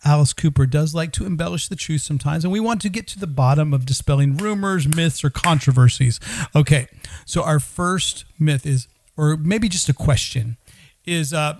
[0.03, 3.19] Alice Cooper does like to embellish the truth sometimes, and we want to get to
[3.19, 6.19] the bottom of dispelling rumors, myths, or controversies.
[6.55, 6.87] Okay,
[7.25, 10.57] so our first myth is, or maybe just a question,
[11.05, 11.59] is uh,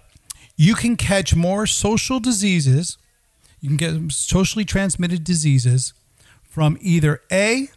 [0.55, 2.97] you can catch more social diseases,
[3.61, 5.93] you can get socially transmitted diseases
[6.43, 7.69] from either A,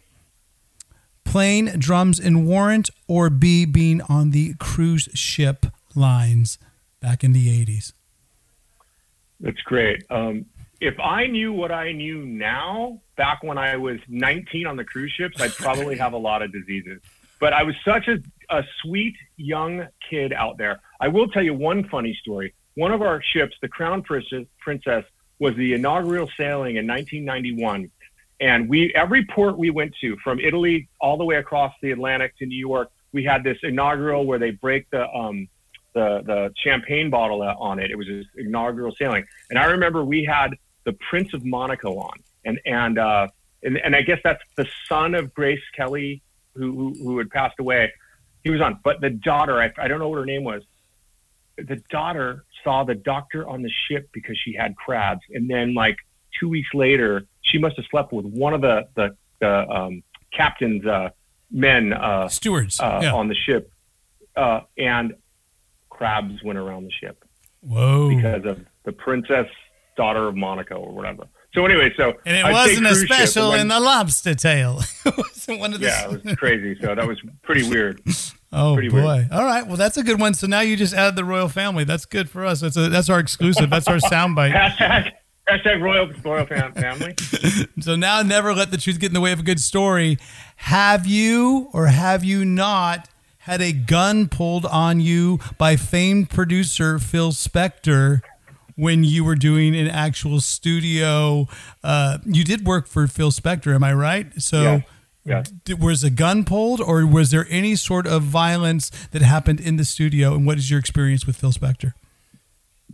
[1.29, 6.57] playing drums in Warrant, or B, being on the cruise ship lines
[7.01, 7.93] back in the 80s.
[9.39, 10.03] That's great.
[10.09, 10.47] Um,
[10.81, 15.11] if I knew what I knew now, back when I was 19 on the cruise
[15.11, 16.99] ships, I'd probably have a lot of diseases.
[17.39, 18.17] But I was such a,
[18.49, 20.79] a sweet young kid out there.
[20.99, 22.55] I will tell you one funny story.
[22.73, 25.05] One of our ships, the Crown Princess, Princess
[25.37, 27.91] was the inaugural sailing in 1991.
[28.41, 32.37] And we, every port we went to, from Italy all the way across the Atlantic
[32.37, 35.47] to New York, we had this inaugural where they break the um,
[35.93, 37.91] the the champagne bottle on it.
[37.91, 40.55] It was this inaugural sailing, and I remember we had
[40.85, 43.27] the Prince of Monaco on, and and uh,
[43.63, 46.21] and, and I guess that's the son of Grace Kelly,
[46.53, 47.91] who who, who had passed away.
[48.43, 50.61] He was on, but the daughter, I, I don't know what her name was.
[51.57, 55.97] The daughter saw the doctor on the ship because she had crabs, and then like
[56.39, 60.85] two weeks later, she must have slept with one of the the, the um, captain's
[60.85, 61.09] uh,
[61.51, 62.79] men uh, Stewards.
[62.79, 63.13] uh, yeah.
[63.13, 63.71] on the ship,
[64.35, 65.13] uh, and
[65.89, 67.23] crabs went around the ship
[67.61, 68.09] Whoa.
[68.15, 69.47] because of the princess
[69.97, 71.27] daughter of Monaco or whatever.
[71.53, 74.81] So anyway, so and it I'd wasn't a special in the lobster tail.
[75.05, 75.87] it wasn't one of the.
[75.87, 76.79] yeah, it was crazy.
[76.79, 78.01] So that was pretty weird.
[78.53, 79.03] oh pretty boy!
[79.03, 79.31] weird.
[79.31, 80.35] All right, well that's a good one.
[80.35, 81.85] So now you just added the royal family.
[81.85, 82.61] That's good for us.
[82.61, 83.71] That's a, that's our exclusive.
[83.71, 84.53] That's our soundbite.
[84.77, 85.11] hashtag
[85.49, 87.15] hashtag royal royal family.
[87.81, 90.17] So now, never let the truth get in the way of a good story.
[90.57, 93.07] Have you or have you not
[93.39, 98.21] had a gun pulled on you by famed producer Phil Spector
[98.75, 101.47] when you were doing an actual studio?
[101.83, 104.41] Uh, you did work for Phil Spector, am I right?
[104.41, 104.61] So.
[104.61, 104.81] Yeah.
[105.25, 105.43] Yeah.
[105.79, 109.85] Was a gun pulled, or was there any sort of violence that happened in the
[109.85, 110.33] studio?
[110.33, 111.91] And what is your experience with Phil Spector?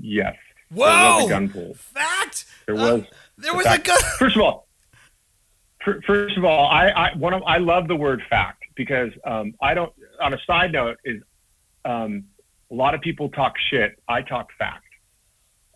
[0.02, 0.36] Yes.
[0.72, 1.18] There Whoa!
[1.18, 1.74] was a gun pull.
[1.76, 2.46] Fact.
[2.66, 3.04] There Uh, was.
[3.38, 3.98] there was a gun.
[4.18, 4.68] First of all,
[5.84, 9.54] fir- first of all, I, I one of I love the word fact because um,
[9.62, 9.94] I don't.
[10.22, 11.22] On a side note, is
[11.86, 12.24] um,
[12.72, 14.00] a lot of people talk shit.
[14.08, 14.84] I talk fact.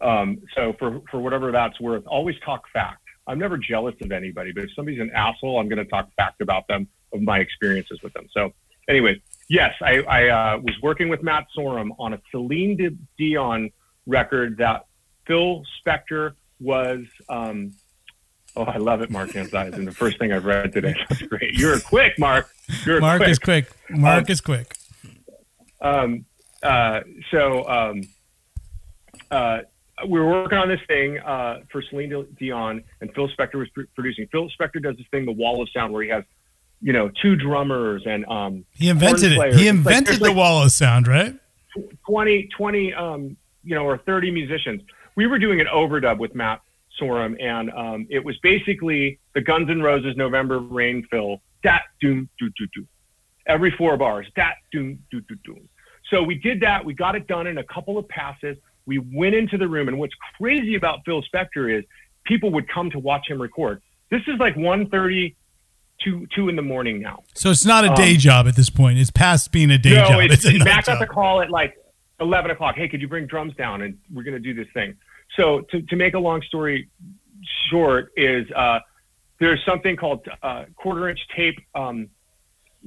[0.02, 3.02] Um, so for for whatever that's worth, always talk fact.
[3.28, 6.42] I'm never jealous of anybody, but if somebody's an asshole, I'm going to talk fact
[6.42, 8.28] about them of my experiences with them.
[8.32, 8.52] So,
[8.88, 13.70] anyway, yes, I, I uh, was working with Matt Sorum on a Celine Dion
[14.14, 14.86] record that
[15.28, 17.06] Phil Spector was.
[17.30, 17.74] Um,
[18.56, 19.74] oh, I love it, Mark Anzais.
[19.74, 20.96] And the first thing I've read today.
[21.10, 21.54] That's great.
[21.54, 22.50] You're quick, Mark.
[22.86, 23.30] You're Mark quick.
[23.30, 23.72] is quick.
[23.90, 24.76] Mark Um, is quick.
[25.82, 26.26] Um,
[26.62, 28.02] uh, so um,
[29.32, 29.60] uh,
[30.08, 33.82] we were working on this thing uh, for Celine Dion, and Phil Spector was pr-
[33.96, 34.28] producing.
[34.32, 36.24] Phil Spector does this thing, the Wall of Sound, where he has,
[36.82, 39.36] you know, two drummers and um, He invented it.
[39.36, 39.56] players.
[39.56, 41.36] He It's like- invented the like- wall of sound, right?
[42.08, 43.38] 20, 20 um,
[43.70, 44.82] you know, or 30 musicians.
[45.16, 46.60] We were doing an overdub with Matt
[47.00, 52.28] Sorum, and um, it was basically the Guns N' Roses November Rain fill, dat, doom,
[52.40, 52.88] doo, doo, doo.
[53.46, 55.60] Every four bars, dat, doom, doo, doo, doo.
[56.10, 56.84] So we did that.
[56.84, 58.58] We got it done in a couple of passes.
[58.88, 61.86] We went into the room, and what's crazy about Phil Spector is
[62.26, 63.84] people would come to watch him record.
[64.10, 65.36] This is like 1.30,
[66.04, 67.24] 2, 2 in the morning now.
[67.36, 68.98] So it's not a day job at this point.
[68.98, 70.32] It's past being a day Um, no, job.
[70.32, 71.76] it's, night Matt got the call at like
[72.20, 72.76] 11 o'clock.
[72.76, 73.82] Hey, could you bring drums down?
[73.82, 74.96] And we're going to do this thing.
[75.38, 76.90] So to, to make a long story
[77.70, 78.80] short is uh,
[79.40, 82.10] there's something called uh, quarter inch tape um,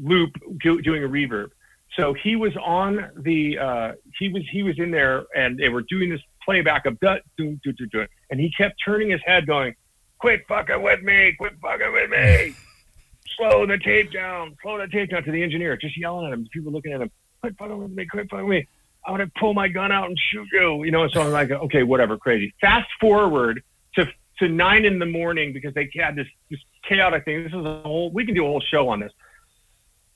[0.01, 1.51] loop do, doing a reverb.
[1.97, 5.83] So he was on the uh, he was he was in there and they were
[5.83, 9.47] doing this playback of da, doom, doo, doo, doo, and he kept turning his head
[9.47, 9.75] going,
[10.19, 11.35] "Quit fucking with me!
[11.39, 12.55] Quit fucking with me!
[13.37, 14.57] Slow the tape down!
[14.63, 16.47] Slow the tape down!" To the engineer, just yelling at him.
[16.51, 17.11] People looking at him,
[17.43, 18.07] "Quit fucking with me!
[18.07, 18.69] Quit fucking with me!
[19.07, 21.09] I'm gonna pull my gun out and shoot you!" You know.
[21.09, 23.63] So I'm like, "Okay, whatever, crazy." Fast forward
[23.97, 24.07] to
[24.39, 27.45] to nine in the morning because they had this this chaotic thing.
[27.45, 28.11] This is a whole.
[28.11, 29.13] We can do a whole show on this.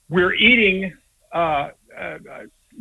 [0.09, 0.93] We're eating
[1.33, 1.69] uh, uh,
[2.01, 2.17] uh,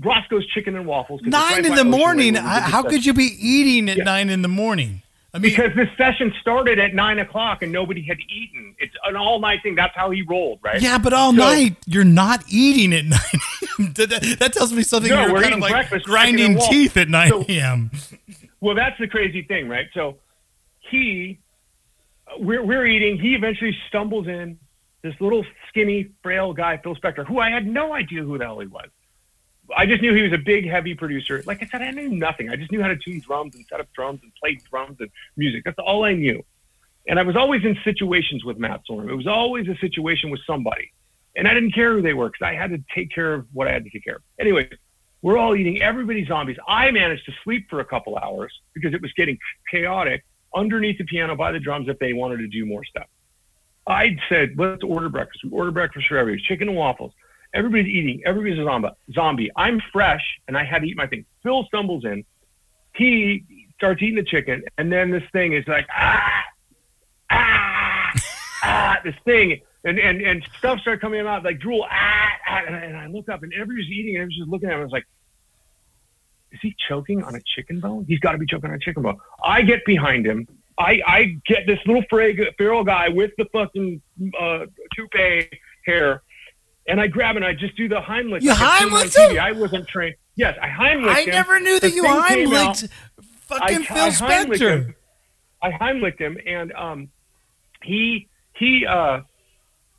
[0.00, 1.20] Roscoe's Chicken and waffles.
[1.24, 2.34] Nine in the morning.
[2.34, 4.04] where we I- did this How could you be eating at Yeah.
[4.04, 5.02] nine in the morning?
[5.36, 8.74] I mean, Because this session started at nine o'clock and nobody had eaten.
[8.78, 9.74] It's an all night thing.
[9.74, 10.80] That's how he rolled, right?
[10.80, 13.20] yeah, but all So- night you're not eating at nine.
[13.94, 15.10] that, that- tells me something.
[15.10, 17.90] No, you're we're eating like breakfast, grinding teeth at nine So- p.m.
[18.60, 19.86] well, that's the crazy thing, right?
[19.94, 20.16] So
[20.90, 21.38] he,
[22.38, 23.18] we're, we're eating.
[23.18, 24.58] He eventually stumbles in.
[25.02, 28.58] This little skinny, frail guy, Phil Spector, who I had no idea who the hell
[28.58, 28.88] he was.
[29.76, 31.43] I just knew he was a big, heavy producer.
[31.47, 32.51] Like I said, I knew nothing.
[32.51, 35.09] I just knew how to tune drums and set up drums and play drums and
[35.36, 35.64] music.
[35.64, 36.44] That's all I knew.
[37.09, 39.09] And I was always in situations with Matt Sorum.
[39.09, 40.93] It was always a situation with somebody.
[41.36, 43.68] And I didn't care who they were because I had to take care of what
[43.68, 44.22] I had to take care of.
[44.40, 44.68] Anyway,
[45.22, 46.56] we're all eating everybody's zombies.
[46.66, 49.38] I managed to sleep for a couple hours because it was getting
[49.70, 50.24] chaotic
[50.55, 53.06] underneath the piano by the drums if they wanted to do more stuff.
[53.86, 55.44] I said, let's order breakfast.
[55.44, 57.12] We order breakfast for everybody, chicken and waffles.
[57.56, 58.22] Everybody's eating.
[58.26, 58.88] Everybody's a zombie.
[59.12, 59.50] Zombie.
[59.56, 61.24] I'm fresh, and I had to eat my thing.
[61.42, 62.24] Phil stumbles in.
[62.94, 63.44] He
[63.76, 66.42] starts eating the chicken, and then this thing is like ah,
[67.30, 68.12] ah,
[68.62, 69.00] ah.
[69.04, 71.86] This thing, and and and stuff started coming out like drool.
[71.90, 74.68] Ah, ah and, I, and I look up, and everybody's eating, and everybody's just looking
[74.68, 74.80] at him.
[74.80, 75.06] I was like,
[76.52, 78.04] is he choking on a chicken bone?
[78.06, 79.18] He's got to be choking on a chicken bone.
[79.42, 80.46] I get behind him.
[80.78, 84.02] I, I get this little feral guy with the fucking
[84.38, 85.48] uh, toupee
[85.86, 86.22] hair,
[86.88, 88.42] and I grab and I just do the Heimlich.
[88.42, 89.38] You Heimlich him?
[89.40, 90.16] I wasn't trained.
[90.36, 91.08] Yes, I Heimlich him.
[91.16, 91.30] I him.
[91.30, 92.90] never knew that The you thing came Heimlicked out.
[93.48, 94.70] fucking I, Phil I Spector.
[94.86, 94.94] him.
[95.62, 97.08] I Heimlicked him, and um,
[97.82, 99.20] he he uh,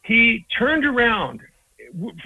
[0.04, 1.42] he turned around,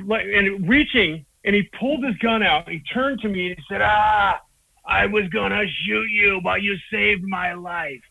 [0.06, 2.70] like and reaching, and he pulled his gun out.
[2.70, 4.40] He turned to me and he said, "Ah,
[4.86, 8.02] I was gonna shoot you, but you saved my life."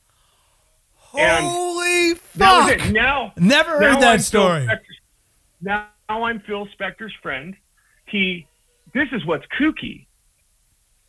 [1.18, 2.86] And Holy That was fuck!
[2.88, 2.92] it.
[2.92, 4.66] Now Never now heard that I'm story.
[4.66, 7.54] Spector's- now I'm Phil Spector's friend.
[8.06, 8.48] He,
[8.92, 10.06] this is what's kooky.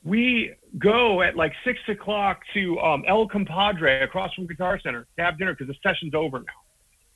[0.04, 5.24] We go at like six o'clock to um, El Compadre across from Guitar Center to
[5.24, 6.60] have dinner because the session's over now.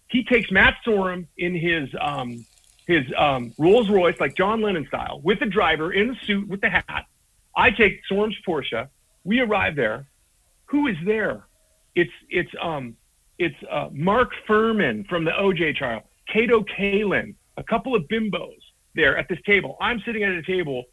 [0.07, 2.45] He takes Matt Sorum in his um,
[2.88, 6.62] his um, Rolls Royce, like John Lennon style, with the driver in the suit with
[6.62, 7.06] the hat.
[7.56, 8.88] I take Sorum's Porsche.
[9.24, 10.07] We arrive there.
[10.68, 11.45] Who is there?
[11.94, 12.98] It's it's um
[13.38, 18.57] it's uh, Mark Fuhrman from the OJ trial, Kato Kaelin, a couple of bimbos
[18.95, 19.77] there at this table.
[19.82, 20.84] I'm sitting at a table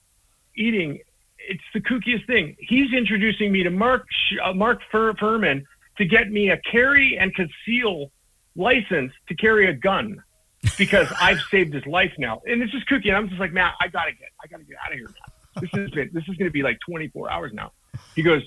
[0.56, 1.00] eating.
[1.38, 2.56] It's the kookiest thing.
[2.58, 4.06] He's introducing me to Mark
[4.42, 5.64] uh, Mark Fur- Fuhrman
[5.98, 8.10] to get me a carry and conceal
[8.56, 10.22] license to carry a gun
[10.78, 12.42] because I've saved his life now.
[12.46, 13.08] And this is kooky.
[13.08, 15.08] And I'm just like, Matt, I gotta get, I gotta get out of here.
[15.08, 15.60] Now.
[15.60, 17.72] This is been, this is going to be like 24 hours now.
[18.14, 18.42] He goes,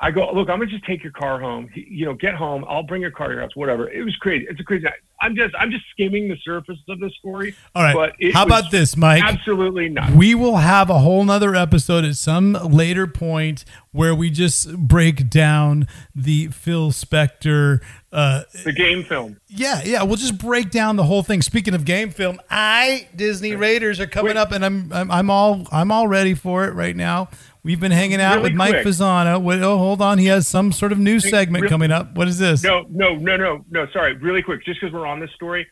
[0.00, 1.68] I go, look, I'm gonna just take your car home.
[1.74, 2.64] You know, get home.
[2.66, 3.54] I'll bring your car to your house.
[3.54, 3.90] Whatever.
[3.90, 4.46] It was crazy.
[4.48, 4.94] It's a crazy night.
[5.20, 7.54] I'm just, I'm just skimming the surface of this story.
[7.74, 7.94] All right.
[7.94, 9.22] But How about this, Mike?
[9.22, 10.12] Absolutely not.
[10.12, 15.28] We will have a whole nother episode at some later point where we just break
[15.28, 17.80] down the Phil Spector.
[18.12, 19.38] Uh, The game film.
[19.48, 21.42] yeah, yeah, we'll just break down the whole thing.
[21.42, 24.36] Speaking of game film, I Disney Raiders are coming Wait.
[24.36, 27.28] up, and I'm, I'm I'm all I'm all ready for it right now.
[27.62, 28.86] We've been hanging out Really with Mike quick.
[28.86, 29.40] Fasano.
[29.42, 32.14] Wait, oh, hold on, he has some sort of news segment coming up.
[32.14, 32.62] What is this?
[32.62, 33.86] No, no, no, no, no.
[33.92, 34.64] Sorry, really quick.
[34.64, 35.66] Just because we're on this story,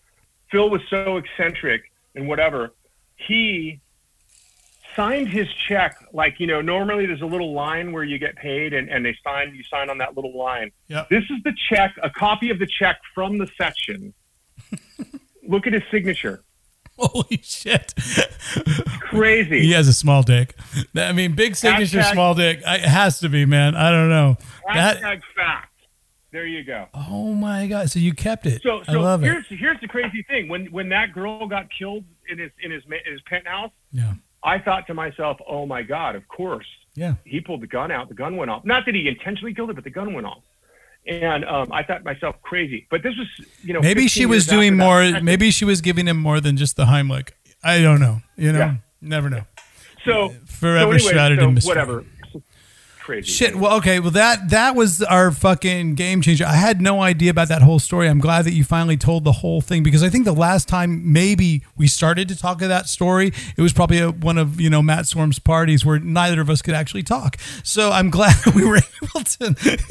[0.51, 1.83] Phil was so eccentric
[2.15, 2.75] and whatever.
[3.17, 3.81] He
[4.95, 6.61] signed his check like you know.
[6.61, 9.55] Normally, there's a little line where you get paid, and, and they sign.
[9.55, 10.71] You sign on that little line.
[10.89, 11.09] Yep.
[11.09, 14.13] This is the check, a copy of the check from the section.
[15.49, 16.43] Look at his signature.
[16.99, 17.95] Holy shit!
[19.01, 19.61] Crazy.
[19.61, 20.55] he has a small dick.
[20.97, 22.63] I mean, big signature, Hashtag- small dick.
[22.67, 23.75] I, it has to be, man.
[23.75, 24.37] I don't know.
[24.75, 24.99] That.
[24.99, 25.73] Hashtag fact.
[26.31, 26.87] There you go.
[26.93, 27.91] Oh my god!
[27.91, 28.63] So you kept it.
[28.63, 29.27] So, I so love it.
[29.27, 30.49] here's here's the crazy thing.
[30.49, 34.13] When when that girl got killed in his in his ma- in his penthouse, Yeah.
[34.45, 36.17] I thought to myself, "Oh my God!
[36.17, 37.15] Of course, Yeah.
[37.25, 38.09] he pulled the gun out.
[38.09, 38.65] The gun went off.
[38.67, 40.43] Not that he intentionally killed it, but the gun went off."
[41.09, 43.27] And um, I thought myself, "Crazy!" But this was,
[43.63, 44.85] you know, Maybe she was doing that.
[45.15, 45.21] more.
[45.23, 47.31] Maybe she was giving him more than just the Heimlich.
[47.65, 48.21] I don't know.
[48.37, 48.75] You know, Yeah.
[49.01, 49.43] never know.
[50.05, 51.69] So Forever so anyway, shrouded so in mystery.
[51.71, 52.05] Whatever.
[53.01, 53.33] Crazy.
[53.33, 53.57] Shit.
[53.57, 54.01] Well, okay.
[54.01, 56.45] Well, that that was our fucking game changer.
[56.45, 58.07] I had no idea about that whole story.
[58.07, 61.11] I'm glad that you finally told the whole thing because I think the last time
[61.11, 64.69] maybe we started to talk of that story, it was probably a, one of you
[64.69, 67.39] know Matt Sorum's parties where neither of us could actually talk.
[67.63, 69.79] So I'm glad we were able to.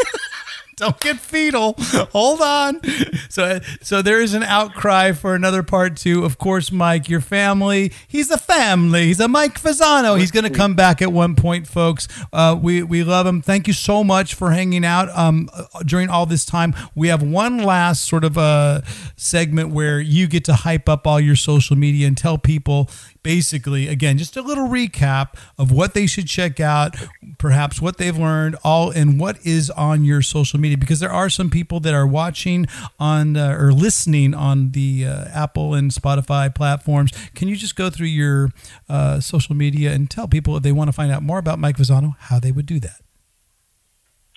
[0.77, 1.73] Don't get fetal.
[2.11, 2.81] Hold on.
[3.29, 6.23] So, so there is an outcry for another part two.
[6.23, 7.91] Of course, Mike, your family.
[8.07, 9.05] He's a family.
[9.07, 10.19] He's a Mike Fasano.
[10.19, 12.07] He's going to come back at one point, folks.
[12.31, 13.41] Uh, we we love him.
[13.41, 16.75] Thank you so much for hanging out um, uh, during all this time.
[16.93, 18.83] We have one last sort of a
[19.15, 22.87] segment where you get to hype up all your social media and tell people
[23.27, 26.95] basically again just a little recap of what they should check out
[27.37, 31.29] perhaps what they've learned all and what is on your social media because there are
[31.29, 32.65] some people that are watching
[32.97, 37.89] on uh, or listening on the uh, apple and spotify platforms can you just go
[37.89, 38.49] through your
[38.87, 41.75] uh, social media and tell people if they want to find out more about mike
[41.75, 43.01] Fasano, how they would do that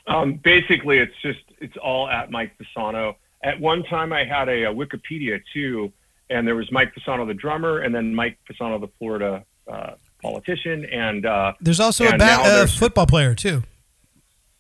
[0.09, 3.15] Um, basically, it's just it's all at Mike Fasano.
[3.45, 5.93] At one time, I had a, a, Wikipedia too,
[6.31, 9.93] and there was Mike Fasano, the drummer, and then Mike Fasano, the Florida uh,
[10.23, 13.63] politician, and uh, there's also a ba- football player too.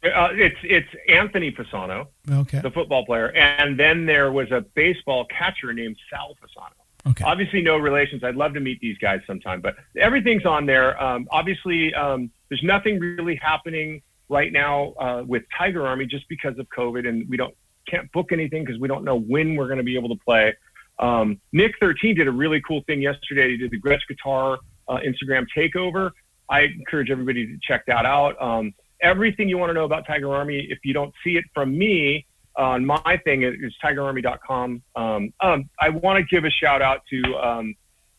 [0.02, 2.60] Uh, it's it's Anthony Fasano, okay.
[2.60, 6.72] the football player, and then there was a baseball catcher named Sal Fasano.
[7.10, 7.24] Okay.
[7.24, 8.24] Obviously, no relations.
[8.24, 11.02] I'd love to meet these guys sometime, but everything's on there.
[11.02, 16.58] Um, obviously, um, there's nothing really happening right now uh, with Tiger Army just because
[16.58, 17.54] of COVID, and we don't
[17.86, 20.54] can't book anything because we don't know when we're going to be able to play.
[21.00, 23.50] Um, Nick 13 did a really cool thing yesterday.
[23.50, 24.58] He did the Gretsch Guitar
[24.88, 26.10] uh, Instagram takeover.
[26.48, 28.40] I encourage everybody to check that out.
[28.40, 31.76] Um, everything you want to know about Tiger Army, if you don't see it from
[31.76, 34.82] me on my thing, is tigerarmy.com.
[34.96, 37.74] Um, um, I want to give a shout out to um,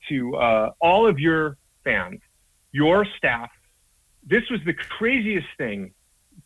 [0.09, 2.19] to uh, all of your fans,
[2.71, 3.49] your staff.
[4.25, 5.93] This was the craziest thing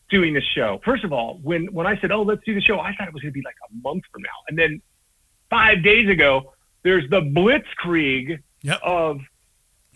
[0.09, 0.79] doing the show.
[0.83, 3.13] First of all, when when I said, "Oh, let's do the show," I thought it
[3.13, 4.81] was going to be like a month from now, and then
[5.49, 6.53] five days ago,
[6.83, 8.79] there's the blitzkrieg yep.
[8.83, 9.19] of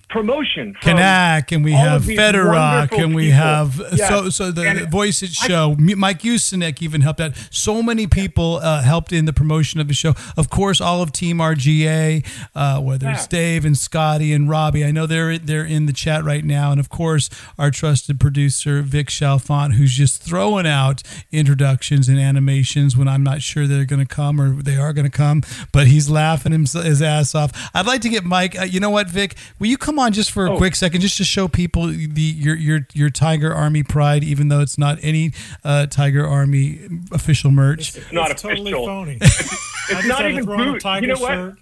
[0.10, 0.76] promotion.
[0.82, 3.38] Kanak and we have Federock and we people.
[3.38, 4.10] have yes.
[4.10, 5.76] so so the and Voice It show.
[5.78, 7.34] I, Mike Usenik even helped out.
[7.52, 10.16] So many people uh, helped in the promotion of the show.
[10.36, 12.26] Of course, all of Team RGA,
[12.56, 13.14] uh, whether yeah.
[13.14, 14.84] it's Dave and Scotty and Robbie.
[14.84, 18.82] I know they're they're in the chat right now, and of course our trusted producer
[18.82, 24.06] Vic Chalfant, who's just throwing out introductions and animations when I'm not sure they're going
[24.06, 27.70] to come or they are going to come, but he's laughing his, his ass off.
[27.74, 28.58] I'd like to get Mike.
[28.60, 29.36] Uh, you know what, Vic?
[29.60, 30.58] Will you come on just for a oh.
[30.58, 34.62] quick second, just to show people the your your your Tiger Army pride, even though
[34.62, 36.80] it's not any uh, Tiger Army
[37.12, 37.90] official merch.
[37.90, 38.64] It's, it's not it's official.
[38.64, 39.18] Totally phony.
[39.22, 40.84] it's, it's not even boot.
[40.84, 41.56] You know what?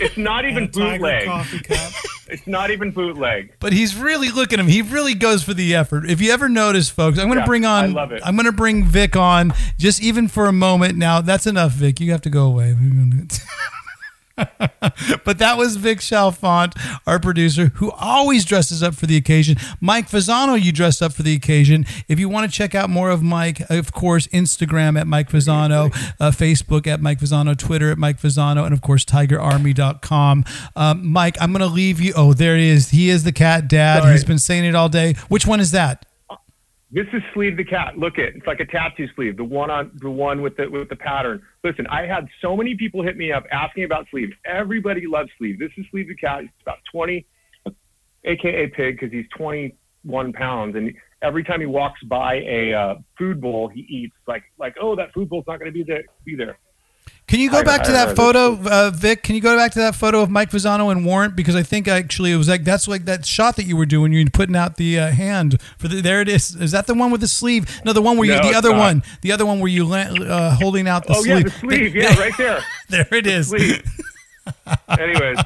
[0.00, 1.28] It's not even bootleg.
[2.28, 3.54] it's not even bootleg.
[3.60, 4.70] But he's really looking at him.
[4.70, 6.08] He really goes for the effort.
[6.08, 7.84] If you ever notice, folks, I'm going to yeah, bring on.
[7.84, 8.22] I love it.
[8.24, 10.96] I'm going to bring Vic on just even for a moment.
[10.96, 12.00] Now that's enough, Vic.
[12.00, 12.76] You have to go away.
[15.24, 16.74] but that was Vic Chalfant,
[17.06, 19.56] our producer, who always dresses up for the occasion.
[19.80, 21.84] Mike Fasano, you dressed up for the occasion.
[22.08, 25.86] If you want to check out more of Mike, of course, Instagram at Mike Fasano,
[26.20, 30.44] uh, Facebook at Mike Fasano, Twitter at Mike Fasano, and of course, TigerArmy.com.
[30.76, 32.12] Um, Mike, I'm going to leave you.
[32.16, 32.90] Oh, there he is.
[32.90, 34.02] He is the cat dad.
[34.02, 34.12] Sorry.
[34.12, 35.14] He's been saying it all day.
[35.28, 36.06] Which one is that?
[36.94, 37.98] This is sleeve the cat.
[37.98, 38.36] Look at it.
[38.36, 39.36] It's like a tattoo sleeve.
[39.36, 41.42] The one on the one with the with the pattern.
[41.64, 44.30] Listen, I had so many people hit me up asking about sleeve.
[44.46, 45.58] Everybody loves sleeve.
[45.58, 46.42] This is sleeve the cat.
[46.42, 47.26] He's about 20,
[48.26, 53.40] aka pig, because he's 21 pounds, and every time he walks by a uh, food
[53.40, 56.36] bowl, he eats like like oh that food bowl's not going to be there be
[56.36, 56.60] there.
[57.26, 59.22] Can you go I, back to that I, photo, uh, Vic?
[59.22, 61.34] Can you go back to that photo of Mike Fasano and Warrant?
[61.34, 64.12] Because I think actually it was like that's like that shot that you were doing.
[64.12, 66.02] You're putting out the uh, hand for the.
[66.02, 66.54] There it is.
[66.54, 67.80] Is that the one with the sleeve?
[67.84, 68.36] No, the one where you.
[68.36, 68.78] No, the other not.
[68.78, 69.02] one.
[69.22, 71.32] The other one where you uh, holding out the oh, sleeve.
[71.32, 71.96] Oh yeah, the sleeve.
[71.96, 72.64] Yeah, right there.
[72.90, 73.52] there it is.
[74.88, 75.38] Anyways.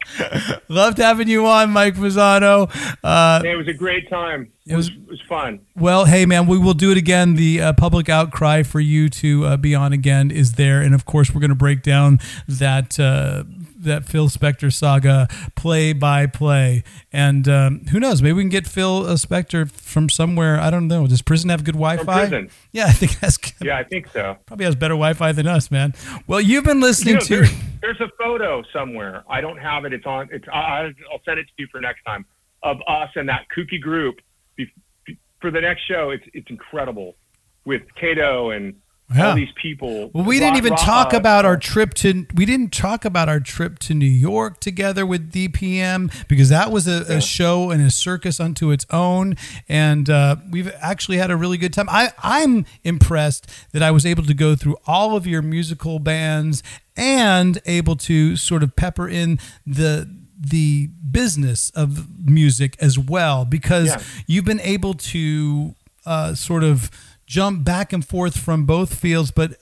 [0.68, 2.70] Loved having you on, Mike Fasano.
[3.02, 4.52] Uh, it was a great time.
[4.66, 5.60] It was, it was fun.
[5.76, 7.34] Well, hey, man, we will do it again.
[7.34, 10.80] The uh, public outcry for you to uh, be on again is there.
[10.80, 13.44] And of course, we're going to break down that uh,
[13.82, 16.82] that Phil Spector saga play by play.
[17.12, 18.22] And um, who knows?
[18.22, 20.58] Maybe we can get Phil uh, Spector from somewhere.
[20.58, 21.06] I don't know.
[21.06, 22.48] Does prison have good Wi-Fi?
[22.72, 23.38] Yeah, I think that's.
[23.60, 24.36] Yeah, I think so.
[24.46, 25.94] Probably has better Wi-Fi than us, man.
[26.26, 27.36] Well, you've been listening you know, to.
[27.36, 27.50] There's,
[27.80, 29.24] there's, a photo somewhere.
[29.28, 29.92] I don't have it.
[29.92, 30.28] It's on.
[30.32, 30.46] It's.
[30.48, 32.24] I, I'll send it to you for next time
[32.62, 34.20] of us and that kooky group
[35.42, 36.10] for the next show.
[36.10, 37.16] It's it's incredible
[37.66, 38.74] with Kato and
[39.14, 39.30] yeah.
[39.30, 40.10] all these people.
[40.12, 42.26] Well, we didn't even talk about our trip to.
[42.34, 46.86] We didn't talk about our trip to New York together with DPM because that was
[46.86, 47.16] a, yeah.
[47.16, 49.36] a show and a circus unto its own,
[49.68, 51.88] and uh, we've actually had a really good time.
[51.88, 56.62] I I'm impressed that I was able to go through all of your musical bands
[56.96, 60.08] and able to sort of pepper in the
[60.38, 64.02] the business of music as well because yeah.
[64.26, 65.74] you've been able to
[66.04, 66.90] uh, sort of
[67.32, 69.52] jump back and forth from both fields but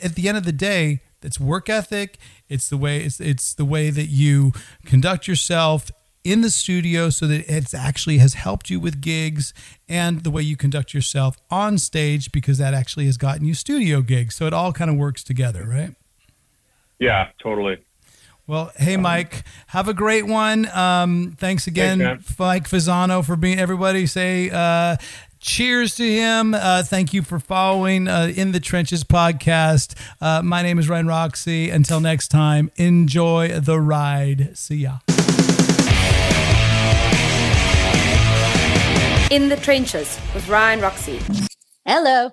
[0.00, 3.64] at the end of the day it's work ethic it's the way it's, it's the
[3.64, 4.52] way that you
[4.84, 5.90] conduct yourself
[6.22, 9.52] in the studio so that it actually has helped you with gigs
[9.88, 14.02] and the way you conduct yourself on stage because that actually has gotten you studio
[14.02, 15.96] gigs so it all kind of works together right
[17.00, 17.76] yeah totally
[18.48, 20.68] well, hey, Mike, have a great one.
[20.68, 24.06] Um, thanks again, thanks, Mike Fasano, for being everybody.
[24.06, 24.96] Say uh,
[25.40, 26.54] cheers to him.
[26.54, 29.94] Uh, thank you for following uh, In the Trenches podcast.
[30.20, 31.70] Uh, my name is Ryan Roxy.
[31.70, 34.56] Until next time, enjoy the ride.
[34.56, 34.98] See ya.
[39.30, 41.20] In the Trenches with Ryan Roxy.
[41.84, 42.30] Hello.